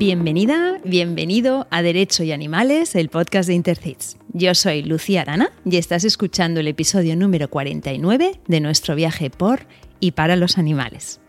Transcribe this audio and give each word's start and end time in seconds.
Bienvenida, 0.00 0.78
bienvenido 0.82 1.66
a 1.70 1.82
Derecho 1.82 2.24
y 2.24 2.32
Animales, 2.32 2.94
el 2.94 3.10
podcast 3.10 3.48
de 3.48 3.54
Intercits. 3.54 4.16
Yo 4.32 4.54
soy 4.54 4.82
Lucía 4.82 5.20
Arana 5.20 5.52
y 5.66 5.76
estás 5.76 6.04
escuchando 6.04 6.60
el 6.60 6.68
episodio 6.68 7.16
número 7.16 7.50
49 7.50 8.40
de 8.48 8.60
nuestro 8.60 8.94
viaje 8.94 9.28
por 9.28 9.66
y 10.00 10.12
para 10.12 10.36
los 10.36 10.56
animales. 10.56 11.20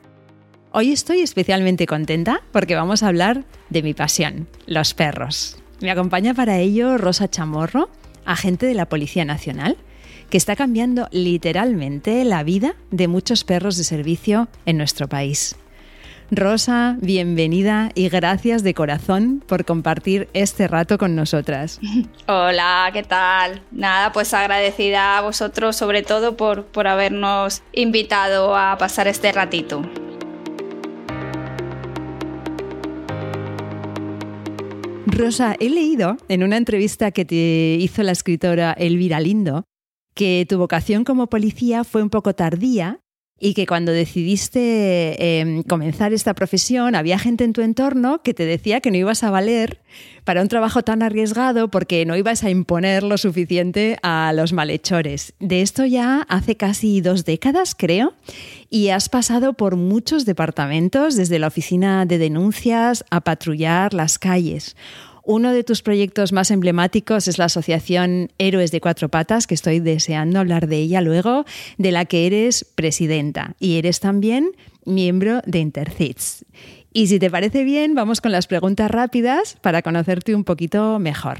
Hoy 0.71 0.93
estoy 0.93 1.19
especialmente 1.19 1.85
contenta 1.85 2.43
porque 2.53 2.75
vamos 2.75 3.03
a 3.03 3.09
hablar 3.09 3.43
de 3.69 3.83
mi 3.83 3.93
pasión, 3.93 4.47
los 4.67 4.93
perros. 4.93 5.57
Me 5.81 5.91
acompaña 5.91 6.33
para 6.33 6.57
ello 6.59 6.97
Rosa 6.97 7.29
Chamorro, 7.29 7.89
agente 8.23 8.67
de 8.67 8.73
la 8.73 8.87
Policía 8.87 9.25
Nacional, 9.25 9.75
que 10.29 10.37
está 10.37 10.55
cambiando 10.55 11.09
literalmente 11.11 12.23
la 12.23 12.41
vida 12.43 12.75
de 12.89 13.09
muchos 13.09 13.43
perros 13.43 13.75
de 13.75 13.83
servicio 13.83 14.47
en 14.65 14.77
nuestro 14.77 15.09
país. 15.09 15.57
Rosa, 16.33 16.95
bienvenida 17.01 17.91
y 17.93 18.07
gracias 18.07 18.63
de 18.63 18.73
corazón 18.73 19.43
por 19.45 19.65
compartir 19.65 20.29
este 20.31 20.69
rato 20.69 20.97
con 20.97 21.13
nosotras. 21.13 21.77
Hola, 22.25 22.89
¿qué 22.93 23.03
tal? 23.03 23.61
Nada, 23.71 24.13
pues 24.13 24.33
agradecida 24.33 25.17
a 25.17 25.21
vosotros 25.21 25.75
sobre 25.75 26.03
todo 26.03 26.37
por, 26.37 26.63
por 26.63 26.87
habernos 26.87 27.63
invitado 27.73 28.55
a 28.55 28.77
pasar 28.77 29.09
este 29.09 29.33
ratito. 29.33 29.81
Rosa, 35.05 35.57
he 35.59 35.69
leído 35.69 36.15
en 36.29 36.43
una 36.43 36.55
entrevista 36.55 37.11
que 37.11 37.25
te 37.25 37.75
hizo 37.77 38.03
la 38.03 38.13
escritora 38.13 38.71
Elvira 38.71 39.19
Lindo 39.19 39.65
que 40.13 40.45
tu 40.47 40.57
vocación 40.57 41.03
como 41.03 41.27
policía 41.27 41.83
fue 41.83 42.01
un 42.01 42.09
poco 42.09 42.33
tardía 42.33 43.00
y 43.43 43.55
que 43.55 43.65
cuando 43.65 43.91
decidiste 43.91 45.39
em, 45.39 45.63
comenzar 45.63 46.13
esta 46.13 46.35
profesión 46.35 46.93
había 46.93 47.17
gente 47.17 47.43
en 47.43 47.53
tu 47.53 47.61
entorno 47.61 48.21
que 48.21 48.35
te 48.35 48.45
decía 48.45 48.81
que 48.81 48.91
no 48.91 48.97
ibas 48.97 49.23
a 49.23 49.31
valer 49.31 49.79
para 50.23 50.43
un 50.43 50.47
trabajo 50.47 50.83
tan 50.83 51.01
arriesgado 51.01 51.69
porque 51.69 52.05
no 52.05 52.15
ibas 52.15 52.43
a 52.43 52.51
imponer 52.51 53.01
lo 53.01 53.17
suficiente 53.17 53.97
a 54.03 54.31
los 54.35 54.53
malhechores. 54.53 55.33
De 55.39 55.63
esto 55.63 55.85
ya 55.85 56.21
hace 56.29 56.55
casi 56.55 57.01
dos 57.01 57.25
décadas, 57.25 57.73
creo, 57.75 58.13
y 58.69 58.89
has 58.89 59.09
pasado 59.09 59.53
por 59.53 59.75
muchos 59.75 60.23
departamentos, 60.25 61.15
desde 61.15 61.39
la 61.39 61.47
oficina 61.47 62.05
de 62.05 62.19
denuncias 62.19 63.03
a 63.09 63.21
patrullar 63.21 63.95
las 63.95 64.19
calles. 64.19 64.75
Uno 65.23 65.53
de 65.53 65.63
tus 65.63 65.81
proyectos 65.81 66.33
más 66.33 66.51
emblemáticos 66.51 67.27
es 67.27 67.37
la 67.37 67.45
Asociación 67.45 68.31
Héroes 68.37 68.71
de 68.71 68.81
Cuatro 68.81 69.09
Patas, 69.09 69.47
que 69.47 69.53
estoy 69.53 69.79
deseando 69.79 70.39
hablar 70.39 70.67
de 70.67 70.77
ella 70.77 71.01
luego, 71.01 71.45
de 71.77 71.91
la 71.91 72.05
que 72.05 72.25
eres 72.25 72.65
presidenta 72.75 73.55
y 73.59 73.77
eres 73.77 73.99
también 73.99 74.51
miembro 74.85 75.41
de 75.45 75.59
Intercits. 75.59 76.45
Y 76.93 77.07
si 77.07 77.19
te 77.19 77.29
parece 77.29 77.63
bien, 77.63 77.95
vamos 77.95 78.19
con 78.19 78.31
las 78.31 78.47
preguntas 78.47 78.91
rápidas 78.91 79.57
para 79.61 79.81
conocerte 79.81 80.35
un 80.35 80.43
poquito 80.43 80.99
mejor. 80.99 81.37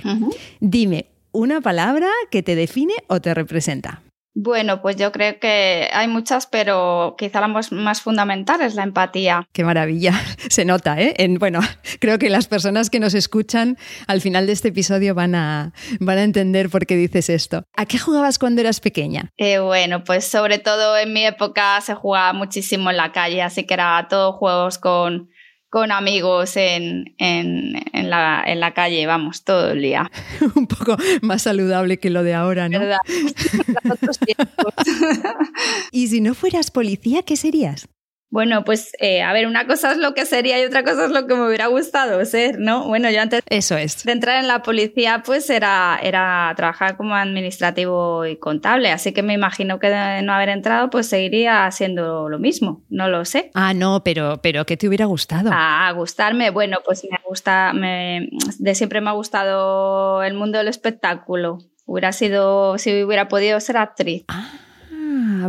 Dime 0.60 1.08
una 1.32 1.62
palabra 1.62 2.10
que 2.30 2.44
te 2.44 2.56
define 2.56 2.94
o 3.08 3.20
te 3.20 3.34
representa. 3.34 4.02
Bueno, 4.34 4.82
pues 4.82 4.96
yo 4.96 5.12
creo 5.12 5.40
que 5.40 5.90
hay 5.92 6.08
muchas, 6.08 6.48
pero 6.48 7.16
quizá 7.18 7.42
la 7.42 7.48
más, 7.48 8.02
fundamental 8.02 8.62
es 8.62 8.76
la 8.76 8.84
empatía. 8.84 9.48
Qué 9.52 9.64
maravilla, 9.64 10.14
se 10.50 10.64
nota, 10.64 11.00
¿eh? 11.02 11.14
En, 11.18 11.36
bueno, 11.36 11.60
creo 12.00 12.18
que 12.18 12.30
las 12.30 12.48
personas 12.48 12.90
que 12.90 13.00
nos 13.00 13.14
escuchan 13.14 13.78
al 14.08 14.22
final 14.22 14.48
de 14.48 14.54
este 14.54 14.70
episodio 14.70 15.14
van 15.14 15.36
a, 15.36 15.74
van 16.00 16.18
a 16.18 16.24
entender 16.24 16.70
por 16.70 16.86
qué 16.86 16.96
dices 16.96 17.30
esto. 17.30 17.64
¿A 17.76 17.86
qué 17.86 17.98
jugabas 17.98 18.40
cuando 18.40 18.62
eras 18.62 18.80
pequeña? 18.80 19.32
Eh, 19.38 19.60
bueno, 19.60 20.04
pues 20.04 20.26
sobre 20.26 20.60
todo 20.60 20.98
en 20.98 21.12
mi 21.12 21.26
época 21.26 21.82
se 21.82 21.94
jugaba 21.96 22.32
muchísimo 22.32 22.90
en 22.90 22.98
la 22.98 23.12
calle, 23.12 23.42
así 23.42 23.66
que 23.66 23.74
era 23.74 24.08
todo 24.10 24.34
juegos 24.34 24.78
con 24.78 25.30
con 25.72 25.92
amigos 25.94 26.58
en, 26.58 27.16
en, 27.18 27.82
en, 27.94 28.10
la, 28.10 28.44
en, 28.46 28.60
la, 28.60 28.74
calle, 28.74 29.08
vamos, 29.08 29.46
todo 29.46 29.72
el 29.72 29.82
día. 29.82 30.12
Un 30.56 30.68
poco 30.68 30.98
más 31.22 31.44
saludable 31.44 31.98
que 31.98 32.10
lo 32.10 32.24
de 32.24 32.34
ahora, 32.34 32.68
¿no? 32.68 32.78
¿Verdad? 32.78 32.98
y 35.94 36.08
si 36.08 36.20
no 36.20 36.34
fueras 36.34 36.72
policía, 36.72 37.24
¿qué 37.24 37.38
serías? 37.38 37.88
Bueno, 38.32 38.64
pues 38.64 38.94
eh, 39.00 39.22
a 39.22 39.34
ver, 39.34 39.46
una 39.46 39.68
cosa 39.68 39.92
es 39.92 39.98
lo 39.98 40.14
que 40.14 40.26
sería 40.26 40.60
y 40.62 40.64
otra 40.66 40.84
cosa 40.84 41.04
es 41.06 41.12
lo 41.12 41.28
que 41.28 41.36
me 41.36 41.46
hubiera 41.46 41.68
gustado 41.68 42.24
ser, 42.24 42.60
¿no? 42.60 42.88
Bueno, 42.88 43.10
yo 43.12 43.22
antes 43.22 43.42
Eso 43.50 43.76
es. 43.78 44.06
de 44.06 44.14
entrar 44.14 44.38
en 44.40 44.48
la 44.48 44.64
policía, 44.64 45.22
pues 45.26 45.50
era, 45.50 46.00
era 46.02 46.54
trabajar 46.56 46.96
como 46.96 47.14
administrativo 47.14 48.26
y 48.26 48.38
contable, 48.38 48.90
así 48.90 49.12
que 49.12 49.22
me 49.22 49.34
imagino 49.34 49.80
que 49.80 49.90
de 49.90 50.22
no 50.22 50.32
haber 50.34 50.48
entrado, 50.48 50.90
pues 50.90 51.08
seguiría 51.08 51.66
haciendo 51.66 52.30
lo 52.30 52.40
mismo, 52.40 52.84
no 52.90 53.10
lo 53.10 53.26
sé. 53.26 53.52
Ah, 53.54 53.74
no, 53.74 54.02
pero, 54.02 54.42
pero 54.42 54.66
¿qué 54.66 54.78
te 54.78 54.88
hubiera 54.88 55.06
gustado? 55.06 55.50
Ah, 55.54 55.92
gustarme, 55.94 56.52
bueno, 56.52 56.78
pues 56.86 57.04
me 57.12 57.20
gusta, 57.28 57.74
me, 57.74 58.30
de 58.60 58.76
siempre 58.76 59.02
me 59.02 59.10
ha 59.10 59.14
gustado 59.14 60.24
el 60.24 60.36
mundo 60.36 60.58
del 60.58 60.70
espectáculo. 60.70 61.58
Hubiera 61.86 62.14
sido, 62.14 62.78
si 62.78 63.04
hubiera 63.04 63.28
podido 63.28 63.60
ser 63.60 63.76
actriz. 63.76 64.24
Ah 64.30 64.50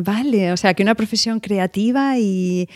vale, 0.01 0.53
o 0.53 0.57
sea 0.57 0.75
que 0.75 0.83
una 0.83 0.95
profesión 0.95 1.41
creativa 1.41 2.19
y 2.19 2.69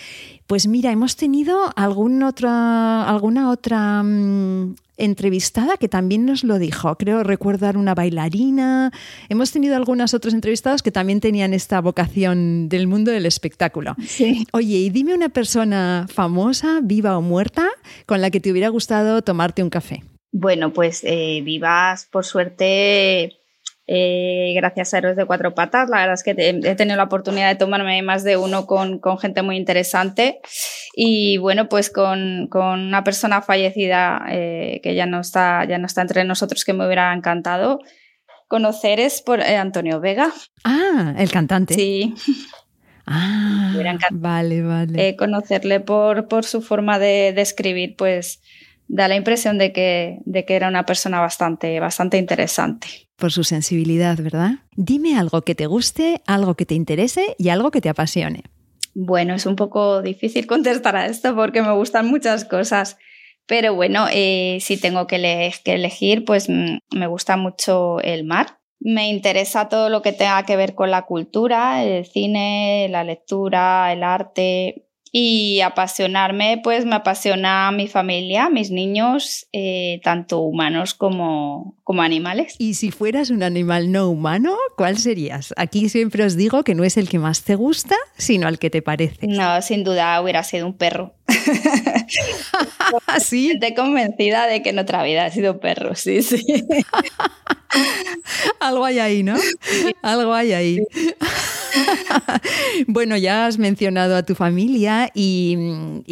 pues 0.47 0.67
mira, 0.67 0.93
hemos 0.93 1.17
tenido 1.17 1.73
algún 1.77 2.23
otra, 2.23 3.09
alguna 3.09 3.51
otra 3.51 4.03
mm, 4.03 4.77
entrevistada 4.97 5.77
que 5.77 5.89
también 5.89 6.25
nos 6.25 6.45
lo 6.45 6.59
dijo. 6.59 6.97
Creo 6.97 7.23
recordar 7.23 7.77
una 7.77 7.95
bailarina. 7.95 8.93
Hemos 9.29 9.53
tenido 9.53 9.77
algunas 9.77 10.15
otras 10.15 10.35
entrevistadas 10.35 10.83
que 10.83 10.93
también 10.93 11.21
tenían 11.21 11.53
esta 11.53 11.81
vocación 11.81 12.69
del 12.69 12.87
mundo 12.87 13.11
del 13.11 13.27
espectáculo. 13.27 13.97
Oye, 14.53 14.77
y 14.77 14.91
dime 14.91 15.15
una 15.15 15.29
persona 15.29 16.07
famosa, 16.09 16.81
viva 16.83 17.19
o 17.19 17.23
muerta, 17.23 17.69
con 18.07 18.21
la 18.21 18.31
que 18.31 18.41
te 18.41 18.51
hubiera 18.51 18.69
gustado 18.69 19.23
tomarte 19.23 19.63
un 19.63 19.71
café. 19.71 20.03
Bueno, 20.33 20.73
pues 20.73 21.03
eh, 21.05 21.41
vivas, 21.43 22.07
por 22.11 22.25
suerte, 22.25 23.39
eh, 23.87 24.53
gracias 24.57 24.93
a 24.95 24.99
Héroes 24.99 25.17
de 25.17 25.27
Cuatro 25.27 25.55
Patas. 25.55 25.89
La 25.89 25.99
verdad 25.99 26.15
es 26.15 26.23
que 26.23 26.31
he 26.31 26.75
tenido 26.75 26.97
la 26.97 27.05
oportunidad 27.05 27.49
de 27.49 27.57
tomarme 27.57 28.03
más 28.03 28.25
de 28.25 28.37
uno 28.37 28.67
con, 28.67 28.99
con 28.99 29.19
gente 29.19 29.43
muy 29.43 29.57
interesante 29.57 30.41
y 30.95 31.37
bueno, 31.39 31.69
pues 31.69 31.91
con, 31.91 32.49
con 32.51 32.81
una 32.81 33.05
persona 33.05 33.43
fallecida 33.43 34.25
eh, 34.31 34.81
que 34.83 34.95
ya 34.95 35.07
no, 35.07 35.21
está, 35.21 35.65
ya 35.65 35.79
no 35.79 35.87
está 35.87 36.03
entre 36.03 36.25
nosotros 36.25 36.65
que 36.65 36.73
me 36.73 36.87
hubiera 36.87 37.13
encantado 37.13 37.79
conocer 38.49 39.01
es 39.01 39.23
por 39.23 39.41
eh, 39.41 39.57
Antonio 39.57 40.01
Vega. 40.01 40.33
Ah, 40.65 41.15
el 41.19 41.31
cantante. 41.31 41.75
Sí. 41.75 42.15
Ah, 43.09 43.73
vale, 44.11 44.63
vale. 44.63 45.15
conocerle 45.15 45.79
por, 45.79 46.27
por 46.27 46.45
su 46.45 46.61
forma 46.61 46.99
de, 46.99 47.33
de 47.33 47.41
escribir, 47.41 47.95
pues 47.97 48.43
da 48.89 49.07
la 49.07 49.15
impresión 49.15 49.59
de 49.59 49.73
que, 49.73 50.19
de 50.25 50.45
que 50.45 50.57
era 50.57 50.67
una 50.67 50.85
persona 50.87 51.21
bastante, 51.21 51.79
bastante 51.79 52.19
interesante. 52.19 53.06
Por 53.17 53.33
su 53.33 53.45
sensibilidad, 53.45 54.19
¿verdad? 54.19 54.61
Dime 54.77 55.17
algo 55.17 55.43
que 55.43 55.55
te 55.55 55.67
guste, 55.67 56.21
algo 56.27 56.55
que 56.55 56.67
te 56.67 56.75
interese 56.75 57.35
y 57.39 57.49
algo 57.49 57.71
que 57.71 57.81
te 57.81 57.89
apasione. 57.89 58.45
Bueno, 58.95 59.35
es 59.35 59.47
un 59.47 59.57
poco 59.57 60.03
difícil 60.03 60.47
contestar 60.49 60.97
a 60.97 61.07
esto 61.07 61.35
porque 61.35 61.63
me 61.63 61.73
gustan 61.73 62.07
muchas 62.07 62.45
cosas. 62.45 62.99
Pero 63.47 63.75
bueno, 63.75 64.07
eh, 64.13 64.59
si 64.61 64.77
tengo 64.77 65.07
que, 65.07 65.17
elegir, 65.65 66.25
pues 66.25 66.49
mm, 66.49 66.79
me 66.97 67.07
gusta 67.07 67.37
mucho 67.37 68.01
el 68.01 68.25
mar. 68.25 68.59
Me 68.81 69.09
interesa 69.09 69.69
todo 69.69 69.89
lo 69.89 70.03
que 70.03 70.13
tenga 70.13 70.43
que 70.45 70.57
ver 70.57 70.75
con 70.75 70.91
la 70.91 71.03
cultura, 71.03 71.85
el 71.85 72.05
cine, 72.05 72.89
la 72.91 73.05
lectura, 73.05 73.93
el 73.93 74.03
arte, 74.03 74.86
y 75.19 75.63
apasionarme, 75.63 76.61
pues 76.63 76.85
me 76.85 76.95
apasiona 76.95 77.73
mi 77.73 77.89
familia, 77.89 78.51
mis 78.51 78.71
niños, 78.71 79.47
eh, 79.51 79.99
tanto 80.05 80.41
humanos 80.41 80.93
como, 80.93 81.75
como 81.85 82.03
animales. 82.03 82.55
Y 82.59 82.75
si 82.75 82.91
fueras 82.91 83.31
un 83.31 83.43
animal 83.43 83.91
no 83.91 84.11
humano, 84.11 84.55
¿cuál 84.77 84.99
serías? 84.99 85.55
Aquí 85.57 85.89
siempre 85.89 86.23
os 86.23 86.37
digo 86.37 86.65
que 86.65 86.75
no 86.75 86.85
es 86.85 86.99
el 86.99 87.09
que 87.09 87.19
más 87.19 87.45
te 87.45 87.55
gusta, 87.55 87.97
sino 88.19 88.47
el 88.47 88.59
que 88.59 88.69
te 88.69 88.83
parece. 88.83 89.27
No, 89.27 89.63
sin 89.63 89.85
duda 89.85 90.21
hubiera 90.21 90.43
sido 90.43 90.67
un 90.67 90.77
perro. 90.77 91.15
¿Sí? 93.19 93.53
Estoy 93.53 93.75
convencida 93.75 94.47
de 94.47 94.61
que 94.61 94.69
en 94.69 94.79
otra 94.79 95.03
vida 95.03 95.25
ha 95.25 95.31
sido 95.31 95.61
perro, 95.61 95.95
sí, 95.95 96.21
sí. 96.23 96.45
Algo 98.61 98.85
hay 98.85 98.99
ahí, 98.99 99.23
¿no? 99.23 99.37
Algo 100.03 100.35
hay 100.35 100.53
ahí. 100.53 100.79
bueno, 102.87 103.17
ya 103.17 103.47
has 103.47 103.59
mencionado 103.59 104.17
a 104.17 104.23
tu 104.23 104.35
familia 104.35 105.11
y, 105.15 105.57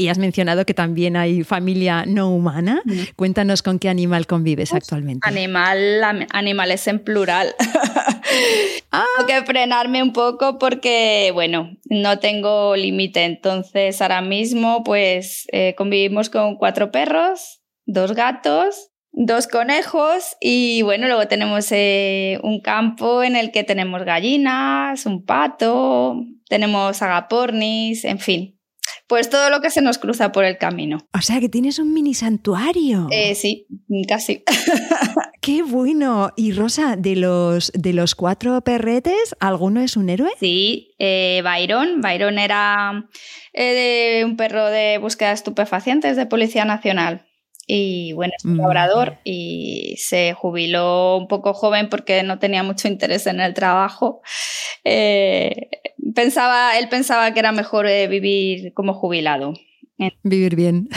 has 0.08 0.18
mencionado 0.18 0.64
que 0.64 0.74
también 0.74 1.16
hay 1.16 1.44
familia 1.44 2.04
no 2.06 2.30
humana. 2.30 2.82
Cuéntanos 3.16 3.62
con 3.62 3.78
qué 3.78 3.88
animal 3.88 4.26
convives 4.26 4.70
pues, 4.70 4.82
actualmente. 4.82 5.28
Animal, 5.28 6.26
animales 6.32 6.86
en 6.88 7.00
plural. 7.00 7.54
Ah. 8.90 9.04
Tengo 9.18 9.26
que 9.28 9.46
frenarme 9.46 10.02
un 10.02 10.12
poco 10.12 10.58
porque, 10.58 11.30
bueno, 11.34 11.76
no 11.90 12.18
tengo 12.20 12.74
límite. 12.74 13.24
Entonces, 13.24 14.00
ahora 14.00 14.22
mismo, 14.22 14.82
pues 14.82 15.46
eh, 15.52 15.74
convivimos 15.76 16.30
con 16.30 16.56
cuatro 16.56 16.90
perros, 16.90 17.60
dos 17.86 18.12
gatos 18.12 18.93
dos 19.16 19.46
conejos 19.46 20.36
y 20.40 20.82
bueno, 20.82 21.06
luego 21.06 21.26
tenemos 21.28 21.68
eh, 21.70 22.38
un 22.42 22.60
campo 22.60 23.22
en 23.22 23.36
el 23.36 23.52
que 23.52 23.64
tenemos 23.64 24.04
gallinas, 24.04 25.06
un 25.06 25.24
pato, 25.24 26.20
tenemos 26.48 27.00
agapornis, 27.00 28.04
en 28.04 28.18
fin. 28.18 28.58
Pues 29.06 29.30
todo 29.30 29.50
lo 29.50 29.60
que 29.60 29.70
se 29.70 29.82
nos 29.82 29.98
cruza 29.98 30.32
por 30.32 30.44
el 30.44 30.58
camino. 30.58 30.98
O 31.12 31.20
sea 31.20 31.40
que 31.40 31.48
tienes 31.48 31.78
un 31.78 31.92
mini 31.92 32.14
santuario. 32.14 33.08
Eh, 33.10 33.34
sí, 33.34 33.66
casi. 34.08 34.42
Qué 35.40 35.62
bueno. 35.62 36.32
Y 36.36 36.52
Rosa, 36.52 36.96
de 36.96 37.16
los, 37.16 37.70
de 37.74 37.92
los 37.92 38.14
cuatro 38.14 38.62
perretes, 38.62 39.36
¿alguno 39.40 39.80
es 39.82 39.96
un 39.96 40.08
héroe? 40.08 40.30
Sí, 40.40 40.94
eh, 40.98 41.42
Byron. 41.44 42.00
Byron 42.00 42.38
era 42.38 43.06
eh, 43.52 44.22
un 44.24 44.36
perro 44.36 44.70
de 44.70 44.98
búsqueda 44.98 45.28
de 45.28 45.34
estupefacientes 45.34 46.16
de 46.16 46.26
Policía 46.26 46.64
Nacional. 46.64 47.26
Y 47.66 48.12
bueno, 48.12 48.32
es 48.36 48.44
un 48.44 48.58
labrador 48.58 49.18
y 49.24 49.96
se 49.98 50.34
jubiló 50.34 51.16
un 51.16 51.28
poco 51.28 51.54
joven 51.54 51.88
porque 51.88 52.22
no 52.22 52.38
tenía 52.38 52.62
mucho 52.62 52.88
interés 52.88 53.26
en 53.26 53.40
el 53.40 53.54
trabajo. 53.54 54.20
Eh, 54.84 55.70
pensaba, 56.14 56.78
él 56.78 56.88
pensaba 56.88 57.32
que 57.32 57.40
era 57.40 57.52
mejor 57.52 57.86
eh, 57.86 58.06
vivir 58.06 58.72
como 58.74 58.94
jubilado. 58.94 59.54
Vivir 60.22 60.56
bien. 60.56 60.88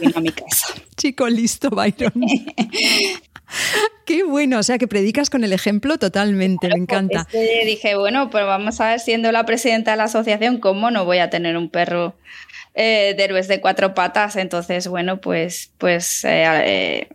En 0.00 0.22
mi 0.22 0.30
casa. 0.30 0.74
Chico 0.96 1.28
listo, 1.28 1.70
Byron. 1.70 2.12
Qué 4.04 4.24
bueno, 4.24 4.58
o 4.58 4.62
sea 4.62 4.78
que 4.78 4.88
predicas 4.88 5.30
con 5.30 5.44
el 5.44 5.52
ejemplo 5.52 5.98
totalmente, 5.98 6.68
me 6.68 6.78
encanta. 6.80 7.26
dije, 7.32 7.94
bueno, 7.96 8.30
pues 8.30 8.44
vamos 8.44 8.80
a 8.80 8.88
ver, 8.88 9.00
siendo 9.00 9.30
la 9.32 9.46
presidenta 9.46 9.92
de 9.92 9.96
la 9.96 10.04
asociación, 10.04 10.58
¿cómo 10.58 10.90
no 10.90 11.04
voy 11.04 11.18
a 11.18 11.30
tener 11.30 11.56
un 11.56 11.70
perro 11.70 12.16
eh, 12.74 13.14
de 13.16 13.24
héroes 13.24 13.48
de 13.48 13.60
cuatro 13.60 13.94
patas? 13.94 14.36
Entonces, 14.36 14.88
bueno, 14.88 15.20
pues, 15.20 15.72
pues 15.78 16.24
eh, 16.24 16.44
eh, 16.64 17.08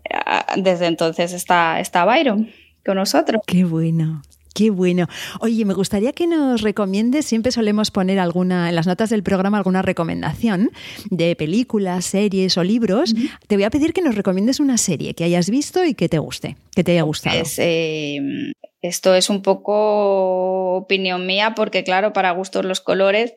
desde 0.55 0.85
entonces 0.87 1.33
está, 1.33 1.79
está 1.79 2.05
Byron 2.05 2.49
con 2.85 2.95
nosotros. 2.95 3.41
Qué 3.45 3.63
bueno. 3.63 4.21
Qué 4.57 4.71
bueno. 4.71 5.05
Oye, 5.39 5.65
me 5.65 5.75
gustaría 5.75 6.13
que 6.13 6.25
nos 6.25 6.61
recomiendes, 6.61 7.27
siempre 7.27 7.51
solemos 7.51 7.91
poner 7.91 8.17
alguna, 8.17 8.69
en 8.69 8.75
las 8.75 8.87
notas 8.87 9.11
del 9.11 9.21
programa 9.21 9.59
alguna 9.59 9.83
recomendación 9.83 10.71
de 11.11 11.35
películas, 11.35 12.05
series 12.05 12.57
o 12.57 12.63
libros. 12.63 13.13
Te 13.45 13.55
voy 13.55 13.65
a 13.65 13.69
pedir 13.69 13.93
que 13.93 14.01
nos 14.01 14.15
recomiendes 14.15 14.59
una 14.59 14.79
serie 14.79 15.13
que 15.13 15.23
hayas 15.25 15.51
visto 15.51 15.85
y 15.85 15.93
que 15.93 16.09
te 16.09 16.17
guste, 16.17 16.57
que 16.75 16.83
te 16.83 16.93
haya 16.93 17.03
gustado. 17.03 17.43
Em, 17.57 18.51
esto 18.81 19.13
es 19.13 19.29
un 19.29 19.43
poco 19.43 20.77
opinión 20.77 21.27
mía 21.27 21.53
porque 21.55 21.83
claro, 21.83 22.11
para 22.11 22.31
gustos 22.31 22.65
los 22.65 22.81
colores, 22.81 23.35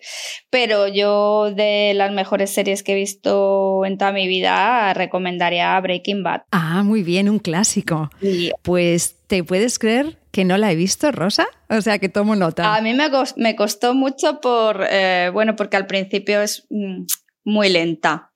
pero 0.49 0.89
yo 0.89 1.53
de 1.55 1.93
las 1.95 2.13
mejores 2.13 2.49
series 2.49 2.83
que 2.83 2.93
he 2.93 2.97
visto 2.97 3.85
en 3.85 3.99
toda 3.99 4.13
mi 4.13 4.27
vida 4.27 4.95
recomendaría 4.95 5.79
Breaking 5.81 6.23
Bad. 6.23 6.45
Ah, 6.51 6.83
muy 6.83 7.03
bien, 7.03 7.29
un 7.29 7.41
clásico. 7.41 8.09
Pues 8.63 9.17
te 9.27 9.45
puedes 9.45 9.79
creer 9.79 10.20
que 10.31 10.45
no 10.45 10.57
la 10.59 10.73
he 10.73 10.77
visto, 10.77 11.11
Rosa. 11.13 11.47
O 11.69 11.81
sea, 11.81 11.99
que 11.99 12.09
tomo 12.09 12.37
nota. 12.37 12.75
A 12.75 12.81
mí 12.81 12.95
me, 12.95 13.57
costó 13.57 13.95
mucho 13.95 14.41
por, 14.41 14.87
eh, 14.89 15.31
bueno, 15.33 15.57
porque 15.57 15.77
al 15.77 15.87
principio 15.87 16.41
es 16.43 16.67
mm, 16.71 17.05
muy 17.45 17.69
lenta. 17.69 18.31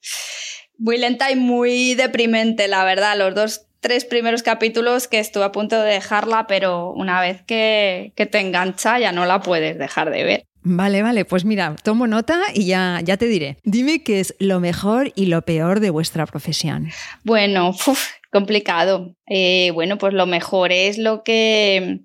Muy 0.76 0.99
lenta 0.99 1.31
y 1.31 1.37
muy 1.37 1.94
deprimente, 1.94 2.69
la 2.69 2.85
verdad. 2.85 3.17
Los 3.17 3.35
dos, 3.35 3.67
tres 3.81 4.05
primeros 4.05 4.43
capítulos 4.43 5.08
que 5.08 5.20
estuve 5.20 5.44
a 5.44 5.52
punto 5.52 5.81
de 5.81 5.93
dejarla, 5.93 6.46
pero 6.46 6.93
una 6.93 7.20
vez 7.20 7.43
que, 7.43 8.12
que 8.17 8.26
te 8.26 8.41
engancha 8.41 8.99
ya 8.99 9.12
no 9.12 9.25
la 9.25 9.41
puedes 9.41 9.79
dejar 9.79 10.11
de 10.11 10.25
ver. 10.25 10.46
Vale, 10.66 11.02
vale, 11.02 11.26
pues 11.26 11.44
mira, 11.44 11.76
tomo 11.82 12.06
nota 12.06 12.40
y 12.55 12.64
ya, 12.64 13.00
ya 13.05 13.19
te 13.19 13.26
diré. 13.26 13.58
Dime 13.64 14.02
qué 14.02 14.20
es 14.20 14.34
lo 14.38 14.61
mejor 14.61 15.12
y 15.14 15.26
lo 15.26 15.43
peor 15.43 15.81
de 15.81 15.90
vuestra 15.90 16.25
profesión. 16.25 16.88
Bueno, 17.22 17.69
uf, 17.69 18.12
complicado. 18.32 19.14
Eh, 19.26 19.72
bueno, 19.75 19.99
pues 19.99 20.14
lo 20.14 20.25
mejor 20.25 20.72
es 20.72 20.96
lo 20.96 21.22
que 21.22 22.00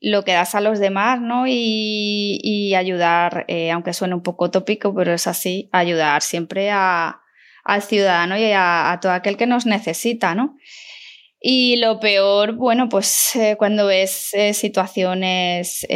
lo 0.00 0.22
que 0.22 0.32
das 0.32 0.54
a 0.54 0.60
los 0.60 0.78
demás, 0.78 1.20
¿no? 1.20 1.46
Y, 1.48 2.74
ayudar, 2.76 3.46
eh, 3.48 3.70
aunque 3.70 3.94
suene 3.94 4.14
un 4.14 4.22
poco 4.22 4.50
tópico, 4.50 4.94
pero 4.94 5.12
es 5.12 5.26
así, 5.26 5.70
ayudar 5.72 6.22
siempre 6.22 6.70
a, 6.70 7.22
al 7.64 7.82
ciudadano 7.82 8.38
y 8.38 8.52
a, 8.54 8.98
todo 9.00 9.12
aquel 9.12 9.36
que 9.38 9.46
nos 9.46 9.64
necesita, 9.64 10.34
¿no? 10.34 10.56
Y 11.40 11.76
lo 11.76 11.98
peor, 12.00 12.52
bueno, 12.52 12.88
pues 12.88 13.34
eh, 13.34 13.56
cuando 13.58 13.86
ves 13.86 14.32
situaciones 14.52 15.86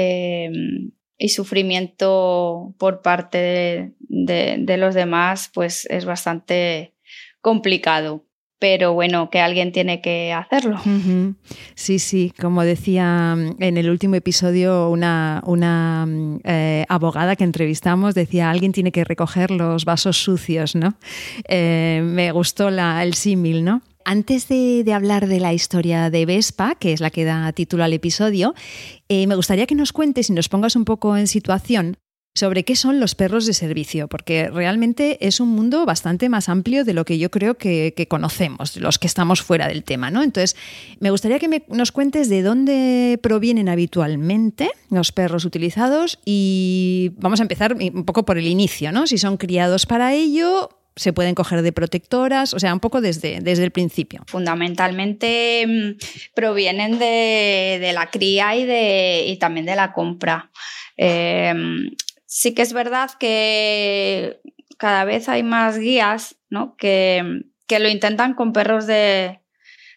y 1.23 1.29
sufrimiento 1.29 2.75
por 2.79 3.01
parte 3.01 3.93
de, 4.01 4.77
los 4.77 4.93
demás, 4.93 5.51
pues 5.55 5.87
es 5.89 6.05
bastante 6.05 6.95
complicado 7.41 8.25
pero 8.59 8.93
bueno, 8.93 9.29
que 9.29 9.41
alguien 9.41 9.73
tiene 9.73 10.01
que 10.01 10.33
hacerlo. 10.33 10.81
Sí, 11.75 11.99
sí, 11.99 12.33
como 12.41 12.63
decía 12.63 13.35
mm, 13.37 13.61
en 13.61 13.77
el 13.77 13.91
último 13.91 14.15
episodio 14.15 14.89
una, 14.89 15.43
una 15.47 16.07
mm, 16.07 16.41
eh, 16.45 16.85
abogada 16.89 17.35
que 17.35 17.43
entrevistamos, 17.43 18.15
decía, 18.15 18.51
alguien 18.51 18.71
tiene 18.71 18.93
que 18.93 19.03
recoger 19.03 19.51
los 19.51 19.85
vasos 19.85 20.17
sucios, 20.17 20.77
¿no? 20.77 20.95
Eh, 21.49 22.03
me 22.05 22.31
gustó 22.31 22.71
la, 22.71 23.03
el 23.03 23.15
símil, 23.15 23.65
¿no? 23.65 23.83
Antes 24.05 24.49
de, 24.49 24.85
hablar 24.93 25.27
de 25.27 25.41
la 25.41 25.53
historia 25.53 26.11
de 26.11 26.27
Vespa, 26.27 26.75
que 26.75 26.93
es 26.93 27.01
la 27.01 27.11
que 27.11 27.25
da 27.25 27.53
título 27.53 27.85
al 27.85 27.93
episodio, 27.93 28.55
eh, 29.09 29.27
me 29.27 29.37
gustaría 29.37 29.67
que 29.67 29.75
nos 29.75 29.93
cuentes 29.93 30.31
y 30.31 30.33
nos 30.33 30.49
pongas 30.49 30.77
un 30.77 30.85
poco 30.85 31.17
en 31.17 31.27
situación 31.27 31.97
sobre 32.35 32.65
qué 32.65 32.77
son 32.77 32.99
los 32.99 33.15
perros 33.15 33.45
de 33.47 33.53
servicio, 33.53 34.09
porque 34.09 34.49
realmente 34.49 35.27
es 35.27 35.39
un 35.39 35.51
mundo 35.51 35.85
bastante 35.85 36.29
más 36.31 36.49
amplio 36.49 36.85
de 36.85 36.95
lo 36.95 37.05
que 37.05 37.19
yo 37.19 37.31
creo 37.31 37.59
que, 37.59 38.07
conocemos, 38.09 38.77
los 38.79 38.99
que 38.99 39.07
estamos 39.07 39.43
fuera 39.43 39.69
del 39.69 39.85
tema. 39.85 40.11
¿no? 40.11 40.23
Entonces, 40.23 40.57
me 40.99 41.11
gustaría 41.11 41.39
que 41.39 41.65
nos 41.69 41.93
cuentes 41.93 42.29
de 42.31 42.43
dónde 42.43 43.19
provienen 43.23 43.69
habitualmente 43.69 44.71
los 44.89 45.13
perros 45.13 45.45
utilizados 45.45 46.21
y 46.25 47.13
vamos 47.19 47.41
a 47.41 47.43
empezar 47.43 47.75
un 47.75 48.05
poco 48.05 48.25
por 48.25 48.39
el 48.39 48.47
inicio, 48.47 48.93
¿no? 48.93 49.07
si 49.07 49.19
son 49.19 49.37
criados 49.37 49.85
para 49.85 50.15
ello 50.15 50.71
se 50.97 51.13
pueden 51.13 51.35
coger 51.35 51.63
de 51.63 51.73
protectoras, 51.73 52.55
o 52.55 52.61
sea, 52.61 52.73
un 52.73 52.81
poco 52.81 53.01
desde, 53.01 53.41
desde 53.41 53.65
el 53.65 53.71
principio. 53.71 54.23
Fundamentalmente 54.27 55.65
mm, 55.67 56.35
provienen 56.35 56.99
de, 56.99 57.91
la 57.95 58.11
cría 58.11 58.55
y, 58.57 58.65
de, 58.65 59.25
y 59.27 59.37
también 59.39 59.67
de 59.67 59.77
la 59.77 59.93
compra. 59.93 60.51
Em, 60.97 61.91
sí 62.27 62.55
que 62.55 62.63
es 62.63 62.73
verdad 62.73 63.11
que 63.19 64.41
cada 64.77 65.05
vez 65.05 65.29
hay 65.29 65.43
más 65.43 65.79
guías 65.79 66.37
¿no? 66.51 66.77
que, 66.77 67.45
que 67.67 67.79
lo 67.79 67.89
intentan 67.89 68.35
con 68.35 68.53
perros 68.53 68.87
de, 68.87 69.41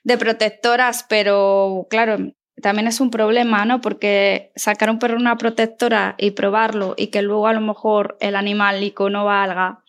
de 0.03 0.17
protectoras, 0.17 1.05
pero 1.09 1.87
claro, 1.89 2.17
también 2.61 2.87
es 2.87 2.99
un 2.99 3.11
problema, 3.11 3.65
¿no? 3.65 3.81
Porque 3.81 4.51
sacar 4.55 4.89
un 4.89 4.99
perro 4.99 5.17
una 5.17 5.37
protectora 5.37 6.15
y 6.17 6.31
probarlo 6.31 6.95
y 6.97 7.07
que 7.07 7.21
luego 7.21 7.47
a 7.47 7.53
lo 7.53 7.61
mejor 7.61 8.17
el 8.21 8.35
animalico 8.35 9.09
no 9.09 9.25
valga 9.25 9.83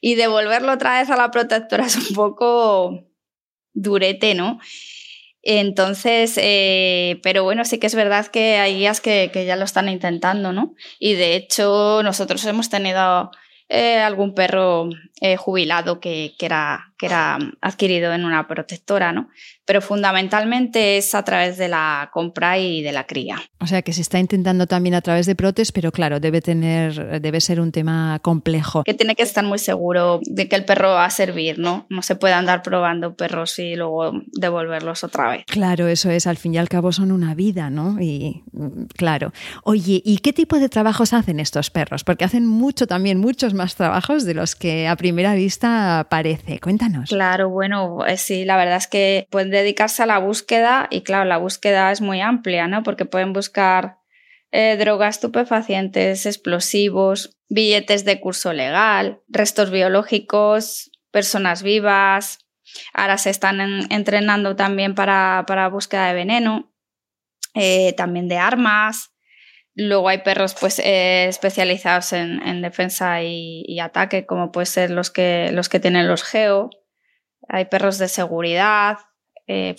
y 0.00 0.14
devolverlo 0.14 0.72
otra 0.72 0.98
vez 0.98 1.10
a 1.10 1.16
la 1.16 1.30
protectora 1.30 1.86
es 1.86 1.96
un 1.96 2.14
poco 2.14 3.04
durete, 3.72 4.34
¿no? 4.34 4.58
Entonces, 5.42 6.34
eh, 6.36 7.18
pero 7.22 7.44
bueno, 7.44 7.64
sí 7.64 7.78
que 7.78 7.86
es 7.86 7.94
verdad 7.94 8.26
que 8.26 8.56
hay 8.58 8.76
guías 8.76 9.00
que, 9.00 9.30
que, 9.32 9.46
ya 9.46 9.56
lo 9.56 9.64
están 9.64 9.88
intentando, 9.88 10.52
¿no? 10.52 10.74
Y 10.98 11.14
de 11.14 11.34
hecho, 11.34 12.02
nosotros 12.02 12.44
hemos 12.44 12.68
tenido 12.68 13.30
eh, 13.68 13.98
algún 13.98 14.34
perro 14.34 14.90
eh, 15.20 15.36
jubilado 15.36 16.00
que, 16.00 16.34
que, 16.38 16.46
era, 16.46 16.89
que 17.00 17.06
era 17.06 17.38
adquirido 17.62 18.12
en 18.12 18.26
una 18.26 18.46
protectora, 18.46 19.10
¿no? 19.10 19.30
Pero 19.64 19.80
fundamentalmente 19.80 20.98
es 20.98 21.14
a 21.14 21.24
través 21.24 21.56
de 21.56 21.66
la 21.66 22.10
compra 22.12 22.58
y 22.58 22.82
de 22.82 22.92
la 22.92 23.06
cría. 23.06 23.40
O 23.58 23.66
sea 23.66 23.80
que 23.80 23.94
se 23.94 24.02
está 24.02 24.18
intentando 24.18 24.66
también 24.66 24.94
a 24.94 25.00
través 25.00 25.24
de 25.24 25.34
protes, 25.34 25.72
pero 25.72 25.92
claro, 25.92 26.20
debe 26.20 26.42
tener, 26.42 27.22
debe 27.22 27.40
ser 27.40 27.58
un 27.58 27.72
tema 27.72 28.18
complejo. 28.20 28.84
Que 28.84 28.92
tiene 28.92 29.14
que 29.14 29.22
estar 29.22 29.42
muy 29.42 29.58
seguro 29.58 30.20
de 30.24 30.46
que 30.46 30.56
el 30.56 30.66
perro 30.66 30.90
va 30.90 31.06
a 31.06 31.10
servir, 31.10 31.58
¿no? 31.58 31.86
No 31.88 32.02
se 32.02 32.16
puede 32.16 32.34
andar 32.34 32.62
probando 32.62 33.14
perros 33.14 33.58
y 33.58 33.76
luego 33.76 34.12
devolverlos 34.32 35.02
otra 35.02 35.30
vez. 35.30 35.44
Claro, 35.46 35.88
eso 35.88 36.10
es, 36.10 36.26
al 36.26 36.36
fin 36.36 36.52
y 36.52 36.58
al 36.58 36.68
cabo 36.68 36.92
son 36.92 37.12
una 37.12 37.34
vida, 37.34 37.70
¿no? 37.70 37.96
Y 37.98 38.44
claro. 38.94 39.32
Oye, 39.64 40.02
¿y 40.04 40.18
qué 40.18 40.34
tipo 40.34 40.58
de 40.58 40.68
trabajos 40.68 41.14
hacen 41.14 41.40
estos 41.40 41.70
perros? 41.70 42.04
Porque 42.04 42.26
hacen 42.26 42.44
mucho 42.44 42.86
también, 42.86 43.18
muchos 43.18 43.54
más 43.54 43.74
trabajos 43.74 44.26
de 44.26 44.34
los 44.34 44.54
que 44.54 44.86
a 44.86 44.96
primera 44.96 45.34
vista 45.34 46.06
parece. 46.10 46.60
Cuéntanos. 46.60 46.89
Claro, 47.08 47.48
bueno, 47.48 48.06
eh, 48.06 48.16
sí, 48.16 48.44
la 48.44 48.56
verdad 48.56 48.76
es 48.76 48.86
que 48.86 49.26
pueden 49.30 49.50
dedicarse 49.50 50.02
a 50.02 50.06
la 50.06 50.18
búsqueda 50.18 50.88
y 50.90 51.02
claro, 51.02 51.24
la 51.24 51.38
búsqueda 51.38 51.90
es 51.92 52.00
muy 52.00 52.20
amplia, 52.20 52.66
¿no? 52.68 52.82
Porque 52.82 53.04
pueden 53.04 53.32
buscar 53.32 53.98
eh, 54.52 54.76
drogas 54.76 55.16
estupefacientes, 55.16 56.26
explosivos, 56.26 57.36
billetes 57.48 58.04
de 58.04 58.20
curso 58.20 58.52
legal, 58.52 59.20
restos 59.28 59.70
biológicos, 59.70 60.90
personas 61.10 61.62
vivas. 61.62 62.38
Ahora 62.92 63.18
se 63.18 63.30
están 63.30 63.60
entrenando 63.90 64.56
también 64.56 64.94
para, 64.94 65.44
para, 65.46 65.68
búsqueda 65.68 66.08
de 66.08 66.14
veneno, 66.14 66.72
eh, 67.54 67.92
también 67.94 68.28
de 68.28 68.38
armas. 68.38 69.10
Luego 69.74 70.08
hay 70.08 70.18
perros 70.18 70.54
pues, 70.58 70.80
especializados 70.84 72.12
en, 72.12 72.60
defensa 72.60 73.22
y, 73.22 73.78
ataque, 73.80 74.26
como 74.26 74.50
pueden 74.52 74.66
ser 74.66 74.90
los 74.90 75.10
que, 75.10 75.50
los 75.52 75.68
que 75.68 75.80
tienen 75.80 76.08
los 76.08 76.22
geo. 76.24 76.70
Hay 77.48 77.66
perros 77.66 77.98
de 77.98 78.08
seguridad. 78.08 78.98
Eh, 79.46 79.76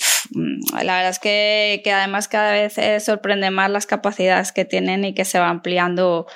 la 0.73 0.95
verdad 0.95 1.09
es 1.09 1.19
que, 1.19 1.81
además 1.93 2.27
cada 2.27 2.51
vez 2.51 2.77
eh, 2.77 2.99
sorprende 2.99 3.51
más 3.51 3.69
las 3.69 3.85
capacidades 3.85 4.51
que 4.51 4.65
tienen 4.65 5.05
y 5.05 5.13
que 5.13 5.25
se 5.25 5.39
va 5.39 5.49
ampliando 5.49 6.27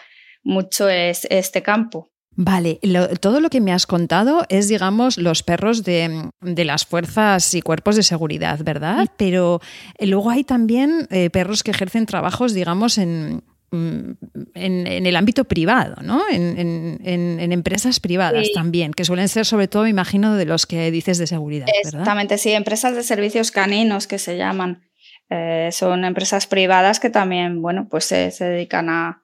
mucho 0.44 0.88
este 0.89 1.63
campo. 1.63 2.12
Vale, 2.38 2.82
todo 3.22 3.39
lo 3.39 3.50
que 3.50 3.62
me 3.62 3.72
has 3.72 3.88
contado 3.88 4.46
es, 4.50 4.67
digamos, 4.67 5.17
los 5.17 5.41
perros 5.41 5.84
de, 5.84 6.29
las 6.41 6.86
fuerzas 6.86 7.53
y 7.53 7.62
cuerpos 7.62 7.96
de 7.96 8.03
seguridad, 8.03 8.60
¿verdad? 8.62 9.08
Pero 9.15 9.62
eh, 9.98 10.05
luego 10.05 10.32
hay 10.32 10.44
también 10.44 11.08
eh, 11.12 11.29
perros 11.29 11.63
que 11.63 11.72
ejercen 11.72 12.05
trabajos, 12.05 12.53
digamos, 12.53 12.98
en, 12.98 13.41
mm, 13.75 14.17
en, 14.55 15.05
el 15.05 15.15
ámbito 15.15 15.46
privado, 15.46 15.96
¿no? 16.01 16.24
En, 16.32 17.51
empresas 17.51 18.00
privadas 18.00 18.48
también, 18.53 18.94
que 18.94 19.05
suelen 19.05 19.29
ser 19.29 19.46
sobre 19.46 19.67
todo, 19.67 19.84
me 19.84 19.89
imagino, 19.89 20.36
de 20.36 20.46
los 20.46 20.65
que 20.65 20.91
dices 20.91 21.17
de 21.17 21.27
seguridad. 21.27 21.67
Exactamente, 21.84 22.38
sí, 22.38 22.51
empresas 22.51 22.96
de 22.96 23.03
servicios 23.03 23.51
caninos 23.51 24.08
que 24.08 24.20
se 24.20 24.38
llaman. 24.38 24.84
Eh, 25.29 25.70
son 25.72 26.05
empresas 26.05 26.48
privadas 26.48 27.00
que 27.00 27.10
también, 27.10 27.62
bueno, 27.62 27.88
pues 27.89 28.05
se, 28.05 28.32
dedican 28.39 28.89
a, 28.89 29.24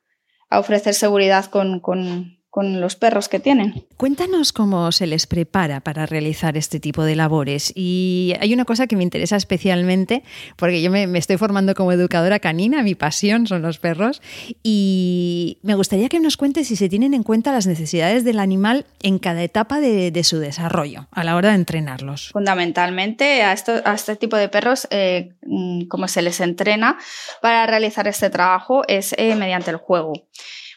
ofrecer 0.50 0.93
seguridad 0.93 1.46
con, 1.46 1.79
con 1.79 2.40
los 2.53 2.96
perros 2.96 3.29
que 3.29 3.39
tienen. 3.39 3.86
Cuéntanos 3.98 4.51
cómo 4.51 4.91
se 4.91 5.08
les 5.08 5.25
prepara 5.25 5.79
para 5.79 6.05
realizar 6.05 6.58
este 6.58 6.79
tipo 6.79 7.03
de 7.03 7.15
labores. 7.15 7.72
Y 7.75 8.34
hay 8.41 8.53
una 8.53 8.65
cosa 8.65 8.88
que 8.88 8.96
me 8.96 9.03
interesa 9.03 9.38
especialmente, 9.38 10.24
porque 10.58 10.81
yo 10.81 10.91
me, 10.91 11.03
estoy 11.17 11.38
formando 11.38 11.74
como 11.75 11.91
educadora 11.93 12.39
canina, 12.39 12.84
mi 12.84 12.96
pasión 12.96 13.48
son 13.48 13.62
los 13.62 13.79
perros, 13.79 14.22
y 14.63 15.60
me 15.63 15.75
gustaría 15.75 16.10
que 16.10 16.20
nos 16.20 16.38
cuentes 16.38 16.67
si 16.67 16.75
se 16.75 16.89
tienen 16.89 17.13
en 17.13 17.24
cuenta 17.24 17.51
las 17.53 17.67
necesidades 17.67 18.25
del 18.25 18.39
animal 18.39 18.86
en 19.01 19.17
cada 19.17 19.43
etapa 19.43 19.79
de, 19.79 20.22
su 20.22 20.38
desarrollo 20.38 21.08
a 21.12 21.24
la 21.24 21.36
hora 21.36 21.50
de 21.50 21.55
entrenarlos. 21.55 22.29
Fundamentalmente 22.31 23.41
a, 23.41 23.53
esto, 23.53 23.81
a 23.86 23.96
este 23.96 24.15
tipo 24.15 24.38
de 24.38 24.50
perros, 24.50 24.88
eh, 24.91 25.34
mm, 25.41 25.86
como 25.86 26.08
se 26.08 26.22
les 26.22 26.39
entrena 26.41 27.00
para 27.41 27.65
realizar 27.65 28.08
este 28.08 28.29
trabajo, 28.29 28.84
es 28.88 29.15
eh, 29.17 29.36
mediante 29.36 29.72
el 29.72 29.77
juego. 29.77 30.13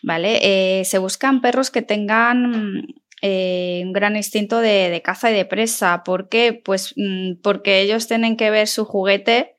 ¿Vale? 0.04 0.80
Eh, 0.80 0.84
se 0.84 0.98
buscan 0.98 1.40
perros 1.40 1.70
que 1.70 1.82
tengan 1.82 2.84
eh, 3.22 3.80
un 3.84 3.92
gran 3.92 4.16
instinto 4.16 4.60
de, 4.60 5.00
caza 5.02 5.30
y 5.30 5.34
de 5.34 5.46
presa. 5.46 6.02
¿Por 6.04 6.28
qué? 6.28 6.52
Pues 6.52 6.92
mm, 6.96 7.40
porque 7.42 7.80
ellos 7.80 8.06
tienen 8.06 8.36
que 8.36 8.50
ver 8.50 8.68
su 8.68 8.84
juguete, 8.84 9.56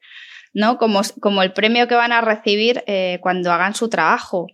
¿no? 0.53 0.77
Como, 0.77 1.01
como 1.19 1.41
el 1.41 1.51
premio 1.53 1.87
que 1.87 1.95
van 1.95 2.11
a 2.11 2.21
recibir 2.21 2.83
eh, 2.85 3.17
cuando 3.21 3.51
hagan 3.51 3.73
su 3.73 3.89
trabajo. 3.89 4.47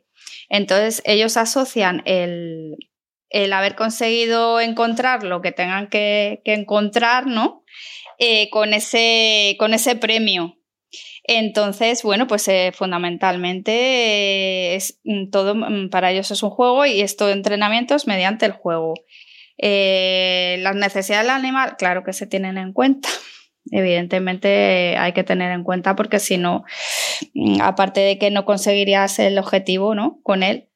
Entonces, 0.49 1.01
ellos 1.05 1.35
asocian 1.37 2.03
el, 2.05 2.77
haber 3.51 3.75
conseguido 3.75 4.61
encontrar 4.61 5.23
lo 5.23 5.41
que 5.41 5.51
tengan 5.51 5.87
que, 5.87 6.41
encontrar, 6.45 7.27
¿no? 7.27 7.63
con, 8.51 8.73
ese, 8.73 9.55
con 9.57 9.73
ese 9.73 9.95
premio. 9.95 10.60
Entonces, 11.37 12.03
bueno, 12.03 12.27
pues 12.27 12.45
eh, 12.49 12.73
fundamentalmente 12.73 13.71
eh, 13.71 14.75
es 14.75 14.99
mm, 15.05 15.29
todo 15.29 15.55
mm, 15.55 15.89
para 15.89 16.11
ellos 16.11 16.29
es 16.29 16.43
un 16.43 16.49
juego 16.49 16.85
y 16.85 16.99
esto 16.99 17.27
de 17.27 17.33
entrenamientos 17.33 18.05
mediante 18.05 18.45
el 18.45 18.51
juego. 18.51 18.95
Eh, 19.57 20.57
las 20.59 20.75
necesidades 20.75 21.25
del 21.25 21.35
animal, 21.35 21.77
claro 21.77 22.03
que 22.03 22.11
se 22.11 22.27
tienen 22.27 22.57
en 22.57 22.73
cuenta. 22.73 23.07
Evidentemente 23.71 24.97
hay 24.97 25.13
que 25.13 25.23
tener 25.23 25.53
en 25.53 25.63
cuenta 25.63 25.95
porque 25.95 26.19
si 26.19 26.37
no, 26.37 26.65
mm, 27.33 27.61
aparte 27.61 28.01
de 28.01 28.17
que 28.17 28.29
no 28.29 28.43
conseguirías 28.43 29.17
el 29.19 29.37
objetivo 29.37 29.95
¿no? 29.95 30.19
con 30.23 30.43
él, 30.43 30.67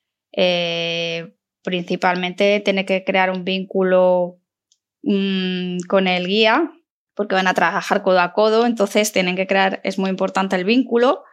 principalmente 1.63 2.61
tiene 2.61 2.85
que 2.85 3.03
crear 3.03 3.29
un 3.29 3.43
vínculo 3.43 4.39
con 5.01 6.07
el 6.07 6.27
guía 6.27 6.74
porque 7.15 7.35
van 7.35 7.47
a 7.47 7.53
trabajar 7.53 8.01
codo 8.01 8.19
a 8.19 8.33
codo, 8.33 8.65
entonces 8.65 9.11
tienen 9.11 9.35
que 9.35 9.47
crear, 9.47 9.81
es 9.83 9.97
muy 9.97 10.09
importante 10.09 10.55
el 10.55 10.65
vínculo 10.65 11.23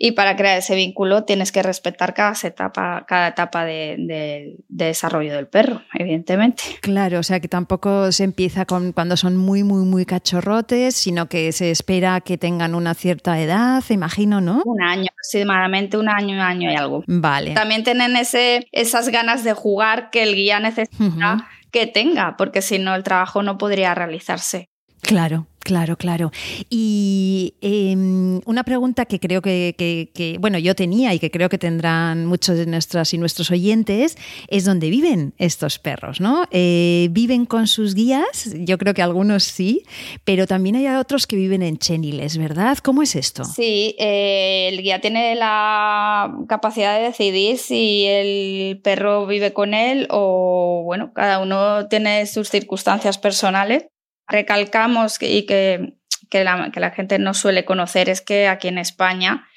y 0.00 0.12
para 0.12 0.36
crear 0.36 0.56
ese 0.56 0.76
vínculo 0.76 1.24
tienes 1.24 1.50
que 1.50 1.60
respetar 1.60 2.14
cada 2.14 2.32
etapa, 2.40 3.04
cada 3.08 3.28
etapa 3.28 3.64
de, 3.64 4.56
desarrollo 4.68 5.34
del 5.34 5.48
perro, 5.48 5.82
evidentemente. 5.92 6.62
Claro, 6.80 7.18
o 7.18 7.22
sea 7.24 7.40
que 7.40 7.48
tampoco 7.48 8.12
se 8.12 8.22
empieza 8.22 8.64
con 8.64 8.92
cuando 8.92 9.16
son 9.16 9.36
muy, 9.36 9.64
muy, 9.64 9.84
muy 9.84 10.06
cachorrotes, 10.06 10.94
sino 10.94 11.28
que 11.28 11.50
se 11.50 11.72
espera 11.72 12.20
que 12.20 12.38
tengan 12.38 12.76
una 12.76 12.94
cierta 12.94 13.40
edad, 13.40 13.82
imagino, 13.90 14.40
¿no? 14.40 14.62
Un 14.64 14.82
año, 14.82 15.06
aproximadamente 15.10 15.96
un 15.96 16.08
año, 16.08 16.34
un 16.34 16.42
año 16.42 16.70
y 16.70 16.76
algo. 16.76 17.02
Vale. 17.08 17.54
También 17.54 17.82
tienen 17.82 18.14
ese, 18.14 18.68
esas 18.70 19.08
ganas 19.08 19.42
de 19.42 19.52
jugar 19.52 20.10
que 20.10 20.22
el 20.22 20.36
guía 20.36 20.60
necesita. 20.60 21.48
que 21.70 21.86
tenga, 21.86 22.36
porque 22.38 22.62
si 22.62 22.78
no 22.78 22.94
el 22.94 23.02
trabajo 23.02 23.42
no 23.42 23.58
podría 23.58 23.94
realizarse. 23.94 24.70
Claro, 25.08 25.46
claro, 25.60 25.96
claro. 25.96 26.30
Y 26.68 27.54
em, 27.62 28.42
una 28.44 28.62
pregunta 28.62 29.06
que 29.06 29.18
creo 29.18 29.40
que, 29.40 30.36
bueno, 30.38 30.58
yo 30.58 30.74
tenía 30.74 31.14
y 31.14 31.18
que 31.18 31.30
creo 31.30 31.48
que 31.48 31.56
tendrán 31.56 32.26
muchos 32.26 32.58
de 32.58 32.66
nuestras 32.66 33.14
y 33.14 33.16
nuestros 33.16 33.50
oyentes 33.50 34.18
es 34.48 34.66
dónde 34.66 34.90
viven 34.90 35.32
estos 35.38 35.78
perros, 35.78 36.20
¿no? 36.20 36.44
Eh, 36.50 37.08
¿Viven 37.10 37.46
con 37.46 37.68
sus 37.68 37.94
guías? 37.94 38.54
Yo 38.54 38.76
creo 38.76 38.92
que 38.92 39.00
algunos 39.00 39.44
sí, 39.44 39.82
pero 40.24 40.46
también 40.46 40.76
hay 40.76 40.88
otros 40.88 41.26
que 41.26 41.36
viven 41.36 41.62
en 41.62 41.78
cheniles, 41.78 42.36
¿verdad? 42.36 42.76
¿Cómo 42.76 43.00
es 43.02 43.16
esto? 43.16 43.44
Sí, 43.44 43.96
eh, 43.98 44.68
el 44.70 44.82
guía 44.82 45.00
tiene 45.00 45.34
la 45.36 46.36
capacidad 46.50 46.98
de 46.98 47.04
decidir 47.04 47.56
si 47.56 48.04
el 48.04 48.78
perro 48.82 49.26
vive 49.26 49.54
con 49.54 49.72
él 49.72 50.06
o, 50.10 50.82
bueno, 50.84 51.14
cada 51.14 51.38
uno 51.38 51.88
tiene 51.88 52.26
sus 52.26 52.50
circunstancias 52.50 53.16
personales 53.16 53.86
recalcamos 54.28 55.18
y 55.20 55.46
que, 55.46 55.94
la, 56.32 56.90
gente 56.94 57.18
no 57.18 57.34
suele 57.34 57.64
conocer 57.64 58.08
es 58.08 58.20
que 58.20 58.48
aquí 58.48 58.68
en 58.68 58.78
España 58.78 59.48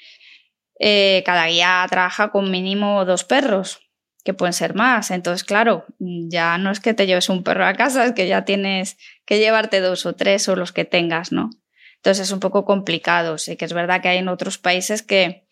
eh, 0.80 1.22
cada 1.26 1.46
guía 1.46 1.86
trabaja 1.88 2.30
con 2.30 2.50
mínimo 2.50 3.04
dos 3.04 3.24
perros, 3.24 3.80
que 4.24 4.34
pueden 4.34 4.52
ser 4.52 4.74
más. 4.74 5.10
Entonces, 5.10 5.44
claro, 5.44 5.84
ya 5.98 6.58
no 6.58 6.70
es 6.70 6.80
que 6.80 6.94
te 6.94 7.06
lleves 7.06 7.28
un 7.28 7.44
perro 7.44 7.66
a 7.66 7.74
casa, 7.74 8.04
es 8.04 8.12
que 8.12 8.26
ya 8.26 8.44
tienes 8.44 8.96
que 9.26 9.38
llevarte 9.38 9.80
dos 9.80 10.06
o 10.06 10.14
tres 10.14 10.48
o 10.48 10.56
los 10.56 10.72
que 10.72 10.84
tengas, 10.84 11.32
¿no? 11.32 11.50
Entonces 11.96 12.26
es 12.26 12.32
un 12.32 12.40
poco 12.40 12.64
complicado. 12.64 13.38
Sí 13.38 13.56
que 13.56 13.64
es 13.64 13.72
verdad 13.72 14.00
que 14.00 14.08
hay 14.08 14.18
en 14.18 14.28
otros 14.28 14.58
países 14.58 15.02
que, 15.02 15.46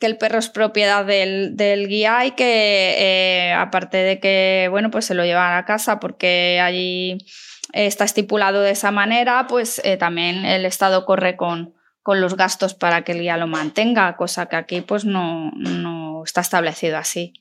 que 0.00 0.06
el 0.06 0.16
perro 0.16 0.38
es 0.38 0.48
propiedad 0.48 1.04
del, 1.04 1.86
guía 1.88 2.24
y 2.24 2.30
que 2.32 2.96
eh, 2.98 3.52
aparte 3.52 3.98
de 3.98 4.20
que, 4.20 4.68
bueno, 4.70 4.90
pues 4.90 5.04
se 5.04 5.14
lo 5.14 5.24
llevan 5.24 5.54
a 5.54 5.64
casa 5.64 6.00
porque 6.00 6.60
allí 6.62 7.18
está 7.72 8.04
estipulado 8.04 8.60
de 8.60 8.70
esa 8.72 8.90
manera, 8.90 9.46
pues 9.48 9.80
eh, 9.84 9.96
también 9.96 10.44
el 10.44 10.64
Estado 10.64 11.04
corre 11.04 11.36
con, 11.36 11.74
con, 12.02 12.20
los 12.20 12.36
gastos 12.36 12.74
para 12.74 13.02
que 13.02 13.12
el 13.12 13.20
guía 13.20 13.36
lo 13.36 13.46
mantenga, 13.46 14.16
cosa 14.16 14.46
que 14.46 14.56
aquí 14.56 14.80
pues 14.80 15.04
no, 15.04 15.50
no 15.56 16.22
está 16.24 16.40
establecido 16.40 16.98
así. 16.98 17.32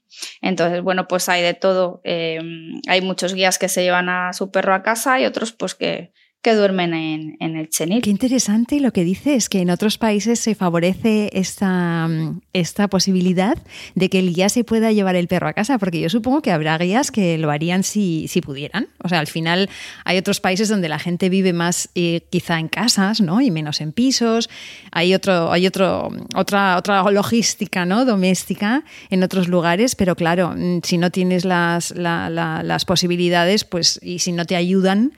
Entonces, 0.41 0.81
bueno, 0.81 1.07
pues 1.07 1.29
hay 1.29 1.41
de 1.41 1.53
todo. 1.53 2.01
Eh, 2.03 2.39
hay 2.87 3.01
muchos 3.01 3.33
guías 3.33 3.57
que 3.57 3.69
se 3.69 3.83
llevan 3.83 4.09
a 4.09 4.33
su 4.33 4.51
perro 4.51 4.73
a 4.73 4.83
casa 4.83 5.19
y 5.19 5.25
otros 5.25 5.51
pues 5.51 5.75
que, 5.75 6.13
que 6.41 6.55
duermen 6.55 7.37
en, 7.39 7.55
el 7.55 7.69
chenil. 7.69 8.01
Qué 8.01 8.09
interesante 8.09 8.79
lo 8.79 8.91
que 8.91 9.03
dice 9.03 9.35
es 9.35 9.47
que 9.47 9.59
en 9.59 9.69
otros 9.69 9.99
países 9.99 10.39
se 10.39 10.55
favorece 10.55 11.29
esta, 11.33 12.09
esta 12.51 12.87
posibilidad 12.87 13.59
de 13.93 14.09
que 14.09 14.17
el 14.17 14.33
guía 14.33 14.49
se 14.49 14.63
pueda 14.63 14.91
llevar 14.91 15.15
el 15.15 15.27
perro 15.27 15.47
a 15.49 15.53
casa, 15.53 15.77
porque 15.77 15.99
yo 15.99 16.09
supongo 16.09 16.41
que 16.41 16.51
habrá 16.51 16.79
guías 16.79 17.11
que 17.11 17.37
lo 17.37 17.51
harían 17.51 17.83
si, 17.83 18.27
si 18.27 18.41
pudieran. 18.41 18.87
O 19.03 19.09
sea, 19.09 19.19
al 19.19 19.27
final 19.27 19.69
hay 20.03 20.17
otros 20.17 20.39
países 20.39 20.67
donde 20.67 20.89
la 20.89 20.97
gente 20.97 21.29
vive 21.29 21.53
más 21.53 21.89
eh, 21.93 22.21
quizá 22.31 22.59
en 22.59 22.69
casas 22.69 23.21
¿no? 23.21 23.39
y 23.41 23.51
menos 23.51 23.79
en 23.79 23.91
pisos. 23.91 24.49
Hay, 24.91 25.13
otro, 25.13 25.51
hay 25.51 25.67
otro, 25.67 26.09
otra, 26.35 26.77
otra 26.77 27.03
logística 27.11 27.85
¿no? 27.85 28.03
doméstica 28.03 28.83
en 29.11 29.21
otros 29.21 29.47
lugares, 29.47 29.93
pero 29.93 30.15
claro, 30.15 30.55
mm, 30.57 30.79
si 30.83 30.97
no 30.97 31.11
tienes 31.11 31.45
las, 31.45 31.91
las 31.91 32.85
posibilidades 32.85 33.63
pues, 33.63 33.99
y 34.01 34.19
si 34.19 34.31
no 34.31 34.45
te 34.45 34.55
ayudan, 34.55 35.13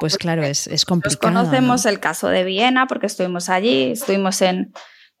pues 0.00 0.18
claro, 0.18 0.42
es 0.42 0.63
es, 0.66 0.84
complicado. 0.84 1.20
conocemos 1.20 1.86
el 1.86 2.00
caso 2.00 2.28
de 2.28 2.44
Viena 2.44 2.86
porque 2.86 3.06
estuvimos 3.06 3.48
allí, 3.48 3.92
estuvimos 3.92 4.42
en, 4.42 4.72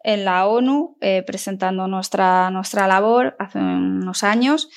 en 0.04 0.24
la 0.24 0.46
ONU 0.46 0.96
eh, 1.00 1.22
presentando 1.26 1.88
nuestra, 1.88 2.50
nuestra 2.50 2.86
labor 2.86 3.36
hace 3.38 3.58
unos 3.58 4.22
años. 4.22 4.68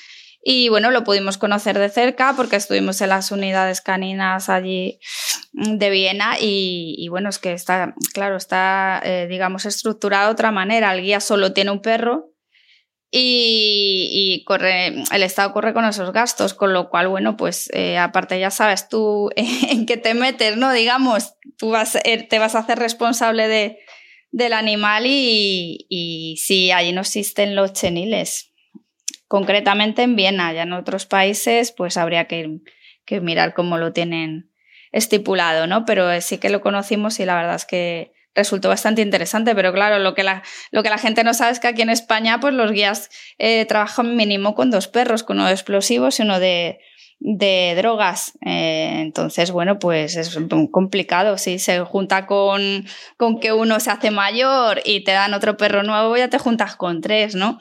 Y 0.42 0.68
bueno, 0.68 0.90
lo 0.90 1.04
pudimos 1.04 1.36
conocer 1.36 1.78
de 1.78 1.88
cerca 1.88 2.32
porque 2.34 2.56
estuvimos 2.56 3.00
en 3.00 3.10
las 3.10 3.32
unidades 3.32 3.80
caninas 3.80 4.48
allí 4.48 4.98
de 5.52 5.90
Viena 5.90 6.36
y, 6.40 7.06
bueno, 7.10 7.28
es 7.28 7.38
que 7.38 7.52
está, 7.52 7.94
claro, 8.14 8.36
está, 8.36 9.00
eh, 9.04 9.26
digamos, 9.28 9.66
estructurado 9.66 10.26
de 10.26 10.32
otra 10.32 10.52
manera. 10.52 10.94
El 10.94 11.02
guía 11.02 11.20
solo 11.20 11.52
tiene 11.52 11.72
un 11.72 11.82
perro 11.82 12.32
y, 13.10 14.44
corre, 14.44 14.88
el 14.88 15.22
Estado 15.22 15.52
corre 15.52 15.72
con 15.72 15.84
esos 15.86 16.12
gastos, 16.12 16.52
con 16.52 16.72
lo 16.72 16.90
cual, 16.90 17.08
bueno, 17.08 17.36
pues 17.36 17.70
eh, 17.72 17.96
aparte 17.96 18.38
ya 18.38 18.50
sabes 18.50 18.88
tú 18.88 19.30
en 19.36 19.86
qué 19.86 19.96
te 19.96 20.14
metes, 20.14 20.56
¿no? 20.56 20.72
Digamos, 20.72 21.34
tú 21.56 21.70
vas, 21.70 21.96
eh, 22.04 22.26
te 22.28 22.38
vas 22.38 22.54
a 22.54 22.60
hacer 22.60 22.78
responsable 22.78 23.48
de, 23.48 23.78
del 24.30 24.52
animal 24.52 25.06
y, 25.06 25.86
y 25.88 26.36
sí, 26.36 26.70
allí 26.70 26.92
no 26.92 27.00
existen 27.00 27.54
los 27.54 27.72
cheniles. 27.72 28.52
Concretamente 29.26 30.02
en 30.02 30.16
Viena, 30.16 30.52
ya 30.52 30.62
en 30.62 30.72
otros 30.72 31.06
países, 31.06 31.72
pues 31.72 31.96
habría 31.96 32.26
que, 32.26 32.60
que 33.04 33.20
mirar 33.20 33.54
cómo 33.54 33.78
lo 33.78 33.92
tienen 33.92 34.50
estipulado, 34.92 35.66
¿no? 35.66 35.84
Pero 35.84 36.20
sí 36.20 36.38
que 36.38 36.50
lo 36.50 36.60
conocimos 36.60 37.20
y 37.20 37.24
la 37.24 37.36
verdad 37.36 37.56
es 37.56 37.64
que 37.64 38.12
resultó 38.34 38.68
bastante 38.68 39.02
interesante, 39.02 39.54
pero 39.54 39.72
claro, 39.72 39.98
lo 39.98 40.14
que 40.14 40.22
la, 40.22 40.42
lo 40.70 40.82
que 40.82 40.90
la 40.90 40.98
gente 40.98 41.24
no 41.24 41.34
sabe 41.34 41.52
es 41.52 41.60
que 41.60 41.68
aquí 41.68 41.82
en 41.82 41.90
España 41.90 42.38
pues 42.40 42.54
los 42.54 42.70
guías 42.72 43.10
eh, 43.38 43.64
trabajan 43.66 44.16
mínimo 44.16 44.54
con 44.54 44.70
dos 44.70 44.88
perros, 44.88 45.22
con 45.22 45.38
uno 45.38 45.46
de 45.46 45.52
explosivos 45.52 46.18
y 46.18 46.22
uno 46.22 46.38
de, 46.38 46.78
de 47.18 47.74
drogas. 47.76 48.38
Eh, 48.44 49.00
entonces, 49.00 49.50
bueno, 49.50 49.78
pues 49.78 50.16
es 50.16 50.38
complicado. 50.70 51.38
Si 51.38 51.58
se 51.58 51.80
junta 51.80 52.26
con, 52.26 52.86
con, 53.16 53.40
que 53.40 53.52
uno 53.52 53.80
se 53.80 53.90
hace 53.90 54.10
mayor 54.10 54.80
y 54.84 55.04
te 55.04 55.12
dan 55.12 55.34
otro 55.34 55.56
perro 55.56 55.82
nuevo, 55.82 56.16
ya 56.16 56.28
te 56.28 56.38
juntas 56.38 56.76
con 56.76 57.00
tres, 57.00 57.34
¿no? 57.34 57.60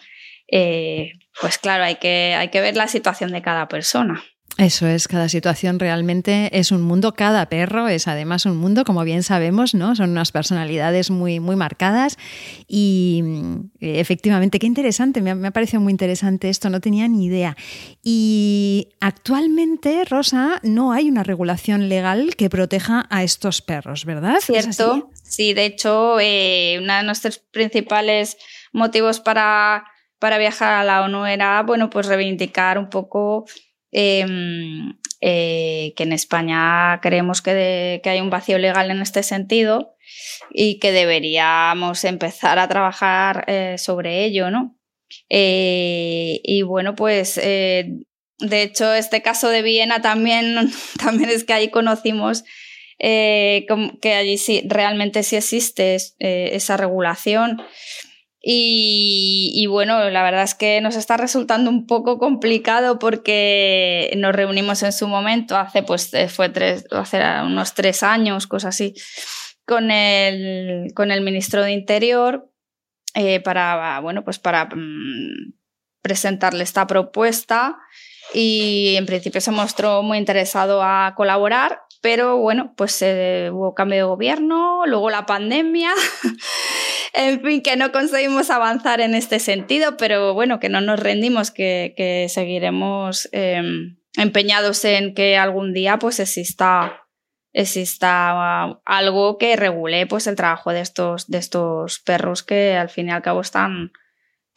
Eh, 0.50 1.14
pues 1.42 1.58
claro, 1.58 1.84
hay 1.84 1.96
que, 1.96 2.36
hay 2.38 2.50
que 2.50 2.62
ver 2.62 2.76
la 2.76 2.88
situación 2.88 3.32
de 3.32 3.42
cada 3.42 3.68
persona. 3.68 4.24
Eso 4.58 4.88
es, 4.88 5.08
cada 5.08 5.30
situación 5.30 5.80
realmente 5.80 6.50
es 6.58 6.72
un 6.72 6.82
mundo, 6.82 7.14
cada 7.14 7.48
perro 7.48 7.88
es 7.88 8.08
además 8.08 8.48
un 8.48 8.58
mundo, 8.58 8.86
como 8.86 9.04
bien 9.04 9.22
sabemos, 9.22 9.76
¿no? 9.76 9.96
Son 9.96 10.10
unas 10.10 10.32
personalidades 10.32 11.12
muy, 11.12 11.40
muy 11.40 11.56
marcadas 11.56 12.18
y 12.68 13.24
eh, 13.80 14.00
efectivamente, 14.00 14.58
qué 14.58 14.66
interesante, 14.66 15.22
me 15.22 15.30
ha, 15.30 15.36
me 15.36 15.50
ha, 15.50 15.52
parecido 15.52 15.80
muy 15.80 15.92
interesante 15.92 16.50
esto, 16.50 16.72
no 16.72 16.82
tenía 16.82 17.08
ni 17.08 17.26
idea. 17.26 17.56
Y 18.02 18.90
actualmente, 19.00 20.04
Rosa, 20.06 20.60
no 20.64 20.92
hay 20.92 21.08
una 21.08 21.24
regulación 21.24 21.88
legal 21.88 22.36
que 22.36 22.50
proteja 22.50 23.06
a 23.12 23.22
estos 23.22 23.62
perros, 23.62 24.06
¿verdad? 24.06 24.40
Cierto, 24.42 25.12
sí, 25.22 25.54
de 25.54 25.66
hecho, 25.66 26.20
eh, 26.20 26.80
uno 26.82 26.96
de 26.96 27.04
nuestros 27.04 27.38
principales 27.38 28.38
motivos 28.74 29.20
para, 29.20 29.86
para 30.18 30.40
viajar 30.40 30.74
a 30.74 30.84
la 30.84 31.04
ONU 31.04 31.26
era, 31.26 31.62
bueno, 31.62 31.92
pues 31.92 32.08
reivindicar 32.08 32.80
un 32.80 32.90
poco 32.90 33.46
Em, 34.00 34.94
eh, 35.22 35.94
que 35.96 36.04
en 36.04 36.14
España 36.14 37.00
creemos 37.02 37.42
que, 37.42 38.00
hay 38.06 38.22
un 38.22 38.30
vacío 38.30 38.60
legal 38.60 38.92
en 38.92 39.02
este 39.02 39.24
sentido 39.24 39.96
y 40.52 40.78
que 40.78 40.92
deberíamos 40.92 42.04
empezar 42.04 42.60
a 42.60 42.68
trabajar 42.68 43.46
eh, 43.48 43.80
sobre 43.80 44.24
ello, 44.24 44.52
¿no? 44.52 44.78
Eh, 45.32 46.42
y 46.44 46.62
bueno, 46.62 46.94
pues 46.94 47.38
de 47.38 48.62
hecho 48.62 48.94
este 48.94 49.24
caso 49.24 49.50
de 49.50 49.64
Viena 49.64 50.00
también, 50.00 50.70
también 51.04 51.32
es 51.32 51.44
que 51.44 51.54
ahí 51.54 51.70
conocimos 51.70 52.44
que 53.00 54.14
allí 54.16 54.38
sí, 54.38 54.62
realmente 54.68 55.24
sí 55.24 55.38
existe 55.38 55.98
esa 56.20 56.78
regulación. 56.78 57.64
Y, 58.50 59.68
bueno, 59.68 60.10
la 60.10 60.24
verdad 60.24 60.44
es 60.44 60.56
que 60.56 60.80
nos 60.80 60.96
está 60.96 61.18
resultando 61.18 61.70
un 61.70 61.86
poco 61.86 62.18
complicado 62.18 62.98
porque 62.98 64.10
nos 64.16 64.34
reunimos 64.34 64.84
en 64.84 64.94
su 64.94 65.10
momento, 65.10 65.58
hace 65.58 65.84
pues 65.84 66.14
eh, 66.14 66.30
fue 66.30 66.48
tres, 66.48 66.86
hace 66.92 67.20
unos 67.46 67.74
tres 67.74 68.04
años, 68.04 68.48
cosas 68.48 68.74
así, 68.74 68.94
con 69.66 69.92
el, 69.92 70.94
con 70.94 71.12
el 71.12 71.20
ministro 71.20 71.62
de 71.62 71.74
Interior 71.74 72.50
eh, 73.16 73.42
para, 73.42 74.00
bueno, 74.00 74.24
pues 74.24 74.40
para 74.40 74.70
mm, 74.74 75.54
presentarle 76.02 76.64
esta 76.64 76.88
propuesta. 76.88 77.78
Y 78.34 78.96
en 78.96 79.06
principio 79.06 79.42
se 79.42 79.52
mostró 79.52 80.04
muy 80.04 80.18
interesado 80.18 80.82
a 80.82 81.16
colaborar 81.18 81.82
pero 82.02 82.38
bueno, 82.38 82.74
pues 82.76 83.02
eh, 83.02 83.50
hubo 83.52 83.74
cambio 83.74 83.98
de 83.98 84.04
gobierno, 84.04 84.86
luego 84.86 85.10
la 85.10 85.26
pandemia, 85.26 85.92
en 87.14 87.42
fin, 87.42 87.62
que 87.62 87.76
no 87.76 87.92
conseguimos 87.92 88.50
avanzar 88.50 89.02
en 89.02 89.16
este 89.16 89.40
sentido, 89.40 89.98
pero 89.98 90.34
bueno, 90.34 90.60
que 90.60 90.70
no 90.70 90.82
nos 90.82 91.00
rendimos, 91.00 91.52
que, 91.52 92.28
seguiremos 92.30 93.30
em, 93.32 93.98
empeñados 94.16 94.84
en 94.86 95.14
que 95.14 95.38
algún 95.38 95.74
día 95.74 96.00
pues 96.00 96.20
exista 96.20 97.04
exista 97.54 98.80
algo 98.86 99.38
que 99.40 99.56
regule 99.56 100.06
pues 100.06 100.28
el 100.28 100.36
trabajo 100.36 100.72
de 100.72 100.82
estos, 100.82 101.28
de 101.28 101.40
estos 101.40 102.00
perros 102.00 102.44
que 102.44 102.76
al 102.76 102.90
fin 102.90 103.08
y 103.08 103.12
al 103.12 103.24
cabo 103.24 103.42
están 103.42 103.92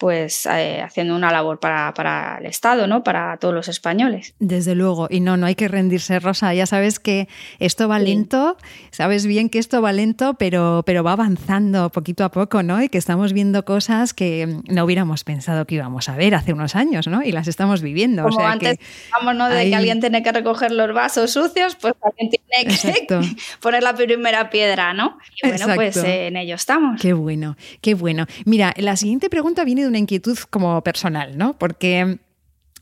pues 0.01 0.47
eh, 0.47 0.81
haciendo 0.81 1.15
una 1.15 1.31
labor 1.31 1.61
para, 1.61 1.93
para, 1.93 2.39
el 2.39 2.47
Estado, 2.47 2.87
¿no? 2.87 3.05
Para 3.05 3.37
todos 3.37 3.53
los 3.53 3.69
españoles. 3.69 4.33
Desde 4.39 4.75
luego, 4.75 5.09
y 5.11 5.21
no, 5.21 5.37
no 5.37 5.45
hay 5.45 5.55
que 5.55 5.69
rendirse, 5.69 6.19
Rosa. 6.21 6.55
Ya 6.55 6.65
sabes 6.65 6.99
que 6.99 7.29
esto 7.59 7.87
va 7.87 7.99
lento, 7.99 8.57
sabes 8.93 9.27
bien 9.27 9.51
que 9.51 9.59
esto 9.59 9.83
va 9.83 9.93
lento, 9.93 10.35
pero, 10.39 10.85
pero 10.87 11.05
va 11.05 11.13
avanzando 11.13 11.91
poquito 11.91 12.25
a 12.25 12.31
poco, 12.31 12.63
¿no? 12.63 12.83
Y 12.83 12.89
que 12.89 12.97
estamos 12.97 13.35
viendo 13.35 13.67
cosas 13.67 14.15
que 14.15 14.63
no 14.69 14.85
hubiéramos 14.87 15.23
pensado 15.23 15.67
que 15.67 15.75
íbamos 15.75 16.09
a 16.09 16.17
ver 16.17 16.35
hace 16.35 16.55
unos 16.55 16.77
años, 16.77 17.07
¿no? 17.07 17.23
Y 17.23 17.31
las 17.31 17.47
estamos 17.47 17.83
viviendo. 17.83 18.23
Como 18.23 18.41
antes, 18.41 18.79
vamos, 19.13 19.37
¿no? 19.37 19.51
De 19.51 19.69
que 19.69 19.77
alguien 19.77 20.01
tiene 20.01 20.23
que 20.23 20.33
recoger 20.33 20.73
los 20.73 20.95
vasos 20.95 21.31
sucios, 21.31 21.77
pues 21.77 21.93
alguien 22.01 22.31
tiene 22.31 22.75
que 22.75 23.37
poner 23.61 23.83
la 23.83 23.95
primera 23.95 24.49
piedra, 24.49 24.95
¿no? 24.95 25.19
Y 25.43 25.47
bueno, 25.47 25.67
pues 25.75 25.99
eh, 25.99 26.29
en 26.29 26.39
ello 26.39 26.55
estamos. 26.55 26.99
Qué 27.03 27.13
bueno, 27.13 27.59
qué 27.83 27.93
bueno. 27.93 28.25
Mira, 28.47 28.73
la 28.79 28.97
siguiente 28.97 29.29
pregunta 29.29 29.63
viene 29.63 29.83
de 29.83 29.90
una 29.91 29.99
inquietud 29.99 30.39
como 30.49 30.83
personal, 30.83 31.37
¿no? 31.37 31.59
Porque 31.59 32.19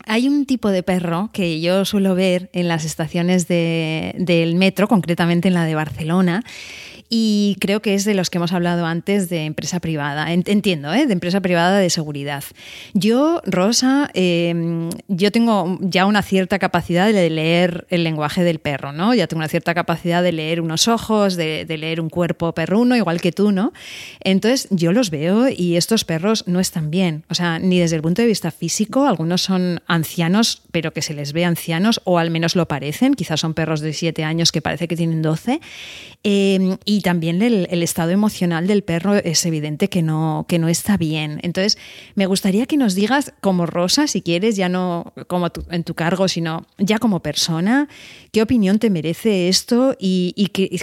hay 0.07 0.29
un 0.29 0.47
tipo 0.47 0.71
de 0.71 0.83
perro 0.83 1.31
que 1.33 1.61
yo 1.61 1.85
suelo 1.85 2.15
ver 2.15 2.51
en 2.53 2.69
las 2.69 2.85
estaciones 2.85 3.49
de, 3.49 4.15
del 4.19 4.55
metro, 4.55 4.89
concretamente 4.89 5.49
en 5.49 5.55
la 5.55 5.65
de 5.65 5.75
Barcelona, 5.75 6.45
y 7.11 7.57
creo 7.61 7.81
que 7.81 7.95
es 7.95 8.05
de 8.05 8.15
los 8.15 8.29
que 8.31 8.39
hemos 8.39 8.53
hablado 8.53 8.85
antes 8.85 9.29
de 9.31 9.45
empresa 9.45 9.81
privada. 9.81 10.33
Entiendo, 10.33 10.93
¿eh? 10.93 11.07
de 11.07 11.13
empresa 11.13 11.41
privada 11.41 11.79
de 11.79 11.91
seguridad. 11.91 12.45
Yo, 12.93 13.41
Rosa, 13.47 14.11
em, 14.15 14.91
yo 15.09 15.33
tengo 15.33 15.79
ya 15.81 16.05
una 16.07 16.23
cierta 16.23 16.59
capacidad 16.59 17.11
de 17.13 17.31
leer 17.31 17.87
el 17.89 18.05
lenguaje 18.05 18.45
del 18.45 18.59
perro, 18.59 18.93
¿no? 18.93 19.15
Ya 19.15 19.27
tengo 19.27 19.39
una 19.39 19.49
cierta 19.49 19.75
capacidad 19.75 20.23
de 20.23 20.33
leer 20.33 20.61
unos 20.61 20.89
ojos, 20.89 21.37
de, 21.37 21.65
leer 21.79 22.01
un 22.01 22.11
cuerpo 22.11 22.53
perruno, 22.53 22.97
igual 22.97 23.21
que 23.21 23.33
tú, 23.33 23.53
¿no? 23.53 23.73
Entonces 24.21 24.69
yo 24.71 24.93
los 24.93 25.11
veo 25.11 25.49
y 25.49 25.77
estos 25.77 26.05
perros 26.05 26.45
no 26.47 26.61
están 26.61 26.91
bien. 26.91 27.25
O 27.31 27.35
sea, 27.35 27.59
ni 27.59 27.79
desde 27.79 27.97
el 27.97 28.03
punto 28.03 28.23
de 28.23 28.29
vista 28.29 28.51
físico, 28.51 29.07
algunos 29.07 29.43
son 29.43 29.81
ancianos, 29.87 30.63
pero 30.73 30.93
que 30.93 31.03
se 31.03 31.15
les 31.15 31.33
ve 31.33 31.45
ancianos, 31.45 32.01
o 32.05 32.19
al 32.19 32.31
menos 32.31 32.57
lo 32.57 32.67
parecen. 32.67 33.15
Quizás 33.15 33.41
son 33.41 33.55
perros 33.55 33.81
de 33.81 33.93
7 33.93 34.25
años 34.25 34.53
que 34.53 34.61
parece 34.61 34.89
que 34.89 34.97
tienen 34.97 35.23
12. 35.23 35.61
Em, 36.25 36.77
y 36.85 36.98
también 37.01 37.43
el, 37.43 37.83
estado 37.83 38.11
emocional 38.11 38.67
del 38.67 38.83
perro 38.83 39.15
es 39.15 39.45
evidente 39.47 39.89
que 39.89 40.03
no, 40.03 40.47
que 40.49 40.59
no 40.59 40.69
está 40.69 40.97
bien. 40.97 41.41
Entonces, 41.43 41.79
me 42.15 42.27
gustaría 42.27 42.67
que 42.67 42.77
nos 42.77 42.95
digas, 42.95 43.33
como 43.41 43.67
Rosa, 43.67 44.07
si 44.07 44.23
quieres, 44.23 44.57
ya 44.57 44.69
no 44.69 45.13
como 45.27 45.49
en 45.71 45.85
tu 45.85 45.95
cargo, 45.95 46.29
sino 46.29 46.67
ya 46.79 46.99
como 46.99 47.21
persona, 47.21 47.89
qué 48.33 48.43
opinión 48.43 48.79
te 48.79 48.91
merece 48.91 49.49
esto 49.49 49.97
y, 49.99 50.35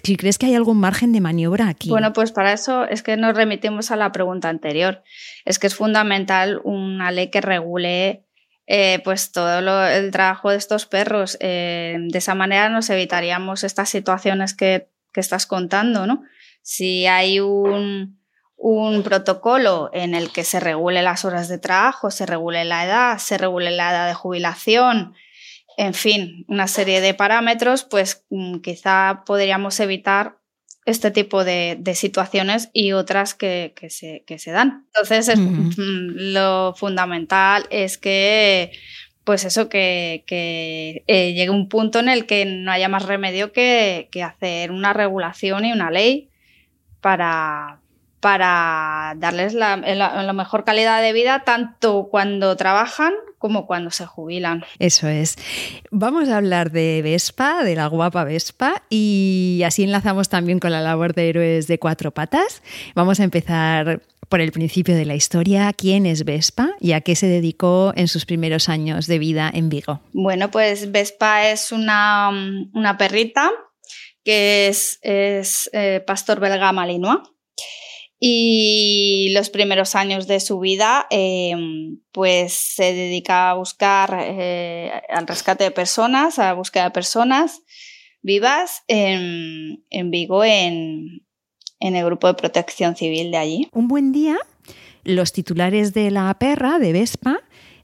si 0.03 0.15
crees 0.17 0.37
que 0.37 0.47
hay 0.47 0.55
algún 0.55 0.77
margen 0.77 1.11
de 1.11 1.21
maniobra 1.21 1.67
aquí. 1.67 1.89
Bueno, 1.89 2.13
pues 2.13 2.31
para 2.31 2.53
eso 2.53 2.85
es 2.85 3.03
que 3.03 3.17
nos 3.17 3.35
remitimos 3.35 3.91
a 3.91 3.95
la 3.95 4.11
pregunta 4.11 4.49
anterior. 4.49 5.03
Es 5.45 5.59
que 5.59 5.67
es 5.67 5.75
fundamental 5.75 6.61
una 6.63 7.11
ley 7.11 7.29
que 7.29 7.41
regule 7.41 8.25
eh, 8.67 8.99
pues 9.03 9.31
todo 9.31 9.87
el 9.87 10.11
trabajo 10.11 10.49
de 10.49 10.57
estos 10.57 10.85
perros. 10.85 11.37
Eh, 11.39 11.97
de 11.99 12.17
esa 12.17 12.35
manera 12.35 12.69
nos 12.69 12.89
evitaríamos 12.89 13.63
estas 13.63 13.89
situaciones 13.89 14.53
que 14.53 14.89
que 15.15 15.21
estás 15.21 15.47
contando, 15.47 16.05
¿no? 16.05 16.23
Si 16.61 17.07
hay 17.07 17.39
un, 17.39 18.19
protocolo 19.03 19.89
en 19.93 20.13
el 20.13 20.29
que 20.31 20.43
se 20.43 20.59
regule 20.59 21.01
las 21.01 21.23
horas 21.23 21.47
de 21.47 21.57
trabajo, 21.57 22.11
se 22.11 22.25
regule 22.25 22.65
la 22.65 22.83
edad, 22.83 23.17
se 23.17 23.37
regule 23.37 23.71
la 23.71 23.91
edad 23.91 24.07
de 24.07 24.13
jubilación, 24.13 25.15
en 25.77 25.93
fin, 25.93 26.45
una 26.49 26.67
serie 26.67 26.99
de 26.99 27.13
parámetros, 27.13 27.85
pues 27.85 28.25
mm, 28.29 28.57
quizá 28.57 29.23
podríamos 29.25 29.79
evitar 29.79 30.37
este 30.85 31.11
tipo 31.11 31.43
de, 31.45 31.81
situaciones 31.95 32.69
y 32.73 32.91
otras 32.91 33.33
que, 33.33 33.73
se, 33.89 34.23
se, 34.37 34.51
dan. 34.51 34.85
Entonces, 34.93 35.37
mm, 35.37 35.71
lo 36.33 36.73
fundamental 36.75 37.65
es 37.69 37.97
que 37.97 38.71
pues 39.25 39.43
eso, 39.43 39.67
que, 39.69 40.23
eh, 40.27 41.33
llegue 41.33 41.49
un 41.49 41.67
punto 41.67 41.99
en 41.99 42.09
el 42.09 42.27
que 42.27 42.45
no 42.45 42.71
haya 42.71 42.87
más 42.87 43.05
remedio 43.05 43.51
que, 43.51 44.07
hacer 44.23 44.71
una 44.71 44.93
regulación 44.93 45.65
y 45.65 45.73
una 45.73 45.89
ley 45.89 46.29
para, 47.01 47.79
para 48.19 49.15
darles 49.17 49.55
la, 49.55 49.77
la, 49.77 50.33
mejor 50.33 50.63
calidad 50.63 51.01
de 51.01 51.11
vida 51.11 51.43
tanto 51.43 52.07
cuando 52.09 52.55
trabajan 52.55 53.13
como 53.39 53.65
cuando 53.65 53.89
se 53.91 54.05
jubilan. 54.05 54.63
Eso 54.79 55.07
es. 55.07 55.35
Vamos 55.91 56.29
a 56.29 56.37
hablar 56.37 56.71
de 56.71 57.01
Vespa, 57.03 57.63
de 57.63 57.75
la 57.75 57.87
guapa 57.87 58.23
Vespa, 58.23 58.83
y 58.89 59.61
así 59.65 59.83
enlazamos 59.83 60.29
también 60.29 60.59
con 60.59 60.71
la 60.71 60.81
labor 60.81 61.13
de 61.13 61.29
héroes 61.29 61.67
de 61.67 61.79
cuatro 61.79 62.11
patas. 62.11 62.61
Vamos 62.93 63.19
a 63.19 63.23
empezar 63.23 64.01
por 64.29 64.41
el 64.41 64.51
principio 64.51 64.95
de 64.95 65.05
la 65.05 65.15
historia, 65.15 65.71
quién 65.73 66.05
es 66.05 66.25
Vespa 66.25 66.75
y 66.79 66.93
a 66.93 67.01
qué 67.01 67.15
se 67.15 67.27
dedicó 67.27 67.93
en 67.95 68.07
sus 68.07 68.25
primeros 68.25 68.69
años 68.69 69.07
de 69.07 69.19
vida 69.19 69.51
en 69.53 69.69
Vigo. 69.69 70.01
Bueno, 70.13 70.51
pues 70.51 70.91
Vespa 70.91 71.49
es 71.49 71.71
una, 71.71 72.31
perrita 72.97 73.51
que 74.23 74.67
es, 74.67 74.99
eh, 75.03 76.03
pastor 76.05 76.39
belga 76.39 76.71
malinois 76.71 77.19
y 78.19 79.31
los 79.33 79.49
primeros 79.49 79.93
años 79.93 80.25
de 80.25 80.39
su 80.39 80.59
vida 80.59 81.05
em, 81.09 81.99
pues 82.11 82.53
se 82.53 82.93
dedica 82.93 83.51
a 83.51 83.55
buscar 83.55 84.17
eh, 84.19 84.91
al 85.09 85.27
rescate 85.27 85.65
de 85.65 85.71
personas, 85.71 86.39
a 86.39 86.45
la 86.45 86.53
búsqueda 86.53 86.85
de 86.85 86.91
personas 86.91 87.61
vivas 88.21 88.83
en, 88.87 89.85
en 89.91 90.09
Vigo 90.09 90.43
en, 90.43 91.25
en 91.79 91.95
el 91.95 92.05
grupo 92.05 92.27
de 92.27 92.33
protección 92.33 92.95
civil 92.95 93.31
de 93.31 93.37
allí. 93.37 93.69
Un 93.71 93.87
buen 93.87 94.11
día, 94.11 94.37
los 95.03 95.33
titulares 95.33 95.93
de 95.93 96.11
la 96.11 96.33
perra, 96.39 96.79
de 96.79 96.93
Vespa, 96.93 97.39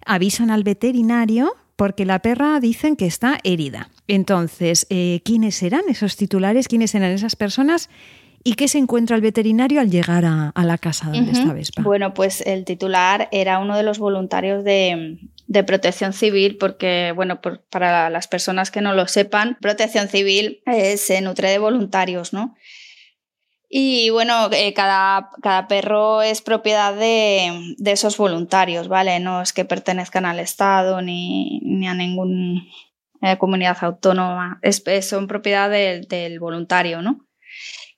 avisan 0.05 0.51
al 0.51 0.63
veterinario 0.63 1.55
porque 1.75 2.05
la 2.05 2.19
perra 2.19 2.59
dicen 2.59 2.95
que 2.95 3.07
está 3.07 3.39
herida. 3.43 3.89
Entonces, 4.07 4.85
eh, 4.89 5.21
¿quiénes 5.25 5.63
eran 5.63 5.81
esos 5.89 6.15
titulares? 6.15 6.67
¿Quiénes 6.67 6.93
eran 6.93 7.11
esas 7.11 7.35
personas? 7.35 7.89
¿Y 8.43 8.53
qué 8.53 8.67
se 8.67 8.77
encuentra 8.77 9.15
el 9.15 9.21
veterinario 9.21 9.79
al 9.81 9.91
llegar 9.91 10.25
a, 10.25 10.51
la 10.55 10.77
casa 10.77 11.09
donde 11.11 11.31
está 11.31 11.53
Vespa? 11.53 11.83
Bueno, 11.83 12.13
pues 12.13 12.41
el 12.41 12.65
titular 12.65 13.29
era 13.31 13.59
uno 13.59 13.77
de 13.77 13.83
los 13.83 13.99
voluntarios 13.99 14.63
de, 14.63 15.17
protección 15.65 16.13
civil, 16.13 16.57
porque, 16.57 17.13
bueno, 17.15 17.39
para 17.69 18.09
las 18.09 18.27
personas 18.27 18.71
que 18.71 18.81
no 18.81 18.93
lo 18.93 19.07
sepan, 19.07 19.57
protección 19.61 20.07
civil 20.07 20.61
eh, 20.65 20.97
se 20.97 21.21
nutre 21.21 21.49
de 21.49 21.59
voluntarios, 21.59 22.33
¿no? 22.33 22.55
Y 23.73 24.09
bueno, 24.09 24.49
eh, 24.51 24.73
cada, 24.73 25.29
cada, 25.41 25.69
perro 25.69 26.21
es 26.21 26.41
propiedad 26.41 26.93
de, 26.93 27.73
esos 27.85 28.17
voluntarios, 28.17 28.89
¿vale? 28.89 29.21
No 29.21 29.41
es 29.41 29.53
que 29.53 29.63
pertenezcan 29.63 30.25
al 30.25 30.39
Estado 30.41 31.01
ni, 31.01 31.87
a 31.87 31.93
ninguna 31.93 32.63
eh, 33.21 33.37
comunidad 33.37 33.77
autónoma, 33.79 34.59
es, 34.61 34.83
son 35.07 35.27
propiedad 35.27 35.69
del 35.69 36.37
voluntario, 36.41 37.01
¿no? 37.01 37.25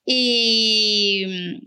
Y 0.05 1.25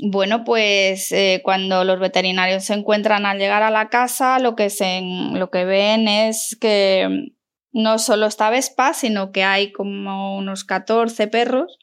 bueno, 0.09 0.45
pues 0.45 1.11
eh, 1.11 1.41
cuando 1.43 1.83
los 1.83 1.99
veterinarios 1.99 2.63
se 2.63 2.75
encuentran 2.75 3.27
al 3.27 3.39
llegar 3.39 3.65
a 3.65 3.73
la 3.73 3.89
casa, 3.89 4.39
lo 4.39 4.55
que, 4.55 4.71
se, 4.71 5.01
lo 5.33 5.51
que 5.51 5.65
ven 5.65 6.07
es 6.07 6.57
que 6.61 7.33
no 7.73 7.99
solo 7.99 8.27
está 8.27 8.51
Vespa, 8.51 8.95
sino 8.95 9.33
que 9.33 9.43
hay 9.43 9.73
como 9.73 10.37
unos 10.37 10.63
14 10.63 11.27
perros 11.27 11.77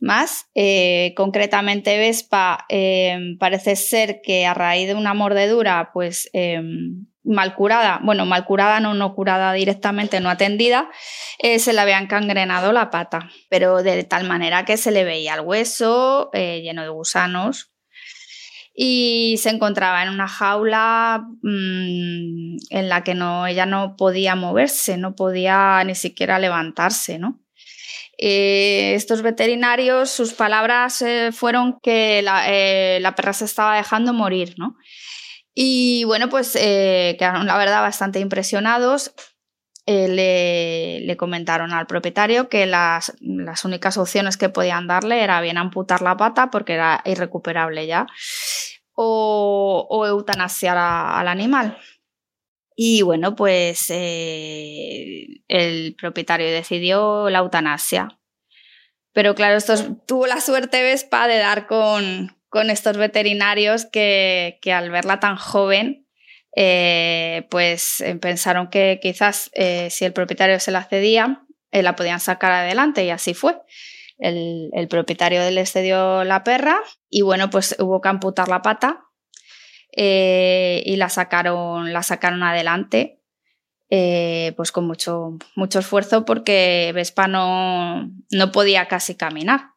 más. 0.00 0.46
Eh, 0.54 1.14
concretamente, 1.16 1.98
Vespa 1.98 2.66
eh, 2.68 3.36
parece 3.38 3.76
ser 3.76 4.20
que 4.22 4.46
a 4.46 4.54
raíz 4.54 4.88
de 4.88 4.94
una 4.94 5.14
mordedura, 5.14 5.90
pues 5.92 6.30
mal 7.28 7.54
curada, 7.54 8.00
bueno, 8.02 8.26
mal 8.26 8.44
curada, 8.44 8.80
no, 8.80 8.94
no 8.94 9.14
curada 9.14 9.52
directamente, 9.52 10.20
no 10.20 10.30
atendida, 10.30 10.88
eh, 11.38 11.58
se 11.58 11.72
le 11.72 11.80
había 11.80 11.98
encangrenado 11.98 12.72
la 12.72 12.90
pata, 12.90 13.28
pero 13.50 13.82
de 13.82 14.02
tal 14.04 14.26
manera 14.26 14.64
que 14.64 14.76
se 14.76 14.90
le 14.90 15.04
veía 15.04 15.34
el 15.34 15.42
hueso 15.42 16.30
eh, 16.32 16.62
lleno 16.62 16.82
de 16.82 16.88
gusanos 16.88 17.72
y 18.74 19.36
se 19.38 19.50
encontraba 19.50 20.02
en 20.02 20.08
una 20.08 20.28
jaula 20.28 21.24
mm, 21.42 22.56
en 22.70 22.88
la 22.88 23.04
que 23.04 23.14
no, 23.14 23.46
ella 23.46 23.66
no 23.66 23.96
podía 23.96 24.34
moverse, 24.34 24.96
no 24.96 25.14
podía 25.14 25.82
ni 25.84 25.94
siquiera 25.94 26.38
levantarse, 26.38 27.18
¿no? 27.18 27.40
Eh, 28.18 28.94
estos 28.94 29.22
veterinarios, 29.22 30.10
sus 30.10 30.34
palabras 30.34 31.04
fueron 31.32 31.78
que 31.82 32.20
la, 32.22 32.44
la, 33.00 33.14
perra 33.14 33.32
se 33.32 33.44
estaba 33.44 33.76
dejando 33.76 34.12
morir, 34.12 34.54
¿no? 34.58 34.76
Y 35.60 36.04
bueno, 36.04 36.28
pues 36.28 36.54
eh, 36.54 37.16
quedaron 37.18 37.48
la 37.48 37.58
verdad 37.58 37.82
bastante 37.82 38.20
impresionados. 38.20 39.12
Eh, 39.86 41.00
le, 41.04 41.16
comentaron 41.16 41.72
al 41.72 41.88
propietario 41.88 42.48
que 42.48 42.64
las, 42.64 43.12
únicas 43.64 43.96
opciones 43.96 44.36
que 44.36 44.50
podían 44.50 44.86
darle 44.86 45.20
era 45.24 45.40
bien 45.40 45.58
amputar 45.58 46.00
la 46.00 46.16
pata 46.16 46.52
porque 46.52 46.74
era 46.74 47.02
irrecuperable 47.04 47.88
ya 47.88 48.06
o, 48.94 50.04
eutanasiar 50.06 50.76
al 50.78 51.26
animal. 51.26 51.76
Y 52.80 53.02
bueno, 53.02 53.34
pues 53.34 53.86
eh, 53.90 55.26
el 55.48 55.96
propietario 55.96 56.46
decidió 56.46 57.28
la 57.28 57.40
eutanasia. 57.40 58.20
Pero 59.12 59.34
claro, 59.34 59.58
tuvo 60.06 60.28
la 60.28 60.40
suerte 60.40 60.80
Vespa 60.84 61.26
de 61.26 61.38
dar 61.38 61.66
con, 61.66 62.36
con 62.48 62.70
estos 62.70 62.96
veterinarios 62.96 63.84
que, 63.84 64.60
al 64.72 64.90
verla 64.90 65.18
tan 65.18 65.34
joven, 65.34 66.06
eh, 66.54 67.48
pues 67.50 68.00
eh, 68.00 68.14
pensaron 68.14 68.70
que 68.70 69.00
quizás 69.02 69.50
eh, 69.54 69.88
si 69.90 70.04
el 70.04 70.12
propietario 70.12 70.60
se 70.60 70.70
la 70.70 70.84
cedía, 70.84 71.42
la 71.72 71.96
podían 71.96 72.20
sacar 72.20 72.52
adelante 72.52 73.04
y 73.04 73.10
así 73.10 73.34
fue. 73.34 73.60
El, 74.18 74.86
propietario 74.88 75.50
le 75.50 75.66
cedió 75.66 76.22
la 76.22 76.44
perra 76.44 76.78
y 77.10 77.22
bueno, 77.22 77.50
pues 77.50 77.74
hubo 77.80 78.00
que 78.00 78.08
amputar 78.08 78.46
la 78.46 78.62
pata 78.62 79.07
y 79.92 80.96
la 80.96 81.08
sacaron, 81.08 81.92
la 81.92 82.02
sacaron 82.02 82.42
adelante. 82.42 83.20
pues 83.88 84.72
con 84.72 84.86
mucho, 84.86 85.38
mucho 85.56 85.78
esfuerzo 85.80 86.24
porque 86.24 86.92
Vespa 86.94 87.26
no, 87.28 88.10
no 88.30 88.52
podía 88.52 88.86
casi 88.86 89.14
caminar. 89.14 89.72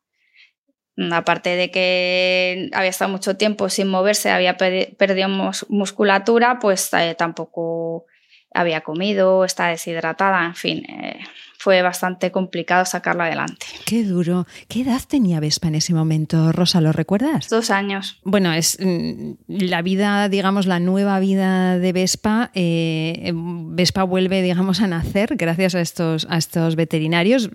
Aparte 1.11 1.55
de 1.55 1.71
que 1.71 2.69
había 2.73 2.89
estado 2.89 3.11
mucho 3.11 3.37
tiempo 3.37 3.69
sin 3.69 3.87
moverse, 3.87 4.29
había 4.29 4.57
perdido 4.57 5.29
musculatura, 5.69 6.59
pues 6.59 6.93
eh, 6.93 7.15
tampoco 7.17 8.05
había 8.53 8.81
comido, 8.81 9.45
está 9.45 9.67
deshidratada, 9.67 10.45
en 10.45 10.55
fin, 10.55 10.85
eh, 10.89 11.19
fue 11.61 11.83
bastante 11.83 12.31
complicado 12.31 12.85
sacarla 12.85 13.25
adelante. 13.25 13.67
Qué 13.85 14.03
duro. 14.03 14.47
¿Qué 14.67 14.81
edad 14.81 14.99
tenía 15.07 15.39
Vespa 15.39 15.67
en 15.67 15.75
ese 15.75 15.93
momento, 15.93 16.51
Rosa? 16.51 16.81
¿Lo 16.81 16.91
recuerdas? 16.91 17.49
Dos 17.49 17.69
años. 17.69 18.19
Bueno, 18.23 18.51
es 18.51 18.79
mm, 18.81 19.33
la 19.47 19.83
vida, 19.83 20.27
digamos, 20.27 20.65
la 20.65 20.79
nueva 20.79 21.19
vida 21.19 21.77
de 21.77 21.93
Vespa. 21.93 22.49
Eh, 22.55 23.31
Vespa 23.35 24.03
vuelve, 24.05 24.41
digamos, 24.41 24.81
a 24.81 24.87
nacer 24.87 25.35
gracias 25.35 25.75
a 25.75 25.81
estos, 25.81 26.25
a 26.31 26.39
estos 26.39 26.75
veterinarios. 26.75 27.51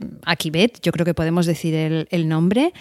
Yo 0.82 0.92
creo 0.92 1.04
que 1.04 1.14
podemos 1.14 1.44
decir 1.44 1.74
el, 2.08 2.28
nombre. 2.28 2.72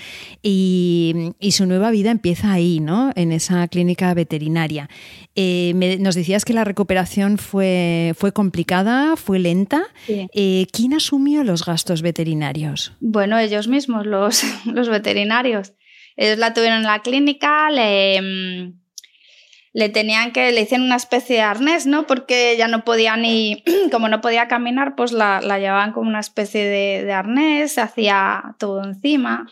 Y, 0.44 1.34
su 1.50 1.66
nueva 1.66 1.90
vida 1.90 2.12
empieza 2.12 2.52
ahí, 2.52 2.80
¿no? 2.80 3.12
En 3.16 3.32
esa 3.32 3.68
clínica 3.68 4.14
veterinaria. 4.14 4.90
Eh, 5.36 5.98
nos 6.00 6.14
decías 6.14 6.46
que 6.46 6.54
la 6.54 6.66
recuperación 6.66 7.40
fue, 7.40 8.14
fue 8.16 8.32
complicada, 8.32 9.16
fue 9.16 9.40
lenta. 9.40 9.84
Eh, 10.08 10.68
¿Quién 10.72 10.94
asumió 10.94 11.15
los 11.44 11.66
gastos 11.66 12.02
veterinarios? 12.02 12.94
Bueno, 13.00 13.38
ellos 13.38 13.68
mismos, 13.68 14.06
los, 14.06 14.44
los 14.66 14.90
veterinarios. 14.90 15.74
Ellos 16.18 16.38
la 16.38 16.54
tuvieron 16.54 16.80
en 16.80 16.84
la 16.84 17.02
clínica, 17.02 17.70
le, 17.70 18.22
mm, 18.22 18.80
le 19.74 19.90
tenían 19.90 20.32
que, 20.32 20.52
le 20.52 20.62
hicieron 20.62 20.86
una 20.86 20.96
especie 20.96 21.38
de 21.38 21.42
arnés, 21.42 21.86
¿no? 21.86 22.08
Porque 22.08 22.56
ya 22.58 22.68
no 22.68 22.86
podía 22.86 23.18
ni, 23.18 23.64
como 23.92 24.08
no 24.08 24.22
podía 24.22 24.48
caminar, 24.48 24.96
pues 24.96 25.12
la, 25.12 25.42
la 25.42 25.60
llevaban 25.60 25.92
como 25.92 26.10
una 26.10 26.22
especie 26.22 26.64
de, 26.64 27.04
de, 27.04 27.14
arnés, 27.14 27.74
se 27.74 27.82
hacía 27.82 28.56
todo 28.60 28.84
encima. 28.84 29.48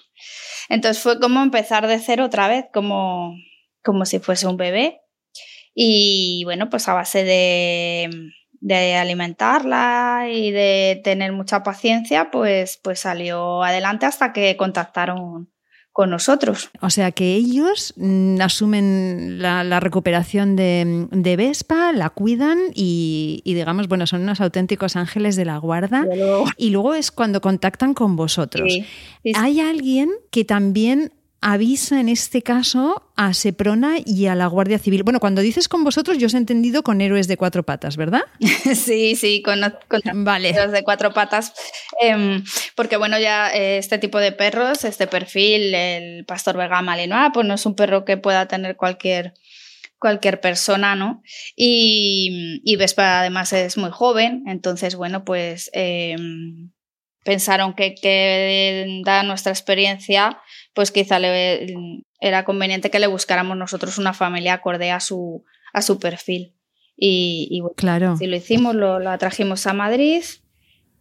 Entonces 0.70 1.04
fue 1.04 1.20
como 1.20 1.42
empezar 1.44 1.88
de 1.88 2.00
cero 2.00 2.26
otra 2.26 2.48
vez, 2.48 2.66
como, 2.74 3.36
como 3.84 4.06
si 4.06 4.20
fuese 4.20 4.48
un 4.48 4.58
bebé. 4.58 5.02
Y 5.76 6.44
bueno, 6.46 6.70
pues 6.70 6.88
a 6.88 6.94
base 6.94 7.24
de, 7.24 8.10
de 8.64 8.96
alimentarla 8.96 10.28
y 10.32 10.52
de 10.52 11.02
tener 11.04 11.34
mucha 11.34 11.64
paciencia, 11.64 12.32
pues, 12.32 12.80
pues 12.82 13.02
salió 13.02 13.62
adelante 13.62 14.06
hasta 14.06 14.32
que 14.32 14.56
contactaron 14.56 15.50
con 15.92 16.10
nosotros. 16.10 16.72
O 16.80 16.90
sea 16.90 17.12
que 17.12 17.36
ellos 17.36 17.94
mm, 17.98 18.40
asumen 18.40 19.42
la, 19.42 19.80
recuperación 19.82 20.56
de, 20.56 21.36
Vespa, 21.38 21.92
la 21.92 22.10
cuidan 22.10 22.58
y, 22.74 23.42
digamos, 23.44 23.90
bueno, 23.90 24.08
son 24.08 24.22
unos 24.22 24.40
auténticos 24.40 24.96
ángeles 24.96 25.36
de 25.36 25.44
la 25.44 25.58
guarda. 25.58 26.06
Y 26.56 26.70
luego 26.70 26.96
es 26.96 27.12
cuando 27.12 27.42
contactan 27.42 27.94
con 27.94 28.16
vosotros. 28.16 28.74
Hay 29.36 29.60
alguien 29.60 30.10
que 30.32 30.46
también 30.46 31.12
avisa 31.44 32.00
en 32.00 32.08
este 32.08 32.42
caso 32.42 33.04
a 33.18 33.34
Seprona 33.34 33.98
y 34.04 34.28
a 34.28 34.36
la 34.36 34.48
Guardia 34.48 34.80
Civil. 34.80 35.04
Bueno, 35.04 35.20
cuando 35.20 35.42
dices 35.42 35.68
con 35.68 35.84
vosotros, 35.84 36.18
yo 36.18 36.28
os 36.28 36.34
he 36.34 36.38
entendido 36.38 36.84
con 36.84 37.02
héroes 37.02 37.28
de 37.28 37.36
cuatro 37.36 37.64
patas, 37.64 37.98
¿verdad? 37.98 38.22
sí, 38.76 39.16
sí, 39.16 39.44
con, 39.44 39.60
vale. 40.24 40.50
héroes 40.50 40.72
de 40.72 40.84
cuatro 40.84 41.14
patas. 41.14 41.54
Em, 42.00 42.44
porque, 42.76 42.96
bueno, 42.96 43.20
ya 43.20 43.54
eh, 43.54 43.78
este 43.78 43.98
tipo 43.98 44.20
de 44.20 44.32
perros, 44.32 44.86
este 44.86 45.06
perfil, 45.06 45.76
el 45.76 46.26
pastor 46.26 46.56
belga 46.56 46.82
malinois, 46.82 47.32
pues 47.34 47.46
no 47.46 47.56
es 47.56 47.66
un 47.66 47.76
perro 47.76 48.06
que 48.06 48.18
pueda 48.18 48.48
tener 48.48 48.78
cualquier 48.78 49.34
cualquier 50.00 50.42
persona, 50.42 50.98
¿no? 50.98 51.24
Y, 51.56 52.60
y 52.66 52.76
Vespa 52.76 53.22
además 53.22 53.54
es 53.54 53.78
muy 53.78 53.90
joven, 53.90 54.44
entonces, 54.48 54.98
bueno, 54.98 55.24
pues 55.24 55.70
em, 55.72 56.73
pensaron 57.24 57.74
que, 57.74 57.96
que 57.96 59.02
da 59.06 59.24
nuestra 59.24 59.52
experiencia, 59.52 60.40
pues 60.74 60.92
quizá 60.92 61.20
le, 61.20 61.68
era 62.20 62.46
conveniente 62.46 62.90
que 62.90 63.00
le 63.00 63.08
buscáramos 63.08 63.58
nosotros 63.58 63.98
una 63.98 64.14
familia 64.14 64.54
acorde 64.54 64.92
a 64.92 65.00
su, 65.00 65.44
a 65.74 65.82
su 65.82 66.00
perfil. 66.00 66.54
Y, 66.96 67.62
claro. 67.76 68.16
si 68.18 68.28
lo 68.28 68.36
hicimos, 68.36 68.76
lo, 68.76 69.00
lo 69.00 69.18
trajimos 69.18 69.66
a 69.68 69.74
Madrid 69.74 70.24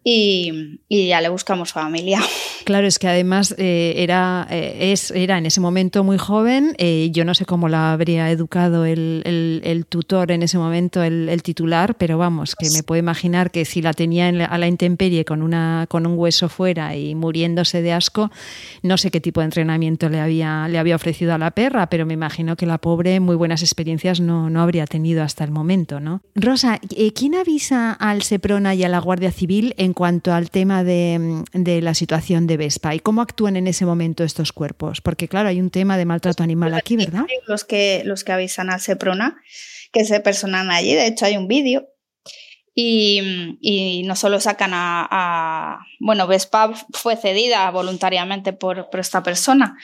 y, 0.04 0.80
ya 0.88 1.20
le 1.20 1.28
buscamos 1.28 1.72
familia. 1.72 2.20
Claro, 2.64 2.86
es 2.86 2.98
que 2.98 3.08
además 3.08 3.54
eh, 3.58 3.94
era, 3.96 4.46
eh, 4.50 4.94
era 5.14 5.38
en 5.38 5.46
ese 5.46 5.60
momento 5.60 6.04
muy 6.04 6.18
joven. 6.18 6.74
Eh, 6.78 7.10
yo 7.12 7.24
no 7.24 7.34
sé 7.34 7.44
cómo 7.44 7.68
la 7.68 7.92
habría 7.92 8.30
educado 8.30 8.84
el, 8.84 9.86
tutor 9.88 10.30
en 10.30 10.42
ese 10.42 10.58
momento, 10.58 11.02
el, 11.02 11.42
titular, 11.42 11.96
pero 11.96 12.18
vamos, 12.18 12.54
que 12.54 12.70
me 12.70 12.82
puedo 12.82 12.98
imaginar 12.98 13.50
que 13.50 13.64
si 13.64 13.82
la 13.82 13.92
tenía 13.92 14.28
a 14.28 14.58
la 14.58 14.66
intemperie 14.66 15.24
con, 15.24 15.42
una, 15.42 15.86
con 15.88 16.06
un 16.06 16.16
hueso 16.16 16.48
fuera 16.48 16.96
y 16.96 17.14
muriéndose 17.14 17.82
de 17.82 17.92
asco, 17.92 18.30
no 18.82 18.96
sé 18.96 19.10
qué 19.10 19.20
tipo 19.20 19.40
de 19.40 19.46
entrenamiento 19.46 20.08
le 20.08 20.20
había, 20.20 20.68
le 20.68 20.78
había 20.78 20.96
ofrecido 20.96 21.34
a 21.34 21.38
la 21.38 21.50
perra, 21.50 21.88
pero 21.88 22.06
me 22.06 22.14
imagino 22.14 22.56
que 22.56 22.66
la 22.66 22.78
pobre 22.78 23.18
muy 23.20 23.36
buenas 23.36 23.62
experiencias 23.62 24.20
no, 24.20 24.50
no 24.50 24.62
habría 24.62 24.86
tenido 24.86 25.22
hasta 25.22 25.44
el 25.44 25.50
momento, 25.50 26.00
¿no? 26.00 26.22
Rosa, 26.34 26.80
¿quién 27.14 27.34
avisa 27.34 27.92
al 27.92 28.22
SEPRONA 28.22 28.74
y 28.74 28.84
a 28.84 28.88
la 28.88 29.00
Guardia 29.00 29.32
Civil 29.32 29.74
en 29.76 29.92
cuanto 29.92 30.32
al 30.32 30.50
tema 30.50 30.84
de, 30.84 31.44
la 31.82 31.94
situación 31.94 32.46
de 32.46 32.51
Vespa 32.56 32.94
y 32.94 33.00
cómo 33.00 33.22
actúan 33.22 33.56
en 33.56 33.66
ese 33.66 33.84
momento 33.84 34.24
estos 34.24 34.52
cuerpos. 34.52 35.00
Porque 35.00 35.28
claro, 35.28 35.48
hay 35.48 35.60
un 35.60 35.70
tema 35.70 35.96
de 35.96 36.04
maltrato 36.04 36.42
animal 36.42 36.74
aquí, 36.74 36.96
¿verdad? 36.96 37.26
Los 37.46 37.64
que, 37.64 38.02
los 38.04 38.24
que 38.24 38.32
avisan 38.32 38.70
al 38.70 38.80
SEPRONA 38.80 39.40
que 39.92 40.04
se 40.04 40.20
personan 40.20 40.70
allí, 40.70 40.94
de 40.94 41.06
hecho 41.06 41.26
hay 41.26 41.36
un 41.36 41.48
vídeo. 41.48 41.88
Y, 42.74 44.02
no 44.06 44.16
solo 44.16 44.40
sacan 44.40 44.70
a, 44.72 45.78
Bueno, 46.00 46.26
Vespa 46.26 46.72
fue 46.94 47.16
cedida 47.16 47.70
voluntariamente 47.70 48.54
por, 48.54 48.88
esta 48.94 49.22
persona 49.22 49.76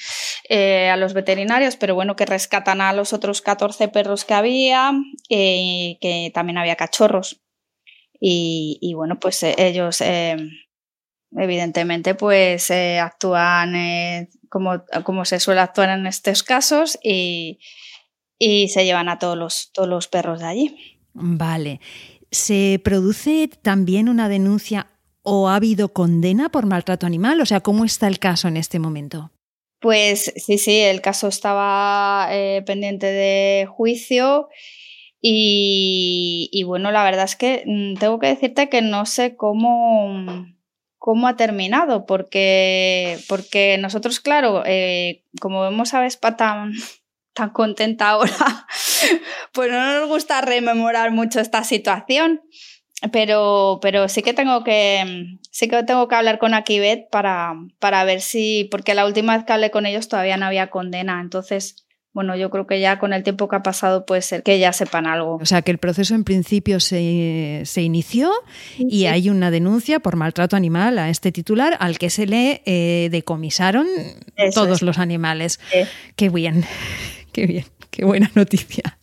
eh, 0.49 0.89
a 0.89 0.97
los 0.97 1.13
veterinarios, 1.13 1.77
pero 1.77 1.95
bueno, 1.95 2.17
que 2.17 2.25
rescatan 2.25 2.81
a 2.81 2.95
los 2.95 3.13
otros 3.13 3.43
14 3.43 3.89
perros 3.89 4.25
que 4.25 4.33
había, 4.33 4.93
y 5.29 5.99
eh, 5.99 5.99
que 6.01 6.31
también 6.33 6.57
había 6.57 6.77
cachorros. 6.77 7.43
Y, 8.21 8.93
bueno, 8.95 9.19
pues 9.21 9.43
eh, 9.43 9.55
ellos 9.59 10.01
eh, 10.01 10.37
evidentemente 11.37 12.15
pues 12.15 12.71
eh, 12.71 12.99
actúan 12.99 14.29
como, 14.49 14.83
como, 15.05 15.25
se 15.25 15.41
suele 15.41 15.61
actuar 15.61 15.91
en 15.91 16.07
estos 16.07 16.43
casos 16.43 16.99
y, 17.03 17.59
y 18.39 18.69
se 18.69 18.85
llevan 18.85 19.09
a 19.09 19.19
todos 19.19 19.37
los, 19.37 19.71
todos 19.73 19.89
los 19.89 20.09
perros 20.09 20.41
de 20.41 20.47
allí. 20.47 20.77
Vale. 21.13 21.81
¿Se 22.31 22.81
produce 22.83 23.49
también 23.63 24.09
una 24.09 24.29
denuncia 24.29 24.87
o 25.23 25.49
ha 25.49 25.57
habido 25.57 25.93
condena 25.93 26.51
por 26.51 26.67
maltrato 26.67 27.07
animal? 27.07 27.41
O 27.41 27.47
sea, 27.47 27.61
¿cómo 27.61 27.85
está 27.85 28.07
el 28.07 28.19
caso 28.19 28.49
en 28.49 28.57
este 28.57 28.79
momento? 28.79 29.31
Pues 29.81 30.33
sí, 30.37 30.59
sí, 30.59 30.81
el 30.81 31.01
caso 31.01 31.29
estaba 31.29 32.29
pendiente 32.67 33.07
de 33.07 33.67
juicio 33.67 34.49
y, 35.21 36.63
bueno, 36.67 36.93
la 36.93 37.03
verdad 37.03 37.25
es 37.25 37.37
que 37.37 37.65
mm, 37.67 37.95
tengo 37.95 38.19
que 38.19 38.29
decirte 38.29 38.69
que 38.69 38.83
no 38.83 39.05
sé 39.07 39.37
cómo, 39.37 40.47
cómo 41.09 41.27
ha 41.27 41.37
terminado, 41.37 42.05
porque, 42.05 43.19
porque 43.31 43.79
nosotros, 43.79 44.21
claro, 44.21 44.63
eh, 44.67 45.25
como 45.41 45.63
vemos 45.63 45.95
a 45.95 46.03
Vespa 46.03 46.37
tan, 46.37 46.75
tan 47.33 47.49
contenta 47.49 48.11
ahora, 48.11 48.31
pues 49.55 49.71
no 49.71 50.01
nos 50.01 50.09
gusta 50.11 50.43
rememorar 50.43 51.11
mucho 51.11 51.41
esta 51.41 51.65
situación. 51.65 52.43
Pero, 53.11 53.79
pero 53.81 54.11
sí 54.11 54.23
que 54.23 54.35
tengo 54.35 54.65
que 54.65 55.39
sí 55.51 55.69
que 55.69 55.83
tengo 55.85 56.09
que 56.09 56.17
hablar 56.17 56.39
con 56.39 56.53
Akibet 56.53 57.09
para, 57.11 57.55
para 57.79 58.05
ver 58.05 58.21
si, 58.21 58.69
porque 58.71 58.93
la 58.93 59.07
última 59.07 59.35
vez 59.35 59.47
que 59.47 59.53
hablé 59.55 59.71
con 59.71 59.87
ellos 59.87 60.09
todavía 60.09 60.37
no 60.37 60.45
había 60.45 60.69
condena, 60.69 61.23
entonces 61.23 61.87
bueno, 62.13 62.37
yo 62.37 62.51
creo 62.51 62.67
que 62.67 62.81
ya 62.81 62.99
con 62.99 63.13
el 63.13 63.23
tiempo 63.23 63.49
que 63.49 63.57
ha 63.57 63.63
pasado 63.63 64.05
puede 64.05 64.23
ser 64.23 64.43
que 64.43 64.59
ya 64.59 64.73
sepan 64.73 65.07
algo. 65.07 65.37
O 65.37 65.47
sea, 65.47 65.63
que 65.63 65.71
el 65.71 65.79
proceso 65.79 66.15
en 66.15 66.25
principio 66.25 66.81
se, 66.81 67.65
inició 67.77 68.33
y 68.79 69.07
hay 69.07 69.31
una 69.31 69.51
denuncia 69.51 70.01
por 70.01 70.17
maltrato 70.17 70.57
animal 70.57 70.99
a 70.99 71.11
este 71.11 71.33
titular 71.33 71.77
al 71.81 71.99
que 71.99 72.11
se 72.11 72.27
le 72.27 72.63
eh, 72.65 73.09
decomisaron 73.11 73.87
todos 74.55 74.83
los 74.83 74.99
animales. 74.99 75.61
Qué 76.17 76.29
bien, 76.29 76.65
qué 77.33 77.47
bien. 77.47 77.65
Qué 77.99 78.05
buena 78.05 78.31
noticia. 78.37 78.97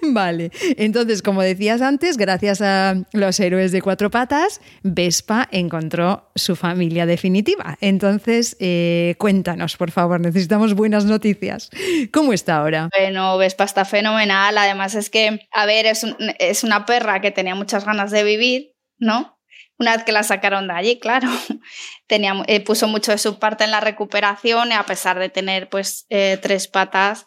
Vale, 0.00 0.50
entonces, 0.78 1.20
como 1.20 1.42
decías 1.42 1.82
antes, 1.82 2.16
gracias 2.16 2.62
a 2.62 2.94
los 3.12 3.38
héroes 3.40 3.72
de 3.72 3.82
cuatro 3.82 4.10
patas, 4.10 4.62
Vespa 4.82 5.48
encontró 5.52 6.30
su 6.34 6.56
familia 6.56 7.04
definitiva. 7.04 7.76
Entonces, 7.82 8.56
eh, 8.58 9.16
cuéntanos, 9.18 9.76
por 9.76 9.90
favor, 9.90 10.18
necesitamos 10.18 10.72
buenas 10.72 11.04
noticias. 11.04 11.68
¿Cómo 12.10 12.32
está 12.32 12.56
ahora? 12.56 12.88
Bueno, 12.98 13.36
Vespa 13.36 13.64
está 13.64 13.84
fenomenal. 13.84 14.56
Además, 14.56 14.94
es 14.94 15.10
que, 15.10 15.46
a 15.52 15.66
ver, 15.66 15.84
es, 15.84 16.06
es 16.38 16.64
una 16.64 16.86
perra 16.86 17.20
que 17.20 17.32
tenía 17.32 17.54
muchas 17.54 17.84
ganas 17.84 18.10
de 18.10 18.24
vivir, 18.24 18.72
¿no? 18.98 19.36
Una 19.82 19.96
vez 19.96 20.04
que 20.04 20.12
la 20.12 20.22
sacaron 20.22 20.68
de 20.68 20.74
allí, 20.74 21.00
claro, 21.00 21.28
tenía, 22.06 22.40
eh, 22.46 22.60
puso 22.60 22.86
mucho 22.86 23.10
de 23.10 23.18
su 23.18 23.40
parte 23.40 23.64
en 23.64 23.72
la 23.72 23.80
recuperación 23.80 24.70
y 24.70 24.74
a 24.74 24.84
pesar 24.84 25.18
de 25.18 25.28
tener 25.28 25.68
pues 25.68 26.06
eh, 26.08 26.38
tres 26.40 26.68
patas, 26.68 27.26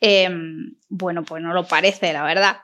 em, 0.00 0.76
bueno, 0.88 1.24
pues 1.24 1.42
no 1.42 1.52
lo 1.52 1.68
parece, 1.68 2.14
la 2.14 2.22
verdad. 2.22 2.62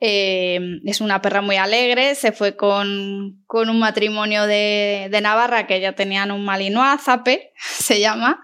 Em, 0.00 0.80
es 0.86 1.02
una 1.02 1.20
perra 1.20 1.42
muy 1.42 1.56
alegre, 1.56 2.14
se 2.14 2.32
fue 2.32 2.56
con, 2.56 3.44
con 3.46 3.68
un 3.68 3.78
matrimonio 3.78 4.46
de, 4.46 5.08
de, 5.10 5.20
Navarra 5.20 5.66
que 5.66 5.78
ya 5.78 5.92
tenían 5.92 6.30
un 6.30 6.42
malinois, 6.42 7.02
Zape, 7.02 7.52
se 7.58 8.00
llama, 8.00 8.42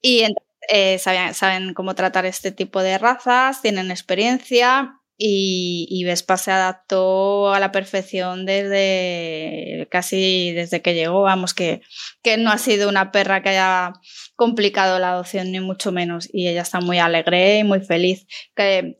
y 0.00 0.24
eh, 0.70 0.98
saben 0.98 1.74
cómo 1.74 1.94
tratar 1.94 2.24
este 2.24 2.50
tipo 2.50 2.80
de 2.80 2.96
razas, 2.96 3.60
tienen 3.60 3.90
experiencia 3.90 5.02
y, 5.18 6.02
Vespa 6.04 6.36
se 6.36 6.50
adaptó 6.50 7.52
a 7.52 7.58
la 7.58 7.72
perfección 7.72 8.44
desde 8.44 9.88
casi 9.90 10.52
desde 10.52 10.82
que 10.82 10.94
llegó, 10.94 11.22
vamos, 11.22 11.54
que, 11.54 11.80
que 12.22 12.36
no 12.36 12.50
ha 12.50 12.58
sido 12.58 12.88
una 12.88 13.12
perra 13.12 13.42
que 13.42 13.50
haya 13.50 13.94
complicado 14.34 14.98
la 14.98 15.12
adopción, 15.12 15.50
ni 15.52 15.60
mucho 15.60 15.90
menos, 15.90 16.28
y 16.32 16.48
ella 16.48 16.62
está 16.62 16.80
muy 16.80 16.98
alegre 16.98 17.58
y 17.58 17.64
muy 17.64 17.80
feliz. 17.80 18.26
Que, 18.54 18.96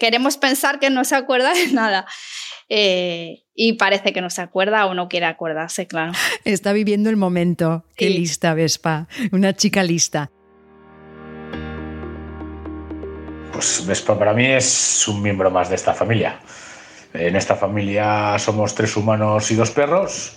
queremos 0.00 0.36
pensar 0.36 0.80
que 0.80 0.90
no 0.90 1.04
se 1.04 1.14
acuerda 1.14 1.54
de 1.54 1.68
nada. 1.72 2.06
Eh, 2.68 3.44
y 3.54 3.74
parece 3.74 4.12
que 4.12 4.20
no 4.20 4.30
se 4.30 4.42
acuerda 4.42 4.86
o 4.86 4.94
no 4.94 5.08
quiere 5.08 5.26
acordarse, 5.26 5.86
claro. 5.86 6.12
Está 6.44 6.72
viviendo 6.72 7.10
el 7.10 7.16
momento. 7.16 7.84
Qué 7.96 8.10
lista, 8.10 8.54
Vespa. 8.54 9.06
Una 9.30 9.54
chica 9.54 9.84
lista. 9.84 10.30
Pues 13.54 13.86
Vespa 13.86 14.18
para 14.18 14.32
mí 14.32 14.46
es 14.46 15.06
un 15.06 15.22
miembro 15.22 15.48
más 15.48 15.68
de 15.68 15.76
esta 15.76 15.94
familia. 15.94 16.40
En 17.12 17.36
esta 17.36 17.54
familia 17.54 18.36
somos 18.36 18.74
tres 18.74 18.96
humanos 18.96 19.48
y 19.52 19.54
dos 19.54 19.70
perros 19.70 20.36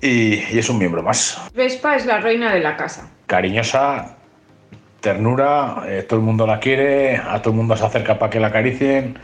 y, 0.00 0.34
es 0.58 0.68
un 0.68 0.78
miembro 0.78 1.00
más. 1.00 1.40
Vespa 1.54 1.94
es 1.94 2.06
la 2.06 2.18
reina 2.18 2.52
de 2.52 2.58
la 2.58 2.76
casa. 2.76 3.08
Cariñosa, 3.26 4.16
ternura, 4.98 5.84
eh, 5.86 6.02
todo 6.02 6.18
el 6.18 6.26
mundo 6.26 6.44
la 6.44 6.58
quiere, 6.58 7.18
a 7.18 7.40
todo 7.40 7.52
el 7.52 7.58
mundo 7.58 7.76
se 7.76 7.84
acerca 7.84 8.18
para 8.18 8.30
que 8.30 8.40
la 8.40 8.48
acaricien, 8.48 9.16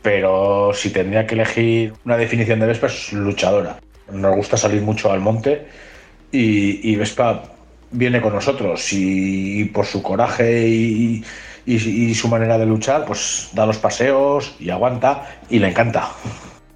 pero 0.00 0.70
si 0.72 0.90
tendría 0.90 1.26
que 1.26 1.34
elegir 1.34 1.94
una 2.04 2.16
definición 2.16 2.60
de 2.60 2.66
Vespa 2.66 2.86
es 2.86 3.12
luchadora. 3.12 3.80
Nos 4.12 4.36
gusta 4.36 4.56
salir 4.56 4.82
mucho 4.82 5.10
al 5.10 5.18
monte 5.18 5.66
y, 6.30 6.92
y 6.92 6.94
Vespa 6.94 7.42
viene 7.90 8.20
con 8.20 8.34
nosotros 8.34 8.86
y 8.92 9.64
por 9.64 9.84
su 9.84 10.00
coraje 10.00 10.68
y, 10.68 11.24
y, 11.66 12.14
su 12.14 12.28
manera 12.28 12.58
de 12.58 12.66
luchar, 12.66 13.04
pues 13.04 13.50
da 13.52 13.66
los 13.66 13.78
paseos 13.78 14.54
y 14.60 14.70
aguanta 14.70 15.26
y 15.50 15.58
le 15.58 15.68
encanta. 15.68 16.08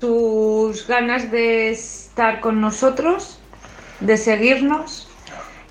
Sus 0.01 0.87
ganas 0.87 1.31
de 1.31 1.71
estar 1.71 2.41
con 2.41 2.61
nosotros, 2.61 3.39
de 4.01 4.17
seguirnos 4.17 5.09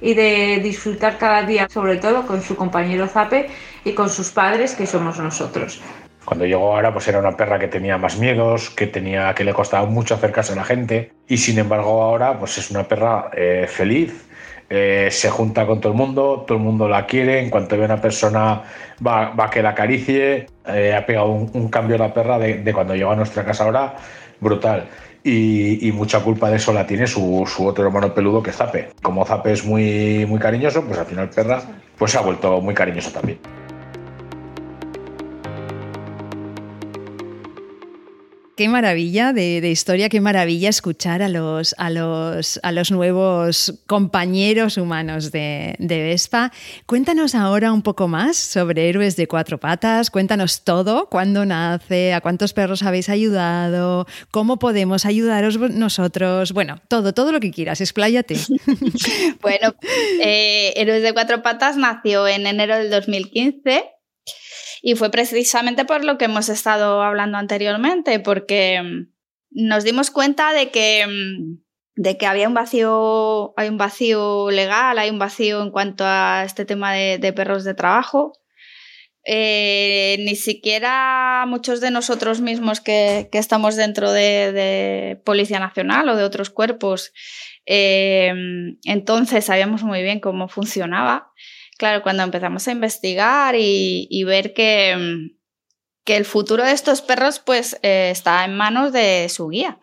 y 0.02 0.14
de 0.14 0.60
disfrutar 0.64 1.18
cada 1.18 1.44
día, 1.44 1.68
sobre 1.70 1.98
todo 1.98 2.26
con 2.26 2.42
su 2.42 2.56
compañero 2.56 3.08
Zape 3.08 3.50
y 3.84 3.94
con 3.94 4.10
sus 4.10 4.30
padres, 4.30 4.76
que 4.76 4.88
somos 4.88 5.20
nosotros. 5.20 5.82
Cuando 6.24 6.46
llegó 6.46 6.76
ahora, 6.76 6.94
pues 6.94 7.08
era 7.08 7.20
una 7.20 7.36
perra 7.36 7.58
que 7.58 7.68
tenía 7.68 7.98
más 7.98 8.18
miedos, 8.18 8.70
que 8.70 8.88
tenía 8.88 9.34
que 9.34 9.44
le 9.44 9.54
costaba 9.54 9.88
mucho 9.88 10.14
acercarse 10.14 10.54
a 10.54 10.58
la 10.58 10.64
gente 10.64 11.12
y 11.28 11.38
sin 11.38 11.58
embargo 11.58 12.04
ahora, 12.04 12.38
pues 12.38 12.58
es 12.60 12.70
una 12.70 12.88
perra 12.88 13.32
eh, 13.36 13.66
feliz, 13.68 14.29
eh, 14.70 15.10
se 15.12 15.30
junta 15.30 15.66
con 15.66 15.82
todo 15.82 15.94
el 15.94 15.98
mundo, 15.98 16.44
todo 16.48 16.58
el 16.58 16.64
mundo 16.64 16.88
la 16.88 17.06
quiere, 17.08 17.40
en 17.40 17.50
cuanto 17.50 17.76
ve 17.76 17.86
una 17.86 18.00
persona 18.00 18.62
va, 19.06 19.32
va 19.32 19.46
a 19.46 19.50
que 19.50 19.64
la 19.64 19.70
acaricie, 19.70 20.46
eh, 20.68 20.96
ha 20.96 21.06
pegado 21.06 21.32
un, 21.32 21.70
cambio 21.70 21.96
a 21.96 22.00
la 22.00 22.14
perra 22.14 22.38
de, 22.38 22.72
cuando 22.72 22.96
llegó 22.96 23.12
a 23.12 23.16
nuestra 23.16 23.44
casa 23.44 23.64
ahora, 23.64 23.96
brutal. 24.40 24.88
Y, 25.24 25.92
mucha 25.94 26.22
culpa 26.22 26.50
de 26.50 26.58
eso 26.58 26.72
la 26.72 26.88
tiene 26.88 27.06
su, 27.06 27.46
otro 27.60 27.86
hermano 27.86 28.14
peludo 28.14 28.42
que 28.42 28.52
es 28.52 28.56
Zape. 28.56 28.90
Como 29.02 29.26
Zape 29.26 29.52
es 29.52 29.66
muy, 29.66 30.26
muy 30.28 30.40
cariñoso, 30.40 30.84
pues 30.84 30.98
al 30.98 31.06
final 31.06 31.30
perra 31.30 31.62
pues 31.98 32.12
se 32.12 32.18
ha 32.18 32.22
vuelto 32.22 32.62
muy 32.62 32.74
cariñoso 32.74 33.12
también. 33.12 33.40
Qué 38.60 38.68
maravilla 38.68 39.32
de, 39.32 39.70
historia, 39.70 40.10
qué 40.10 40.20
maravilla 40.20 40.68
escuchar 40.68 41.22
a 41.22 41.30
los, 41.30 41.74
a 41.78 41.90
los, 41.90 42.60
a 42.62 42.74
los 42.74 42.92
nuevos 42.92 43.74
compañeros 43.88 44.76
humanos 44.76 45.32
de, 45.32 45.78
Vespa. 45.80 46.52
Cuéntanos 46.86 47.36
ahora 47.36 47.72
un 47.72 47.84
poco 47.84 48.10
más 48.10 48.36
sobre 48.36 48.90
Héroes 48.90 49.16
de 49.16 49.30
Cuatro 49.30 49.62
Patas, 49.62 50.12
cuéntanos 50.12 50.66
todo, 50.66 51.08
cuándo 51.08 51.46
nace, 51.46 52.12
a 52.12 52.20
cuántos 52.20 52.52
perros 52.52 52.84
habéis 52.84 53.08
ayudado, 53.08 54.06
cómo 54.30 54.60
podemos 54.60 55.06
ayudaros 55.06 55.58
nosotros, 55.58 56.52
bueno, 56.52 56.82
todo, 56.90 57.14
todo 57.14 57.32
lo 57.32 57.40
que 57.40 57.52
quieras, 57.52 57.80
expláyate. 57.80 58.36
bueno, 59.42 59.74
eh, 60.22 60.74
Héroes 60.76 61.02
de 61.02 61.14
Cuatro 61.14 61.42
Patas 61.42 61.78
nació 61.78 62.28
en 62.28 62.46
enero 62.46 62.76
del 62.76 62.90
2015 62.90 63.86
y 64.82 64.96
fue 64.96 65.12
precisamente 65.12 65.86
por 65.86 66.06
lo 66.06 66.18
que 66.18 66.26
hemos 66.26 66.50
estado 66.50 67.02
hablando 67.02 67.38
anteriormente, 67.38 68.20
porque 68.20 68.82
mm, 68.82 69.08
nos 69.52 69.84
dimos 69.84 70.12
cuenta 70.12 70.54
de 70.54 70.70
que, 70.70 71.06
mm, 71.08 71.62
de 71.96 72.18
que 72.18 72.26
había 72.26 72.48
un 72.48 72.54
vacío, 72.54 73.54
hay 73.58 73.70
un 73.70 73.78
vacío 73.78 74.50
legal, 74.52 74.98
hay 74.98 75.10
un 75.10 75.20
vacío 75.20 75.62
en 75.62 75.72
cuanto 75.72 76.06
a 76.06 76.44
este 76.46 76.66
tema 76.66 76.94
de, 76.94 77.34
perros 77.34 77.64
de 77.64 77.74
trabajo. 77.74 78.34
Eh, 79.26 80.16
ni 80.22 80.36
siquiera 80.36 81.44
muchos 81.46 81.82
de 81.82 81.92
nosotros 81.92 82.40
mismos 82.40 82.80
que, 82.80 83.30
estamos 83.34 83.76
dentro 83.76 84.12
de, 84.12 85.22
Policía 85.26 85.60
Nacional 85.60 86.08
o 86.10 86.16
de 86.16 86.24
otros 86.24 86.50
cuerpos, 86.50 87.12
eh, 87.66 88.34
entonces 88.86 89.46
sabíamos 89.46 89.84
muy 89.84 90.02
bien 90.02 90.22
cómo 90.22 90.48
funcionaba 90.48 91.34
claro, 91.80 92.04
cuando 92.04 92.24
empezamos 92.24 92.68
a 92.68 92.72
investigar 92.72 93.56
y, 93.58 94.24
ver 94.26 94.54
que, 94.54 95.32
que, 96.04 96.18
el 96.18 96.26
futuro 96.26 96.64
de 96.64 96.74
estos 96.74 97.02
perros 97.02 97.40
pues 97.40 97.80
eh, 97.82 98.10
está 98.12 98.44
en 98.44 98.56
manos 98.56 98.92
de 98.92 99.28
su 99.30 99.48
guía. 99.48 99.80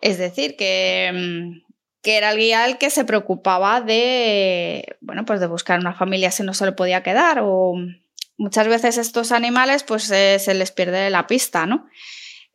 Es 0.00 0.16
decir, 0.16 0.56
que, 0.56 1.60
que, 2.02 2.16
era 2.16 2.32
el 2.32 2.38
guía 2.38 2.64
el 2.64 2.78
que 2.78 2.88
se 2.88 3.04
preocupaba 3.04 3.82
de, 3.82 4.96
bueno, 5.00 5.26
pues 5.26 5.40
de 5.40 5.46
buscar 5.46 5.78
una 5.78 5.94
familia 5.94 6.30
si 6.30 6.42
no 6.42 6.54
se 6.54 6.64
le 6.64 6.72
podía 6.72 7.02
quedar 7.02 7.40
o 7.42 7.74
muchas 8.38 8.66
veces 8.66 8.96
estos 8.96 9.30
animales 9.30 9.82
pues 9.82 10.10
eh, 10.10 10.38
se 10.38 10.54
les 10.54 10.72
pierde 10.72 11.10
la 11.10 11.26
pista, 11.26 11.66
¿no? 11.66 11.86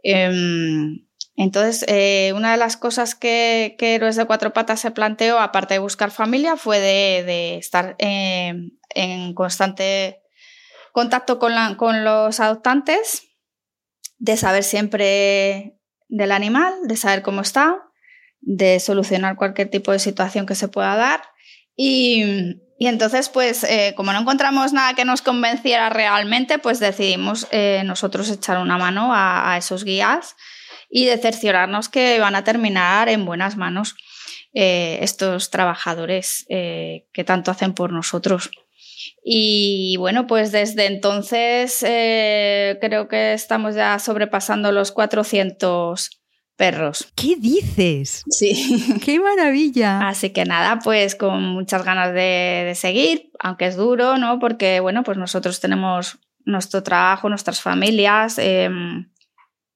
Em, 0.02 1.06
entonces, 1.36 1.84
eh, 1.88 2.32
una 2.36 2.52
de 2.52 2.58
las 2.58 2.78
cosas 2.78 3.16
que, 3.16 3.76
que, 3.80 3.96
Héroes 3.96 4.16
de 4.16 4.26
Cuatro 4.26 4.54
Patas 4.54 4.80
se 4.80 4.92
planteó, 4.92 5.40
aparte 5.40 5.74
de 5.74 5.80
buscar 5.80 6.12
familia, 6.12 6.58
fue 6.58 6.80
de, 6.80 7.58
estar 7.58 7.96
en 7.98 9.34
constante 9.34 10.22
contacto 10.92 11.40
con, 11.40 11.54
con, 11.76 12.04
los 12.04 12.40
adoptantes, 12.40 13.24
de 14.20 14.38
saber 14.38 14.64
siempre 14.64 15.80
del 16.08 16.32
animal, 16.32 16.74
de 16.84 16.98
saber 16.98 17.24
cómo 17.24 17.42
está, 17.42 17.82
de 18.40 18.80
solucionar 18.80 19.36
cualquier 19.36 19.72
tipo 19.72 19.92
de 19.92 20.00
situación 20.00 20.46
que 20.46 20.54
se 20.54 20.68
pueda 20.68 20.96
dar. 20.96 21.24
Y, 21.76 22.60
entonces, 22.78 23.30
pues, 23.30 23.64
eh, 23.64 23.94
como 23.96 24.14
no 24.14 24.20
encontramos 24.20 24.72
nada 24.72 24.94
que 24.94 25.06
nos 25.06 25.24
convenciera 25.24 25.90
realmente, 25.90 26.60
pues 26.60 26.80
decidimos 26.80 27.48
eh, 27.50 27.82
nosotros 27.86 28.30
echar 28.30 28.60
una 28.60 28.78
mano 28.78 29.12
a 29.14 29.56
esos 29.58 29.84
guías 29.84 30.36
y 30.96 31.06
de 31.06 31.18
cerciorarnos 31.18 31.90
que 31.90 32.20
van 32.20 32.36
a 32.36 32.44
terminar 32.44 33.10
en 33.10 33.26
buenas 33.26 33.58
manos 33.58 33.96
eh, 34.54 35.00
estos 35.02 35.50
trabajadores 35.50 36.46
eh, 36.50 37.08
que 37.12 37.24
tanto 37.24 37.50
hacen 37.50 37.74
por 37.74 37.92
nosotros. 37.92 38.52
Y 39.26 39.96
bueno, 39.98 40.28
pues 40.28 40.52
desde 40.52 40.86
entonces 40.86 41.82
eh, 41.82 42.78
creo 42.80 43.08
que 43.08 43.34
estamos 43.34 43.74
ya 43.74 43.98
sobrepasando 43.98 44.72
los 44.72 44.92
400 44.92 46.22
perros. 46.56 47.12
¿Qué 47.16 47.38
dices? 47.40 48.24
Sí. 48.30 49.00
¡Qué 49.04 49.20
maravilla! 49.20 50.08
Así 50.08 50.30
que 50.30 50.46
nada, 50.46 50.78
pues 50.78 51.16
con 51.16 51.42
muchas 51.42 51.84
ganas 51.84 52.14
de, 52.14 52.66
de, 52.68 52.76
seguir, 52.76 53.32
aunque 53.40 53.66
es 53.66 53.78
duro, 53.78 54.20
¿no? 54.20 54.38
Porque 54.38 54.80
bueno, 54.80 55.02
pues 55.02 55.18
nosotros 55.18 55.60
tenemos 55.60 56.20
nuestro 56.46 56.84
trabajo, 56.84 57.30
nuestras 57.30 57.62
familias. 57.62 58.38
Em, 58.38 59.10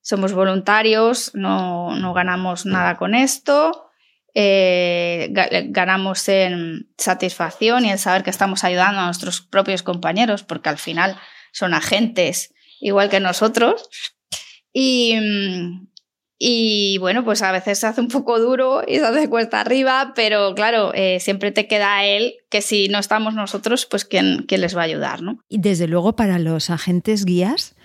somos 0.07 0.31
voluntarios, 0.31 1.31
no, 1.33 1.93
no 1.97 2.13
ganamos 2.13 2.65
nada 2.65 2.95
con 2.95 3.13
esto, 3.13 3.89
eh, 4.33 5.27
ganamos 5.65 6.29
en 6.29 6.89
satisfacción 6.97 7.83
y 7.83 7.89
en 7.89 7.97
saber 7.97 8.23
que 8.23 8.29
estamos 8.29 8.63
ayudando 8.63 9.01
a 9.01 9.05
nuestros 9.07 9.41
propios 9.41 9.83
compañeros, 9.83 10.43
porque 10.43 10.69
al 10.69 10.77
final 10.77 11.17
son 11.51 11.73
agentes 11.73 12.53
igual 12.79 13.09
que 13.09 13.19
nosotros. 13.19 13.89
Y, 14.71 15.13
y 16.39 16.99
bueno, 16.99 17.25
pues 17.25 17.41
a 17.41 17.51
veces 17.51 17.77
se 17.79 17.87
hace 17.87 17.99
un 17.99 18.07
poco 18.07 18.39
duro 18.39 18.83
y 18.87 18.99
se 18.99 19.05
hace 19.05 19.29
cuesta 19.29 19.59
arriba, 19.59 20.13
pero 20.15 20.55
claro, 20.55 20.93
eh, 20.93 21.19
siempre 21.19 21.51
te 21.51 21.67
queda 21.67 22.05
él 22.05 22.35
que 22.49 22.61
si 22.61 22.87
no 22.87 22.99
estamos 22.99 23.33
nosotros, 23.33 23.85
pues 23.85 24.05
quién, 24.05 24.45
quién 24.47 24.61
les 24.61 24.73
va 24.77 24.83
a 24.83 24.85
ayudar, 24.85 25.21
¿no? 25.21 25.39
Y 25.49 25.57
desde 25.57 25.87
luego 25.87 26.15
para 26.15 26.39
los 26.39 26.69
agentes 26.69 27.25
guías, 27.25 27.75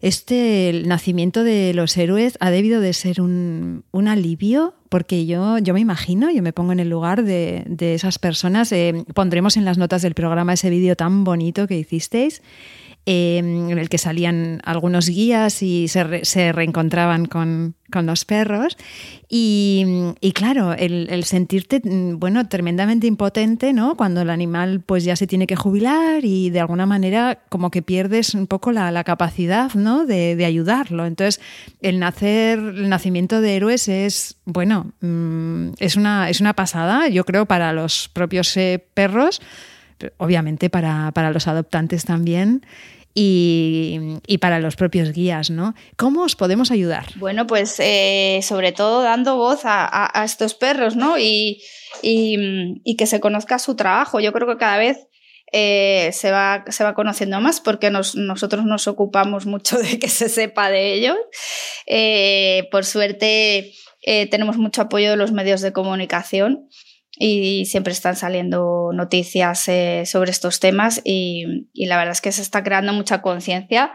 este 0.00 0.82
nacimiento 0.86 1.44
de 1.44 1.74
los 1.74 1.96
héroes 1.96 2.38
ha 2.40 2.50
debido 2.50 2.80
de 2.80 2.92
ser 2.94 3.20
un, 3.20 3.84
alivio, 3.92 4.74
porque 4.88 5.26
yo, 5.26 5.58
yo 5.58 5.74
me 5.74 5.80
imagino, 5.80 6.30
yo 6.30 6.42
me 6.42 6.52
pongo 6.52 6.72
en 6.72 6.80
el 6.80 6.88
lugar 6.88 7.22
de, 7.22 7.64
esas 7.78 8.18
personas. 8.18 8.72
Eh, 8.72 9.04
pondremos 9.14 9.56
en 9.56 9.64
las 9.64 9.76
notas 9.76 10.02
del 10.02 10.14
programa 10.14 10.54
ese 10.54 10.70
vídeo 10.70 10.96
tan 10.96 11.24
bonito 11.24 11.66
que 11.66 11.78
hicisteis. 11.78 12.42
Em, 13.06 13.70
en 13.70 13.78
el 13.78 13.88
que 13.88 13.96
salían 13.96 14.60
algunos 14.62 15.08
guías 15.08 15.62
y 15.62 15.88
se, 15.88 16.52
reencontraban 16.52 17.24
con, 17.24 17.74
los 17.92 18.24
perros. 18.26 18.76
Y, 19.26 19.84
claro, 20.34 20.74
el, 20.74 21.24
sentirte, 21.24 21.80
mm, 21.82 22.18
bueno, 22.18 22.46
tremendamente 22.46 23.06
impotente, 23.06 23.72
¿no? 23.72 23.96
Cuando 23.96 24.20
el 24.20 24.28
animal 24.28 24.82
pues 24.84 25.02
ya 25.04 25.16
se 25.16 25.26
tiene 25.26 25.46
que 25.46 25.56
jubilar 25.56 26.24
y 26.26 26.50
de 26.50 26.60
alguna 26.60 26.84
manera 26.84 27.42
como 27.48 27.70
que 27.70 27.80
pierdes 27.80 28.34
un 28.34 28.46
poco 28.46 28.70
la, 28.70 29.02
capacidad, 29.02 29.72
¿no? 29.72 30.04
De, 30.04 30.44
ayudarlo. 30.44 31.06
Entonces, 31.06 31.40
el 31.80 32.00
nacer, 32.00 32.58
el 32.58 32.90
nacimiento 32.90 33.40
de 33.40 33.56
héroes 33.56 33.88
es, 33.88 34.36
bueno, 34.44 34.92
mm, 35.00 35.70
es, 35.78 35.96
una, 35.96 36.28
es 36.28 36.40
una 36.42 36.52
pasada, 36.52 37.08
yo 37.08 37.24
creo, 37.24 37.46
para 37.46 37.72
los 37.72 38.10
propios 38.12 38.54
eh, 38.58 38.84
perros 38.92 39.40
obviamente 40.16 40.70
para, 40.70 41.12
los 41.32 41.46
adoptantes 41.48 42.04
también. 42.04 42.66
Y, 43.12 44.38
para 44.40 44.60
los 44.60 44.76
propios 44.76 45.12
guías, 45.12 45.50
¿no? 45.50 45.74
¿Cómo 45.96 46.22
os 46.22 46.36
podemos 46.36 46.70
ayudar? 46.70 47.06
Bueno, 47.16 47.46
pues 47.46 47.74
eh, 47.80 48.38
sobre 48.42 48.72
todo 48.72 49.02
dando 49.02 49.36
voz 49.36 49.62
a, 49.64 50.12
estos 50.24 50.54
perros, 50.54 50.96
¿no? 50.96 51.18
Y, 51.18 51.60
que 52.02 53.06
se 53.06 53.20
conozca 53.20 53.58
su 53.58 53.74
trabajo. 53.74 54.20
Yo 54.20 54.32
creo 54.32 54.46
que 54.46 54.56
cada 54.56 54.78
vez 54.78 55.08
eh, 55.52 56.10
se, 56.12 56.30
va, 56.30 56.64
se 56.68 56.84
va 56.84 56.94
conociendo 56.94 57.40
más 57.40 57.60
porque 57.60 57.90
nosotros 57.90 58.64
nos 58.64 58.86
ocupamos 58.86 59.44
mucho 59.44 59.78
de 59.78 59.98
que 59.98 60.08
se 60.08 60.28
sepa 60.28 60.70
de 60.70 60.94
ellos. 60.94 61.16
Eh, 61.86 62.68
por 62.70 62.84
suerte 62.84 63.72
tenemos 64.30 64.56
mucho 64.56 64.82
apoyo 64.82 65.10
de 65.10 65.16
los 65.16 65.32
medios 65.32 65.60
de 65.60 65.72
comunicación 65.72 66.68
y 67.22 67.66
siempre 67.66 67.92
están 67.92 68.16
saliendo 68.16 68.92
noticias 68.94 69.68
eh, 69.68 70.04
sobre 70.06 70.30
estos 70.30 70.58
temas 70.58 71.02
y, 71.04 71.68
la 71.74 71.98
verdad 71.98 72.12
es 72.12 72.22
que 72.22 72.32
se 72.32 72.40
está 72.40 72.64
creando 72.64 72.94
mucha 72.94 73.20
conciencia 73.20 73.92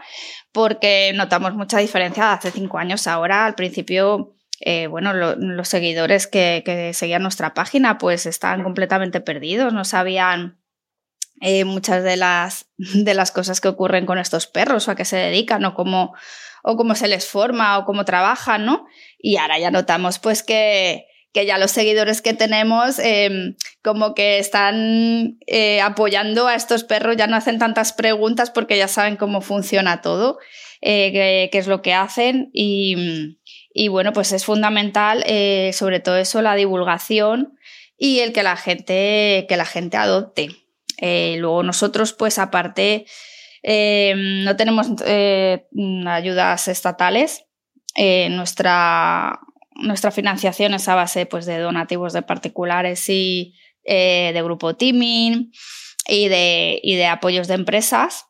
porque 0.52 1.12
notamos 1.12 1.54
mucha 1.54 1.78
diferencia 1.78 2.24
de 2.24 2.30
hace 2.30 2.50
cinco 2.52 2.78
años 2.78 3.08
ahora. 3.08 3.44
Al 3.44 3.56
principio, 3.56 4.36
eh, 4.60 4.86
bueno, 4.86 5.12
los 5.12 5.66
seguidores 5.66 6.28
que, 6.28 6.92
seguían 6.94 7.22
nuestra 7.22 7.52
página 7.52 7.98
pues 7.98 8.26
estaban 8.26 8.62
completamente 8.62 9.20
perdidos, 9.20 9.72
no 9.72 9.84
sabían 9.84 10.60
eh, 11.40 11.64
muchas 11.64 12.04
de 12.04 12.16
las, 12.16 12.70
de 12.78 13.14
las 13.14 13.32
cosas 13.32 13.60
que 13.60 13.66
ocurren 13.66 14.06
con 14.06 14.18
estos 14.18 14.46
perros 14.46 14.86
o 14.86 14.92
a 14.92 14.94
qué 14.94 15.04
se 15.04 15.16
dedican 15.16 15.64
o 15.64 15.74
cómo, 15.74 16.14
o 16.62 16.76
cómo 16.76 16.94
se 16.94 17.08
les 17.08 17.26
forma 17.26 17.76
o 17.76 17.86
cómo 17.86 18.04
trabajan, 18.04 18.64
¿no? 18.64 18.86
Y 19.18 19.36
ahora 19.38 19.58
ya 19.58 19.72
notamos 19.72 20.20
pues 20.20 20.44
que 20.44 21.06
que 21.36 21.44
ya 21.44 21.58
los 21.58 21.70
seguidores 21.70 22.22
que 22.22 22.32
tenemos 22.32 22.98
em, 22.98 23.56
como 23.82 24.14
que 24.14 24.38
están 24.38 25.36
eh, 25.46 25.82
apoyando 25.82 26.48
a 26.48 26.54
estos 26.54 26.82
perros, 26.82 27.18
ya 27.18 27.26
no 27.26 27.36
hacen 27.36 27.58
tantas 27.58 27.92
preguntas 27.92 28.50
porque 28.50 28.78
ya 28.78 28.88
saben 28.88 29.16
cómo 29.16 29.42
funciona 29.42 30.00
todo, 30.00 30.38
eh, 30.80 31.50
qué, 31.52 31.58
es 31.58 31.66
lo 31.66 31.82
que 31.82 31.92
hacen 31.92 32.48
y, 32.54 33.28
bueno, 33.90 34.14
pues 34.14 34.32
es 34.32 34.46
fundamental 34.46 35.22
eh, 35.26 35.72
sobre 35.74 36.00
todo 36.00 36.16
eso, 36.16 36.40
la 36.40 36.54
divulgación 36.54 37.58
y 37.98 38.20
el 38.20 38.32
que 38.32 38.42
la 38.42 38.56
gente, 38.56 39.44
que 39.46 39.58
la 39.58 39.66
gente 39.66 39.98
adopte. 39.98 40.48
luego 41.02 41.62
nosotros 41.62 42.14
pues 42.14 42.38
aparte 42.38 43.04
em, 43.62 44.42
no 44.42 44.56
tenemos 44.56 44.86
ayudas 46.06 46.68
estatales. 46.68 47.44
nuestra, 48.30 49.38
nuestra 49.78 50.10
financiación 50.10 50.74
es 50.74 50.88
a 50.88 50.94
base 50.94 51.26
pues, 51.26 51.46
de 51.46 51.58
donativos 51.58 52.12
de 52.12 52.22
particulares 52.22 53.08
y 53.08 53.54
eh, 53.84 54.32
de 54.34 54.42
grupo 54.42 54.76
teaming 54.76 55.52
y 56.08 56.28
de, 56.28 56.80
y 56.82 56.96
de 56.96 57.06
apoyos 57.06 57.48
de 57.48 57.54
empresas. 57.54 58.26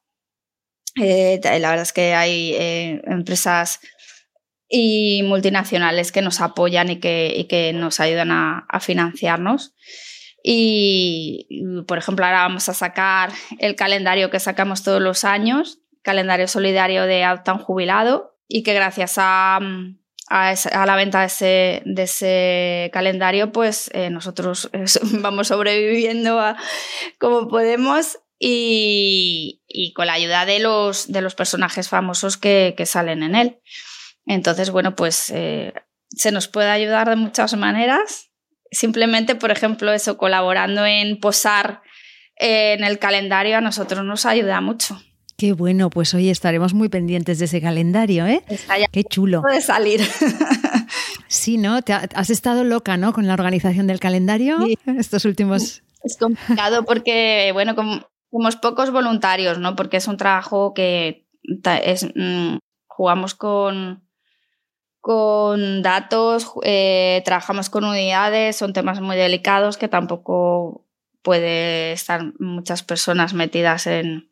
Eh, 1.01 1.41
la 1.43 1.71
verdad 1.71 1.83
es 1.83 1.93
que 1.93 2.15
hay 2.15 2.53
eh, 2.55 3.03
empresas 3.07 3.81
y 4.69 5.23
multinacionales 5.25 6.11
que 6.11 6.23
nos 6.23 6.40
apoyan 6.40 6.90
y 6.90 6.97
que, 7.01 7.47
que 7.49 7.73
nos 7.73 8.01
ayudan 8.01 8.31
a, 8.33 8.67
financiarnos. 8.81 9.75
Y, 10.42 11.49
por 11.87 11.99
ejemplo, 11.99 12.25
ahora 12.25 12.42
vamos 12.42 12.69
a 12.69 12.75
sacar 12.75 13.33
el 13.59 13.75
calendario 13.75 14.31
que 14.31 14.40
sacamos 14.40 14.83
todos 14.83 15.03
los 15.03 15.25
años, 15.25 15.81
calendario 16.03 16.49
solidario 16.49 17.05
de 17.05 17.25
Altan 17.25 17.59
Jubilado, 17.59 18.38
y 18.49 18.63
que 18.63 18.75
gracias 18.75 19.15
a, 19.17 19.59
a, 20.29 20.87
la 20.87 20.96
venta 20.96 21.20
de 21.20 21.27
ese, 21.27 21.83
de 21.85 22.02
ese 22.02 22.90
calendario, 22.92 23.52
pues 23.52 23.90
eh, 23.94 24.10
nosotros 24.10 24.70
vamos 25.20 25.48
sobreviviendo 25.48 26.40
como 27.18 27.48
podemos 27.48 28.18
y, 28.38 29.62
y, 29.66 29.92
con 29.92 30.06
la 30.06 30.14
ayuda 30.14 30.44
de 30.44 30.58
los, 30.58 31.10
de 31.10 31.22
los 31.22 31.35
personajes 31.35 31.88
famosos 31.88 32.37
que, 32.37 32.74
que 32.77 32.87
salen 32.87 33.22
en 33.22 33.35
él. 33.35 33.60
Entonces, 34.27 34.70
bueno, 34.70 34.94
pues 34.96 35.31
eh, 35.31 35.72
se 36.10 36.33
nos 36.33 36.48
puede 36.48 36.70
ayudar 36.70 37.08
de 37.08 37.16
muchas 37.16 37.56
maneras. 37.56 38.31
Simplemente, 38.70 39.37
por 39.37 39.50
ejemplo, 39.50 39.92
eso, 39.92 40.18
colaborando 40.18 40.85
en 40.85 41.18
posar 41.18 41.83
en 42.38 42.85
el 42.85 42.98
calendario 42.98 43.56
a 43.56 43.62
nosotros 43.62 44.04
nos 44.04 44.27
ayuda 44.27 44.60
mucho. 44.60 45.00
Qué 45.39 45.53
bueno, 45.53 45.91
pues 45.91 46.15
hoy 46.15 46.31
estaremos 46.31 46.73
muy 46.73 46.89
pendientes 46.89 47.39
de 47.39 47.45
ese 47.45 47.61
calendario, 47.61 48.27
¿eh? 48.27 48.43
Qué 48.91 49.05
chulo. 49.05 49.43
Puede 49.43 49.61
salir. 49.61 50.01
sí, 51.29 51.59
¿no? 51.59 51.79
has 52.15 52.31
estado 52.31 52.65
loca, 52.65 52.97
¿no? 52.97 53.13
Con 53.13 53.27
la 53.27 53.35
organización 53.35 53.87
del 53.87 54.01
calendario 54.01 54.59
estos 54.87 55.27
últimos. 55.27 55.83
Es 56.03 56.17
complicado 56.17 56.87
porque, 56.87 57.51
bueno, 57.53 57.75
como, 57.75 58.09
somos 58.31 58.57
pocos 58.57 58.91
voluntarios, 58.91 59.59
¿no? 59.59 59.77
Porque 59.77 59.99
es 59.99 60.09
un 60.09 60.17
trabajo 60.17 60.73
que 60.73 61.27
es, 61.83 62.07
mm, 62.15 62.57
jugamos 62.87 63.35
con, 63.35 64.09
con 65.03 65.83
datos, 65.83 66.51
eh, 66.63 67.21
trabajamos 67.27 67.69
con 67.69 67.85
unidades, 67.85 68.57
son 68.57 68.73
temas 68.73 69.03
muy 69.03 69.17
delicados 69.17 69.77
que 69.77 69.89
tampoco 69.89 70.87
puede 71.21 71.93
estar 71.93 72.33
muchas 72.39 72.83
personas 72.83 73.35
metidas 73.35 73.87
en 73.87 74.31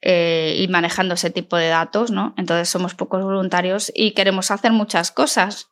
eh, 0.00 0.54
y 0.58 0.68
manejando 0.68 1.14
ese 1.14 1.30
tipo 1.30 1.56
de 1.56 1.66
datos, 1.68 2.12
¿no? 2.12 2.32
Entonces 2.36 2.68
somos 2.68 2.94
pocos 2.94 3.22
voluntarios 3.24 3.90
y 3.94 4.12
queremos 4.12 4.52
hacer 4.52 4.70
muchas 4.70 5.10
cosas. 5.10 5.70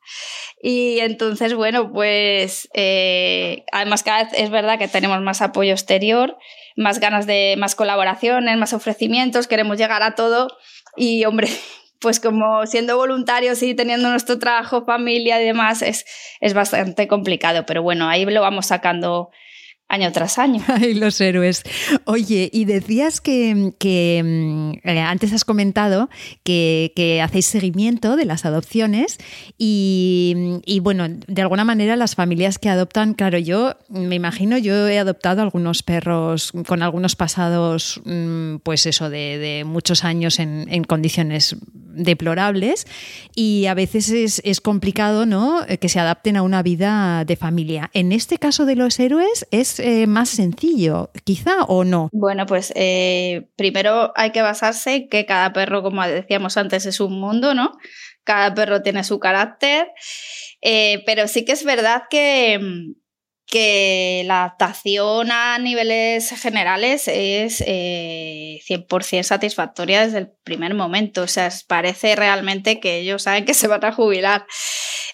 Y 0.61 0.99
entonces, 0.99 1.53
bueno, 1.53 1.93
pues 1.93 2.67
eh, 2.73 3.63
además 3.71 4.03
cada 4.03 4.25
vez 4.25 4.33
es 4.35 4.49
verdad 4.49 4.79
que 4.79 4.89
tenemos 4.89 5.21
más 5.21 5.41
apoyo 5.41 5.71
exterior, 5.71 6.37
más 6.75 6.99
ganas 6.99 7.25
de 7.25 7.55
más 7.57 7.75
colaboraciones, 7.75 8.57
más 8.57 8.73
ofrecimientos, 8.73 9.47
queremos 9.47 9.77
llegar 9.77 10.03
a 10.03 10.15
todo 10.15 10.49
y, 10.97 11.23
hombre, 11.23 11.47
pues 12.01 12.19
como 12.19 12.65
siendo 12.65 12.97
voluntarios 12.97 13.63
y 13.63 13.75
teniendo 13.75 14.09
nuestro 14.09 14.39
trabajo, 14.39 14.83
familia 14.83 15.41
y 15.41 15.45
demás, 15.45 15.81
es, 15.81 16.05
es 16.41 16.53
bastante 16.53 17.07
complicado, 17.07 17.65
pero 17.65 17.81
bueno, 17.81 18.09
ahí 18.09 18.25
lo 18.25 18.41
vamos 18.41 18.65
sacando 18.67 19.31
año 19.89 20.11
tras 20.11 20.37
año. 20.37 20.61
Ay, 20.67 20.93
los 20.93 21.19
héroes. 21.21 21.63
Oye, 22.05 22.49
y 22.51 22.65
decías 22.65 23.21
que, 23.21 23.53
mm, 23.55 24.87
eh, 24.87 24.99
antes 24.99 25.33
has 25.33 25.45
comentado 25.45 26.09
que, 26.43 27.21
hacéis 27.23 27.45
seguimiento 27.45 28.15
de 28.15 28.25
las 28.25 28.45
adopciones 28.45 29.17
y, 29.57 30.79
bueno, 30.81 31.07
de 31.09 31.41
alguna 31.41 31.63
manera 31.63 31.95
las 31.95 32.15
familias 32.15 32.59
que 32.59 32.69
adoptan, 32.69 33.13
claro, 33.13 33.37
yo 33.37 33.75
me 33.89 34.15
imagino, 34.15 34.57
yo 34.57 34.87
he 34.87 34.99
adoptado 34.99 35.41
algunos 35.41 35.83
perros 35.83 36.51
con 36.67 36.83
algunos 36.83 37.15
pasados, 37.15 38.01
mm, 38.05 38.57
pues 38.57 38.85
eso, 38.85 39.09
de, 39.09 39.63
muchos 39.65 40.03
años 40.03 40.39
en, 40.39 40.67
en, 40.69 40.83
condiciones 40.83 41.55
deplorables 41.97 42.85
y 43.35 43.65
a 43.65 43.73
veces 43.73 44.09
es, 44.09 44.41
es 44.45 44.61
complicado, 44.61 45.25
¿no?, 45.25 45.65
que 45.79 45.89
se 45.89 45.99
adapten 45.99 46.37
a 46.37 46.43
una 46.43 46.61
vida 46.61 47.25
de 47.25 47.35
familia. 47.35 47.89
En 47.93 48.11
este 48.11 48.37
caso 48.37 48.65
de 48.65 48.75
los 48.75 48.99
héroes 48.99 49.47
es 49.51 49.76
eh, 49.79 50.07
más 50.07 50.29
sencillo, 50.29 51.11
quizá, 51.23 51.63
o 51.63 51.83
no? 51.83 52.09
Bueno, 52.11 52.45
pues 52.45 52.71
eh, 52.75 53.49
primero 53.55 54.11
hay 54.15 54.31
que 54.31 54.41
basarse 54.41 55.07
que 55.09 55.25
cada 55.25 55.53
perro, 55.53 55.83
como 55.83 56.05
decíamos 56.05 56.57
antes, 56.57 56.85
es 56.85 56.99
un 56.99 57.19
mundo, 57.19 57.53
¿no? 57.53 57.71
Cada 58.23 58.53
perro 58.53 58.81
tiene 58.81 59.03
su 59.03 59.19
carácter, 59.19 59.87
eh, 60.61 61.03
pero 61.05 61.27
sí 61.27 61.45
que 61.45 61.53
es 61.53 61.63
verdad 61.63 62.03
que 62.09 62.59
mm, 62.59 63.06
que 63.47 64.23
la 64.25 64.43
adaptación 64.43 65.31
a 65.31 65.57
niveles 65.57 66.29
generales 66.39 67.07
es 67.07 67.61
100% 67.61 69.23
satisfactoria 69.23 70.05
desde 70.05 70.17
el 70.19 70.31
primer 70.43 70.73
momento. 70.73 71.23
O 71.23 71.27
sea, 71.27 71.49
parece 71.67 72.15
realmente 72.15 72.79
que 72.79 72.97
ellos 72.97 73.23
saben 73.23 73.45
que 73.45 73.53
se 73.53 73.67
van 73.67 73.85
a 73.85 73.93
jubilar. 73.93 74.45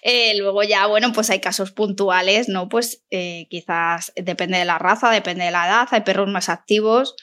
Eh, 0.06 0.36
luego 0.36 0.62
ya, 0.62 0.86
bueno, 0.86 1.12
pues 1.14 1.30
hay 1.30 1.40
casos 1.40 1.72
puntuales, 1.72 2.50
¿no? 2.50 2.68
Pues 2.68 3.04
eh, 3.10 3.46
quizás 3.48 4.12
depende 4.16 4.58
de 4.58 4.66
la 4.66 4.78
raza, 4.78 5.10
depende 5.10 5.46
de 5.46 5.50
la 5.50 5.66
edad, 5.66 5.88
hay 5.92 6.02
perros 6.02 6.28
más 6.28 6.50
activos 6.50 7.16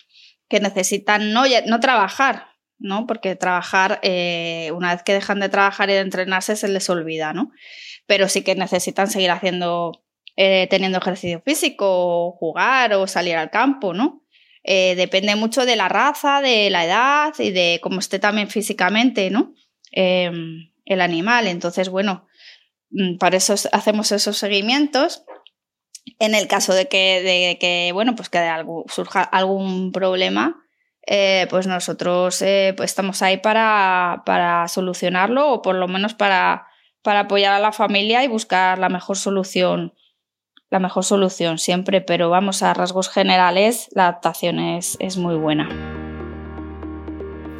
que 0.50 0.60
necesitan 0.60 1.32
no, 1.32 1.44
no 1.68 1.80
trabajar, 1.80 2.48
¿no? 2.80 3.06
Porque 3.06 3.36
trabajar, 3.36 4.00
eh, 4.02 4.72
una 4.74 4.96
vez 4.96 5.04
que 5.04 5.14
dejan 5.14 5.40
de 5.40 5.50
trabajar 5.50 5.92
y 5.92 5.94
de 5.94 6.00
entrenarse, 6.00 6.56
se 6.56 6.68
les 6.70 6.90
olvida, 6.90 7.34
¿no? 7.34 7.52
Pero 8.08 8.28
sí 8.28 8.44
que 8.44 8.56
necesitan 8.56 9.08
seguir 9.12 9.30
haciendo, 9.30 10.04
teniendo 10.36 10.98
ejercicio 10.98 11.42
físico, 11.46 12.32
jugar 12.40 12.94
o 12.94 13.06
salir 13.06 13.36
al 13.36 13.50
campo, 13.52 13.94
¿no? 13.94 14.24
depende 14.64 15.36
mucho 15.36 15.66
de 15.66 15.76
la 15.76 15.88
raza, 15.88 16.42
de 16.42 16.70
la 16.70 16.86
edad 16.86 17.34
y 17.40 17.52
de 17.52 17.80
cómo 17.82 18.00
esté 18.00 18.20
también 18.20 18.48
físicamente, 18.48 19.30
¿no? 19.30 19.54
Em, 19.92 20.72
el 20.86 21.02
animal. 21.02 21.48
Entonces, 21.48 21.90
bueno, 21.90 22.28
Mm, 22.92 23.18
para 23.18 23.38
eso 23.38 23.56
hacemos 23.72 24.12
esos 24.12 24.38
seguimientos. 24.38 25.24
En 26.20 26.36
el 26.36 26.48
caso 26.48 26.74
de 26.74 26.88
que, 26.88 27.22
de 27.22 27.58
que 27.60 27.92
bueno, 27.94 28.16
pues 28.16 28.30
que 28.30 28.40
algo, 28.40 28.86
surja 28.90 29.22
algún 29.22 29.92
problema, 29.92 30.66
eh, 31.08 31.48
pues 31.50 31.68
nosotros 31.68 32.42
eh, 32.42 32.74
pues 32.78 32.92
estamos 32.92 33.22
ahí 33.22 33.38
para, 33.38 34.24
para, 34.26 34.68
solucionarlo 34.68 35.52
o 35.52 35.62
por 35.62 35.76
lo 35.76 35.88
menos 35.88 36.14
para, 36.14 36.68
para 37.02 37.22
apoyar 37.22 37.54
a 37.54 37.60
la 37.60 37.72
familia 37.72 38.24
y 38.24 38.28
buscar 38.28 38.80
la 38.80 38.90
mejor 38.90 39.18
solución, 39.18 39.94
la 40.72 40.80
mejor 40.80 41.04
solución 41.04 41.60
siempre, 41.60 42.02
pero 42.02 42.30
vamos 42.30 42.64
a 42.64 42.74
rasgos 42.74 43.10
generales, 43.10 43.90
la 43.94 44.08
adaptación 44.08 44.58
es, 44.60 44.98
es 45.00 45.18
muy 45.18 45.36
buena. 45.36 46.01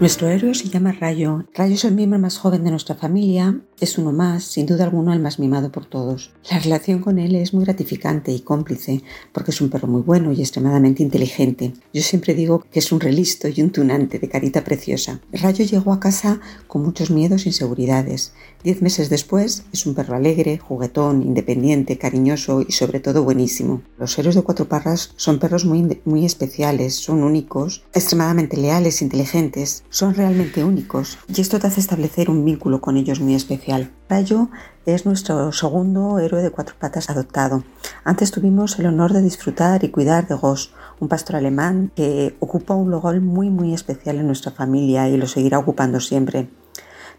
Nuestro 0.02 0.30
héroe 0.30 0.56
se 0.56 0.68
llama 0.68 0.94
Rayo. 0.94 1.46
Rayo 1.54 1.76
es 1.76 1.86
el 1.86 1.94
miembro 1.94 2.18
más 2.18 2.40
joven 2.40 2.64
de 2.64 2.72
nuestra 2.72 2.96
familia, 2.96 3.62
es 3.80 4.00
uno 4.00 4.12
más, 4.12 4.46
sin 4.46 4.66
duda 4.66 4.84
alguno 4.84 5.14
el 5.14 5.20
más 5.20 5.38
mimado 5.38 5.72
por 5.72 5.86
todos. 5.86 6.32
La 6.50 6.58
relación 6.58 7.02
con 7.02 7.20
él 7.20 7.36
es 7.36 7.54
muy 7.54 7.66
gratificante 7.66 8.32
y 8.32 8.40
cómplice, 8.40 9.04
porque 9.32 9.52
es 9.52 9.62
un 9.62 9.70
perro 9.70 9.88
muy 9.88 10.02
bueno 10.02 10.32
y 10.32 10.40
extremadamente 10.40 11.04
inteligente. 11.04 11.74
Yo 11.94 12.02
siempre 12.02 12.34
digo 12.34 12.66
que 12.72 12.80
es 12.80 12.92
un 12.92 13.00
relisto 13.00 13.48
y 13.48 13.62
un 13.62 13.70
tunante 13.70 14.18
de 14.18 14.28
carita 14.28 14.64
preciosa. 14.64 15.22
Rayo 15.32 15.64
llegó 15.66 15.94
a 15.94 16.00
casa 16.00 16.40
con 16.66 16.82
muchos 16.82 17.12
miedos 17.12 17.46
e 17.46 17.50
inseguridades. 17.50 18.34
Diez 18.64 18.82
meses 18.82 19.08
después 19.12 19.66
es 19.72 19.86
un 19.86 19.94
perro 19.94 20.16
alegre, 20.16 20.58
juguetón, 20.58 21.22
independiente, 21.22 22.00
cariñoso 22.00 22.62
y 22.68 22.72
sobre 22.72 23.02
todo 23.02 23.24
buenísimo. 23.24 23.84
Los 24.00 24.18
héroes 24.18 24.34
de 24.34 24.42
cuatro 24.42 24.68
parras 24.68 25.14
son 25.16 25.38
perros 25.38 25.66
muy, 25.66 26.02
muy 26.06 26.26
especiales, 26.26 26.96
son 26.96 27.24
únicos, 27.24 27.84
extremadamente 27.94 28.58
leales, 28.58 29.04
inteligentes, 29.04 29.84
son 29.92 30.16
realmente 30.16 30.64
únicos 30.64 31.20
y 31.28 31.42
esto 31.42 31.60
te 31.60 31.68
hace 31.68 31.82
establecer 31.82 32.32
un 32.32 32.44
vínculo 32.44 32.82
con 32.82 32.98
ellos 32.98 33.20
muy 33.20 33.36
especial. 33.36 33.92
Rayo 34.10 34.50
es 34.88 35.06
nuestro 35.06 35.52
segundo 35.52 36.18
héroe 36.18 36.42
de 36.42 36.50
cuatro 36.50 36.76
patas 36.80 37.12
adoptado. 37.12 37.64
Antes 38.04 38.32
tuvimos 38.32 38.80
el 38.80 38.88
honor 38.88 39.14
de 39.14 39.22
disfrutar 39.22 39.84
y 39.84 39.90
cuidar 39.90 40.28
de 40.28 40.36
Goss, 40.36 40.74
un 41.00 41.10
pastor 41.10 41.36
alemán 41.36 41.92
que 41.96 42.36
ocupa 42.40 42.74
un 42.74 42.90
lugar 42.90 43.22
muy 43.22 43.50
muy 43.50 43.74
especial 43.74 44.18
en 44.18 44.28
nuestra 44.28 44.52
familia 44.52 45.08
y 45.10 45.18
lo 45.18 45.28
seguirá 45.28 45.60
ocupando 45.60 46.00
siempre. 46.00 46.50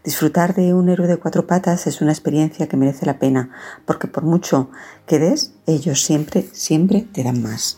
Disfrutar 0.03 0.53
de 0.53 0.73
un 0.73 0.89
héroe 0.89 1.07
de 1.07 1.17
cuatro 1.17 1.47
patas 1.47 1.87
es 1.87 2.01
una 2.01 2.11
experiencia 2.11 2.67
que 2.67 2.75
merece 2.75 3.05
la 3.05 3.19
pena, 3.19 3.51
porque 3.85 4.07
por 4.07 4.23
mucho 4.23 4.69
que 5.05 5.19
des, 5.19 5.53
ellos 5.65 6.03
siempre, 6.03 6.45
siempre 6.51 7.07
te 7.13 7.23
dan 7.23 7.41
más. 7.41 7.77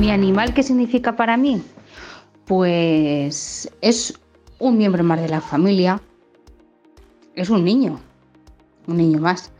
¿Mi 0.00 0.12
animal 0.12 0.54
qué 0.54 0.62
significa 0.62 1.16
para 1.16 1.36
mí? 1.36 1.60
Pues 2.46 3.68
es 3.80 4.18
un 4.60 4.78
miembro 4.78 5.02
más 5.02 5.20
de 5.20 5.28
la 5.28 5.40
familia. 5.40 6.00
Es 7.34 7.50
un 7.50 7.64
niño, 7.64 7.98
un 8.86 8.96
niño 8.96 9.18
más. 9.18 9.50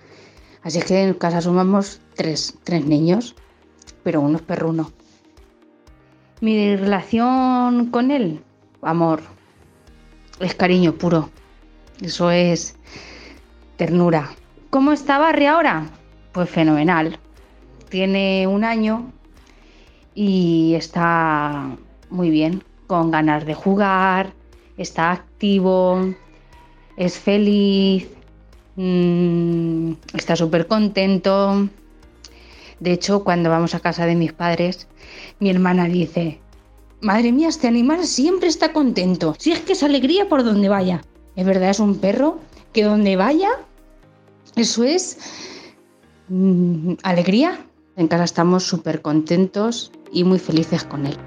Así 0.63 0.81
que 0.81 1.03
en 1.03 1.15
casa 1.15 1.41
somos 1.41 2.01
tres, 2.15 2.57
tres 2.63 2.87
niños, 2.87 3.35
pero 4.05 4.21
uno 4.21 4.37
es 4.37 4.43
perruno. 4.43 4.93
Mi 6.41 6.77
relación 6.77 7.87
con 7.91 8.13
él, 8.13 8.41
amor, 8.83 9.23
es 10.39 10.55
cariño 10.55 10.93
puro. 10.93 11.31
Eso 12.01 12.31
es 12.31 12.77
ternura. 13.77 14.31
¿Cómo 14.71 14.93
está 14.93 15.19
Barry 15.19 15.47
ahora? 15.47 15.87
Pues 16.31 16.49
fenomenal. 16.49 17.19
Tiene 17.89 18.47
un 18.47 18.63
año 18.63 19.13
y 20.21 20.75
está 20.75 21.77
muy 22.11 22.31
bien, 22.31 22.65
con 22.89 23.13
ganas 23.13 23.47
de 23.47 23.55
jugar, 23.55 24.33
está 24.77 25.13
activo, 25.13 26.13
es 26.97 27.17
feliz, 27.17 28.09
mm, 28.75 29.93
está 30.15 30.35
súper 30.35 30.67
contento. 30.67 31.69
De 32.81 32.93
hecho, 32.95 33.23
cuando 33.23 33.49
vamos 33.49 33.77
a 33.77 33.81
casa 33.81 34.07
de 34.07 34.17
mis 34.17 34.33
padres, 34.33 34.89
mi 35.39 35.51
hermana 35.51 35.85
dice, 35.85 36.41
madre 37.01 37.31
mía, 37.31 37.47
este 37.47 37.69
animal 37.69 38.05
siempre 38.05 38.49
está 38.49 38.73
contento. 38.73 39.37
Si 39.39 39.53
es 39.53 39.61
que 39.61 39.75
es 39.75 39.85
alegría 39.85 40.29
por 40.29 40.43
donde 40.43 40.69
vaya. 40.69 41.01
Es 41.37 41.47
verdad, 41.47 41.71
es 41.71 41.79
un 41.79 41.97
perro 41.97 42.41
que 42.73 42.83
donde 42.83 43.15
vaya, 43.15 43.51
eso 44.57 44.83
es 44.83 45.17
mm, 46.29 46.95
alegría. 47.05 47.68
En 47.99 48.07
casa 48.07 48.23
estamos 48.23 48.63
súper 48.63 49.03
contentos 49.03 49.91
y 50.13 50.23
muy 50.23 50.39
felices 50.39 50.85
con 50.85 51.05
él. 51.05 51.19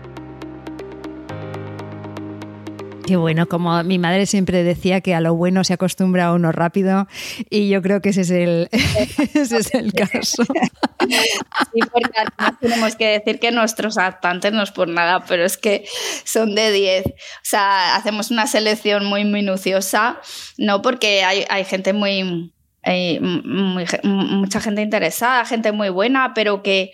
Qué 3.06 3.18
bueno, 3.18 3.46
como 3.48 3.84
mi 3.84 4.00
madre 4.00 4.26
siempre 4.26 4.64
decía 4.64 5.02
que 5.02 5.14
a 5.14 5.20
lo 5.20 5.36
bueno 5.36 5.66
se 5.66 5.74
acostumbra 5.74 6.32
uno 6.32 6.54
rápido 6.54 7.10
y 7.50 7.68
yo 7.68 7.82
creo 7.82 8.02
que 8.02 8.10
ese 8.10 8.22
es 8.22 8.30
el, 8.30 8.70
ese 9.34 9.58
es 9.58 9.74
el 9.74 9.92
caso. 9.92 10.46
Sí, 10.46 11.80
porque 11.92 12.14
además 12.16 12.58
tenemos 12.62 12.96
que 12.96 13.20
decir 13.20 13.42
que 13.42 13.52
nuestros 13.52 13.98
adaptantes 13.98 14.54
no 14.54 14.64
es 14.64 14.72
por 14.72 14.88
nada, 14.88 15.26
pero 15.28 15.44
es 15.44 15.58
que 15.58 15.84
son 16.24 16.56
de 16.56 16.72
10. 16.72 17.06
O 17.06 17.12
sea, 17.42 17.98
hacemos 17.98 18.32
una 18.32 18.48
selección 18.48 19.06
muy 19.08 19.26
minuciosa, 19.26 20.22
no 20.58 20.82
porque 20.82 21.26
hay, 21.26 21.44
hay 21.50 21.66
gente 21.66 21.92
muy, 21.92 22.54
hay 22.84 23.20
mucha 23.20 24.60
gente 24.60 24.82
interesada, 24.82 25.46
gente 25.46 25.72
muy 25.72 25.90
buena, 25.90 26.34
pero 26.34 26.64
que, 26.64 26.92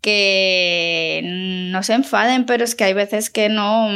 que 0.00 1.20
no 1.70 1.82
se 1.82 1.94
enfaden, 1.94 2.46
pero 2.46 2.64
es 2.64 2.74
que 2.74 2.84
hay 2.84 2.92
veces 2.92 3.30
que 3.30 3.48
no 3.48 3.88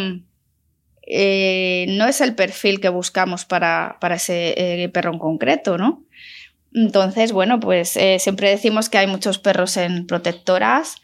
eh, 1.07 1.87
no 1.91 2.07
es 2.07 2.21
el 2.21 2.35
perfil 2.35 2.81
que 2.81 2.89
buscamos 2.89 3.45
para, 3.45 3.99
ese 4.15 4.55
eh, 4.57 4.89
perro 4.89 5.13
en 5.13 5.19
concreto, 5.19 5.77
¿no? 5.77 6.05
Entonces, 6.73 7.33
bueno, 7.33 7.61
pues 7.61 7.97
eh, 7.97 8.19
siempre 8.19 8.49
decimos 8.49 8.89
que 8.89 8.99
hay 8.99 9.07
muchos 9.07 9.39
perros 9.39 9.77
en 9.77 10.07
protectoras 10.07 10.97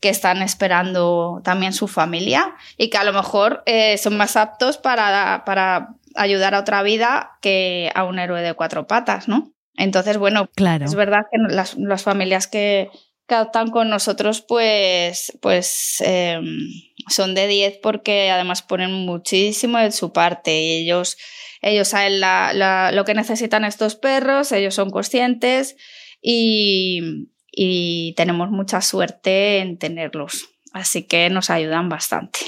que 0.00 0.10
están 0.10 0.42
esperando 0.42 1.40
también 1.42 1.72
su 1.72 1.88
familia 1.88 2.54
y 2.76 2.88
que 2.88 2.98
a 2.98 3.04
lo 3.04 3.12
mejor 3.12 3.64
son 4.00 4.16
más 4.16 4.36
aptos 4.36 4.78
para, 4.78 5.42
para 5.44 5.96
ayudar 6.14 6.54
a 6.54 6.60
otra 6.60 6.84
vida 6.84 7.32
que 7.42 7.90
a 7.96 8.04
un 8.04 8.20
héroe 8.20 8.40
de 8.40 8.54
cuatro 8.54 8.86
patas, 8.86 9.26
¿no? 9.26 9.52
Entonces, 9.78 10.18
bueno, 10.18 10.50
claro. 10.56 10.84
es 10.84 10.94
verdad 10.94 11.26
que 11.30 11.38
las, 11.54 11.76
las 11.78 12.02
familias 12.02 12.48
que, 12.48 12.90
que 13.28 13.34
adoptan 13.36 13.70
con 13.70 13.88
nosotros, 13.88 14.42
pues, 14.42 15.32
pues 15.40 16.02
em, 16.04 16.68
son 17.08 17.34
de 17.34 17.46
10 17.46 17.78
porque 17.80 18.30
además 18.30 18.62
ponen 18.62 18.92
muchísimo 18.92 19.78
de 19.78 19.92
su 19.92 20.12
parte 20.12 20.60
y 20.60 20.82
ellos, 20.82 21.16
ellos 21.62 21.88
saben 21.88 22.20
lo 22.20 23.04
que 23.04 23.14
necesitan 23.14 23.64
estos 23.64 23.94
perros, 23.94 24.50
ellos 24.50 24.74
son 24.74 24.90
conscientes 24.90 25.76
y, 26.20 27.28
y 27.52 28.14
tenemos 28.16 28.50
mucha 28.50 28.80
suerte 28.80 29.58
en 29.58 29.78
tenerlos. 29.78 30.48
Así 30.72 31.04
que 31.04 31.30
nos 31.30 31.50
ayudan 31.50 31.88
bastante. 31.88 32.40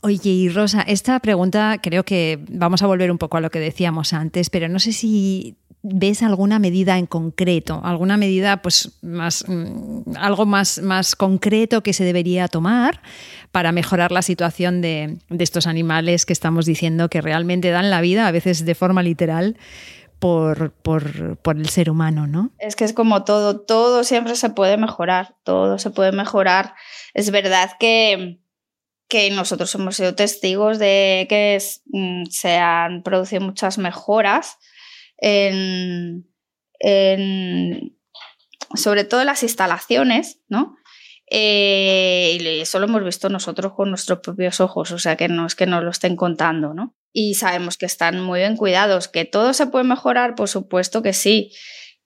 Oye, 0.00 0.30
y 0.30 0.48
Rosa, 0.48 0.82
esta 0.82 1.18
pregunta 1.20 1.78
creo 1.82 2.04
que 2.04 2.38
vamos 2.48 2.82
a 2.82 2.86
volver 2.86 3.10
un 3.10 3.18
poco 3.18 3.36
a 3.36 3.40
lo 3.40 3.50
que 3.50 3.60
decíamos 3.60 4.12
antes, 4.12 4.50
pero 4.50 4.68
no 4.68 4.78
sé 4.78 4.92
si 4.92 5.56
ves 5.86 6.22
alguna 6.22 6.58
medida 6.58 6.96
en 6.96 7.04
concreto, 7.04 7.82
alguna 7.84 8.16
medida, 8.16 8.62
pues, 8.62 8.98
más, 9.02 9.44
mm, 9.46 10.16
algo 10.16 10.46
más, 10.46 10.80
más 10.80 11.14
concreto 11.14 11.82
que 11.82 11.92
se 11.92 12.04
debería 12.04 12.48
tomar 12.48 13.02
para 13.52 13.70
mejorar 13.70 14.10
la 14.10 14.22
situación 14.22 14.80
de, 14.80 15.18
estos 15.38 15.66
animales 15.66 16.24
que 16.24 16.32
estamos 16.32 16.64
diciendo 16.64 17.10
que 17.10 17.20
realmente 17.20 17.70
dan 17.70 17.90
la 17.90 18.00
vida, 18.00 18.26
a 18.26 18.32
veces 18.32 18.64
de 18.64 18.74
forma 18.74 19.02
literal, 19.02 19.58
por, 20.18 20.72
por, 20.72 21.04
el 21.54 21.68
ser 21.68 21.90
humano, 21.90 22.26
¿no? 22.26 22.50
Es 22.58 22.76
que 22.76 22.84
es 22.84 22.94
como 22.94 23.24
todo, 23.24 23.60
todo 23.60 24.04
siempre 24.04 24.36
se 24.36 24.48
puede 24.48 24.78
mejorar, 24.78 25.34
todo 25.44 25.78
se 25.78 25.90
puede 25.90 26.12
mejorar. 26.12 26.74
Es 27.12 27.30
verdad 27.30 27.72
que, 27.78 28.40
que 29.08 29.30
nosotros 29.30 29.74
hemos 29.74 29.96
sido 29.96 30.14
testigos 30.14 30.78
de 30.78 31.26
que 31.28 31.58
mm, 31.86 32.24
se 32.30 32.56
han 32.56 33.02
producido 33.02 33.42
muchas 33.42 33.78
mejoras 33.78 34.58
en, 35.18 36.28
sobre 38.74 39.04
todo 39.04 39.20
en 39.20 39.26
las 39.26 39.42
instalaciones, 39.42 40.40
¿no? 40.48 40.76
Eh, 41.30 42.36
y 42.38 42.60
eso 42.60 42.78
lo 42.78 42.86
hemos 42.86 43.02
visto 43.02 43.28
nosotros 43.30 43.72
con 43.72 43.88
nuestros 43.88 44.20
propios 44.20 44.60
ojos, 44.60 44.92
o 44.92 44.98
sea 44.98 45.16
que 45.16 45.28
no 45.28 45.46
es 45.46 45.54
que 45.54 45.66
nos 45.66 45.82
lo 45.82 45.90
estén 45.90 46.16
contando, 46.16 46.74
¿no? 46.74 46.94
Y 47.12 47.34
sabemos 47.34 47.78
que 47.78 47.86
están 47.86 48.20
muy 48.20 48.40
bien 48.40 48.56
cuidados, 48.56 49.08
que 49.08 49.24
todo 49.24 49.54
se 49.54 49.66
puede 49.66 49.84
mejorar, 49.84 50.34
por 50.34 50.48
supuesto 50.48 51.02
que 51.02 51.12
sí. 51.12 51.52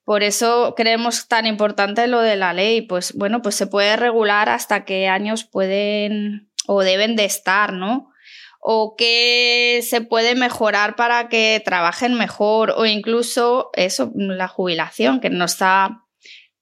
Por 0.05 0.23
eso 0.23 0.75
creemos 0.77 1.29
tan 1.29 1.47
importante 1.47 2.07
lo 2.07 2.21
de 2.21 2.37
la 2.37 2.53
ley, 2.53 2.83
pues 2.83 3.13
bueno, 3.15 3.43
pues 3.43 3.55
se 3.57 3.67
puede 3.67 3.97
regular 3.97 4.49
hasta 4.49 4.85
qué 4.85 5.09
años 5.09 5.45
pueden 5.45 6.48
o 6.69 6.83
deben 6.83 7.17
de 7.17 7.25
estar, 7.25 7.73
¿no? 7.73 8.13
o 8.61 8.97
qué 8.97 9.81
se 9.83 10.01
puede 10.01 10.35
mejorar 10.35 10.97
para 10.97 11.29
que 11.29 11.63
trabajen 11.65 12.15
mejor 12.15 12.75
o 12.77 12.87
incluso 12.87 13.71
eso, 13.75 14.13
la 14.15 14.49
jubilación, 14.49 15.21
que 15.21 15.31
no 15.31 15.45
está, 15.45 16.05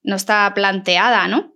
no 0.02 0.16
está 0.16 0.52
planteada, 0.54 1.26
¿no? 1.28 1.54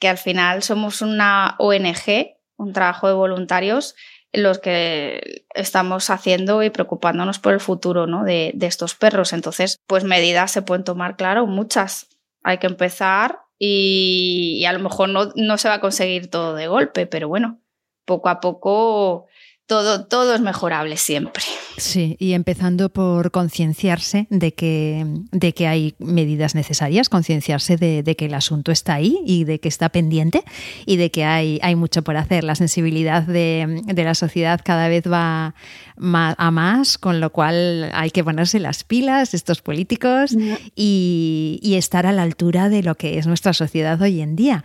Que 0.00 0.08
al 0.08 0.18
final 0.18 0.62
somos 0.62 1.02
una 1.02 1.56
ONG, 1.58 2.36
un 2.56 2.72
trabajo 2.72 3.08
de 3.08 3.14
voluntarios, 3.14 3.94
los 4.32 4.58
que 4.58 5.46
estamos 5.54 6.10
haciendo 6.10 6.62
y 6.62 6.70
preocupándonos 6.70 7.38
por 7.38 7.52
el 7.52 7.60
futuro 7.60 8.06
¿no? 8.06 8.24
de, 8.24 8.54
estos 8.60 8.94
perros. 8.94 9.32
Entonces, 9.32 9.78
pues 9.86 10.04
medidas 10.04 10.50
se 10.50 10.62
pueden 10.62 10.84
tomar, 10.84 11.16
claro, 11.16 11.46
muchas. 11.46 12.08
Hay 12.42 12.58
que 12.58 12.66
empezar 12.66 13.38
y, 13.58 14.58
y 14.60 14.64
a 14.66 14.72
lo 14.72 14.80
mejor 14.80 15.08
no, 15.08 15.32
no 15.36 15.58
se 15.58 15.68
va 15.68 15.74
a 15.74 15.80
conseguir 15.80 16.28
todo 16.28 16.54
de 16.54 16.66
golpe, 16.66 17.06
pero 17.06 17.28
bueno, 17.28 17.60
poco 18.06 18.30
a 18.30 18.40
poco 18.40 19.26
todo, 19.66 20.06
todo 20.06 20.34
es 20.34 20.40
mejorable 20.40 20.96
siempre. 20.96 21.44
Sí, 21.76 22.16
y 22.18 22.32
empezando 22.32 22.88
por 22.88 23.30
concienciarse 23.30 24.26
de 24.30 24.54
que, 24.54 25.04
de 25.30 25.52
que 25.52 25.66
hay 25.66 25.94
medidas 25.98 26.54
necesarias, 26.54 27.10
concienciarse 27.10 27.76
de, 27.76 28.16
que 28.16 28.26
el 28.26 28.34
asunto 28.34 28.72
está 28.72 28.94
ahí 28.94 29.18
y 29.26 29.44
de 29.44 29.60
que 29.60 29.68
está 29.68 29.90
pendiente 29.90 30.42
y 30.86 30.96
de 30.96 31.10
que 31.10 31.24
hay, 31.24 31.58
hay 31.62 31.76
mucho 31.76 32.02
por 32.02 32.16
hacer. 32.16 32.44
La 32.44 32.54
sensibilidad 32.54 33.24
de, 33.24 33.82
la 33.94 34.14
sociedad 34.14 34.60
cada 34.64 34.88
vez 34.88 35.04
va 35.10 35.54
a 35.98 36.50
más, 36.50 36.96
con 36.96 37.20
lo 37.20 37.30
cual 37.30 37.90
hay 37.92 38.10
que 38.10 38.24
ponerse 38.24 38.58
las 38.58 38.84
pilas, 38.84 39.34
estos 39.34 39.60
políticos, 39.60 40.34
y, 40.74 41.74
estar 41.76 42.06
a 42.06 42.12
la 42.12 42.22
altura 42.22 42.70
de 42.70 42.82
lo 42.82 42.94
que 42.94 43.18
es 43.18 43.26
nuestra 43.26 43.52
sociedad 43.52 44.00
hoy 44.00 44.22
en 44.22 44.34
día. 44.34 44.64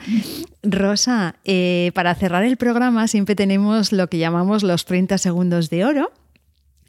Rosa, 0.63 1.35
eh, 1.43 1.91
para 1.93 2.15
cerrar 2.15 2.45
el 2.45 2.55
programa 2.55 3.09
siempre 3.09 3.35
tenemos 3.35 3.91
lo 3.91 4.07
que 4.07 4.17
llamamos 4.17 4.63
los 4.63 4.85
30 4.85 5.17
segundos 5.17 5.69
de 5.69 5.83
oro 5.83 6.13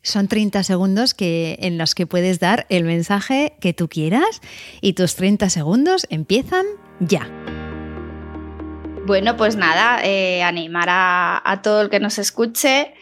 son 0.03 0.29
30 0.29 0.63
segundos 0.65 1.15
que, 1.15 1.57
en 1.61 1.79
los 1.79 1.95
que 1.95 2.07
puedes 2.07 2.41
dar 2.41 2.67
el 2.69 2.85
mensaje 2.85 3.55
que 3.61 3.73
tú 3.73 3.89
quieras 3.89 4.41
y 4.81 4.95
tus 4.95 5.15
30 5.15 5.49
segundos 5.49 6.07
empiezan 6.11 6.67
ya. 7.01 7.29
Bueno, 9.07 9.37
pues 9.37 9.57
nada, 9.57 10.01
eh, 10.05 10.43
animar 10.43 10.89
a, 10.91 11.61
todo 11.63 11.83
el 11.83 11.91
que 11.91 12.01
nos 12.01 12.19
escuche 12.19 12.95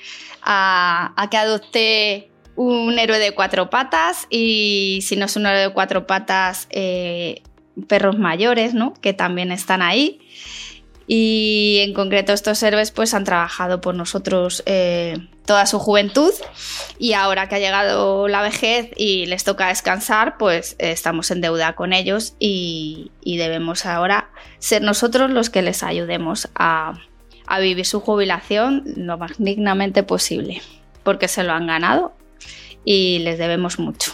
a, 0.42 1.28
que 1.30 1.36
adopte 1.36 2.30
un 2.57 2.98
héroe 2.98 3.18
de 3.18 3.32
cuatro 3.32 3.70
patas 3.70 4.26
y 4.30 5.01
si 5.03 5.16
no 5.16 5.26
es 5.26 5.36
un 5.36 5.46
héroe 5.46 5.61
de 5.61 5.72
cuatro 5.72 6.07
patas, 6.07 6.68
eh, 6.70 7.42
perros 7.86 8.18
mayores, 8.18 8.74
¿no? 8.74 8.94
Que 8.94 9.12
también 9.12 9.53
están 9.53 9.82
ahí. 9.82 10.20
Y 11.07 11.78
en 11.82 11.92
concreto 11.92 12.32
estos 12.32 12.62
héroes 12.62 12.92
pues 12.92 13.14
han 13.14 13.24
trabajado 13.24 13.80
por 13.80 13.94
nosotros 13.94 14.62
eh, 14.66 15.18
toda 15.51 15.66
su 15.66 15.80
juventud 15.80 16.32
y 16.96 17.14
ahora 17.14 17.48
que 17.48 17.57
ha 17.57 17.59
llegado 17.59 18.28
la 18.28 18.40
vejez 18.40 18.92
y 18.96 19.26
les 19.26 19.42
toca 19.42 19.66
descansar, 19.66 20.38
pues 20.38 20.76
eh, 20.78 20.92
estamos 20.92 21.32
en 21.32 21.40
deuda 21.40 21.72
con 21.72 21.92
ellos 21.92 22.36
y, 22.38 23.11
debemos 23.24 23.84
ahora 23.84 24.30
ser 24.61 24.82
nosotros 24.82 25.28
los 25.28 25.51
que 25.51 25.62
les 25.62 25.82
ayudemos 25.82 26.48
a, 26.55 27.01
a 27.48 27.59
vivir 27.59 27.84
su 27.84 27.98
jubilación 27.98 28.84
lo 28.94 29.18
más 29.18 29.32
dignamente 29.38 30.05
posible, 30.05 30.62
porque 31.03 31.26
se 31.26 31.42
lo 31.42 31.53
han 31.53 31.66
ganado 31.66 32.14
y 32.84 33.18
les 33.18 33.36
debemos 33.36 33.80
mucho. 33.80 34.12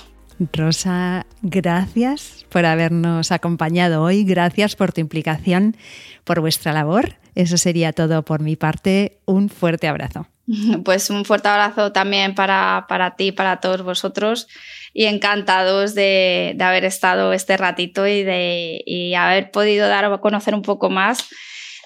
Rosa, 0.55 1.26
gracias 1.43 2.47
por 2.49 2.64
habernos 2.64 3.30
acompañado 3.30 4.03
hoy, 4.03 4.24
gracias 4.24 4.74
por 4.74 4.95
tu 4.95 5.03
implicación, 5.03 5.76
por 6.24 6.41
vuestra 6.41 6.72
labor. 6.72 7.16
Eso 7.37 7.59
sería 7.59 7.93
todo 7.93 8.24
por 8.24 8.41
mi 8.41 8.57
parte. 8.57 9.20
Un 9.26 9.49
fuerte 9.49 9.87
abrazo. 9.87 10.26
Pues 10.84 11.11
un 11.11 11.24
fuerte 11.24 11.49
abrazo 11.49 11.93
también 11.93 12.34
para, 12.34 12.87
para 12.89 13.16
ti, 13.16 13.32
para 13.32 13.61
todos 13.61 13.82
vosotros 13.82 14.47
y 14.95 15.05
encantados 15.05 15.95
de, 15.95 16.57
haber 16.61 16.84
estado 16.84 17.32
este 17.32 17.57
ratito 17.57 18.07
y 18.07 18.22
de 18.22 18.82
y 18.87 19.14
haber 19.14 19.51
podido 19.51 19.89
dar 19.89 20.05
a 20.05 20.18
conocer 20.18 20.55
un 20.55 20.62
poco 20.62 20.89
más 20.89 21.28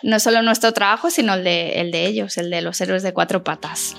no 0.03 0.21
solo 0.21 0.43
nuestro 0.43 0.73
trabajo, 0.73 1.11
sino 1.11 1.35
el 1.35 1.45
de, 1.45 1.81
el 1.81 1.91
de 1.91 2.07
ellos, 2.07 2.39
el 2.39 2.51
de 2.51 2.63
los 2.63 2.81
héroes 2.81 3.03
de 3.03 3.13
cuatro 3.13 3.43
patas. 3.45 3.97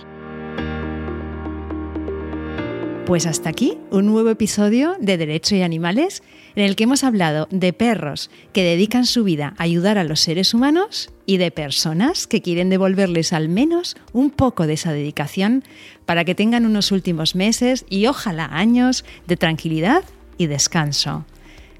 Pues 3.05 3.25
hasta 3.25 3.49
aquí 3.49 3.77
un 3.89 4.05
nuevo 4.05 4.29
episodio 4.29 4.95
de 4.99 5.17
Derecho 5.17 5.55
y 5.55 5.63
Animales 5.63 6.21
en 6.55 6.63
el 6.63 6.75
que 6.75 6.83
hemos 6.83 7.03
hablado 7.03 7.47
de 7.51 7.73
perros 7.73 8.29
que 8.53 8.63
dedican 8.63 9.05
su 9.05 9.23
vida 9.23 9.53
a 9.57 9.63
ayudar 9.63 9.97
a 9.97 10.03
los 10.03 10.19
seres 10.19 10.53
humanos 10.53 11.09
y 11.25 11.37
de 11.37 11.51
personas 11.51 12.27
que 12.27 12.41
quieren 12.41 12.69
devolverles 12.69 13.33
al 13.33 13.49
menos 13.49 13.97
un 14.13 14.29
poco 14.29 14.67
de 14.67 14.73
esa 14.73 14.93
dedicación 14.93 15.63
para 16.05 16.25
que 16.25 16.35
tengan 16.35 16.65
unos 16.65 16.91
últimos 16.91 17.35
meses 17.35 17.85
y 17.89 18.05
ojalá 18.05 18.45
años 18.45 19.03
de 19.27 19.35
tranquilidad 19.35 20.03
y 20.37 20.45
descanso. 20.45 21.25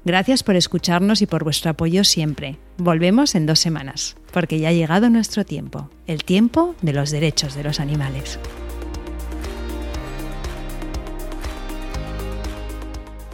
Gracias 0.04 0.42
por 0.42 0.56
escucharnos 0.56 1.22
y 1.22 1.26
por 1.26 1.44
vuestro 1.44 1.70
apoyo 1.70 2.02
siempre. 2.02 2.58
Volvemos 2.76 3.36
en 3.36 3.46
dos 3.46 3.60
semanas, 3.60 4.16
porque 4.32 4.58
ya 4.58 4.70
ha 4.70 4.72
llegado 4.72 5.08
nuestro 5.08 5.44
tiempo, 5.44 5.88
el 6.08 6.24
tiempo 6.24 6.74
de 6.82 6.92
los 6.92 7.12
derechos 7.12 7.54
de 7.54 7.62
los 7.62 7.78
animales. 7.78 8.40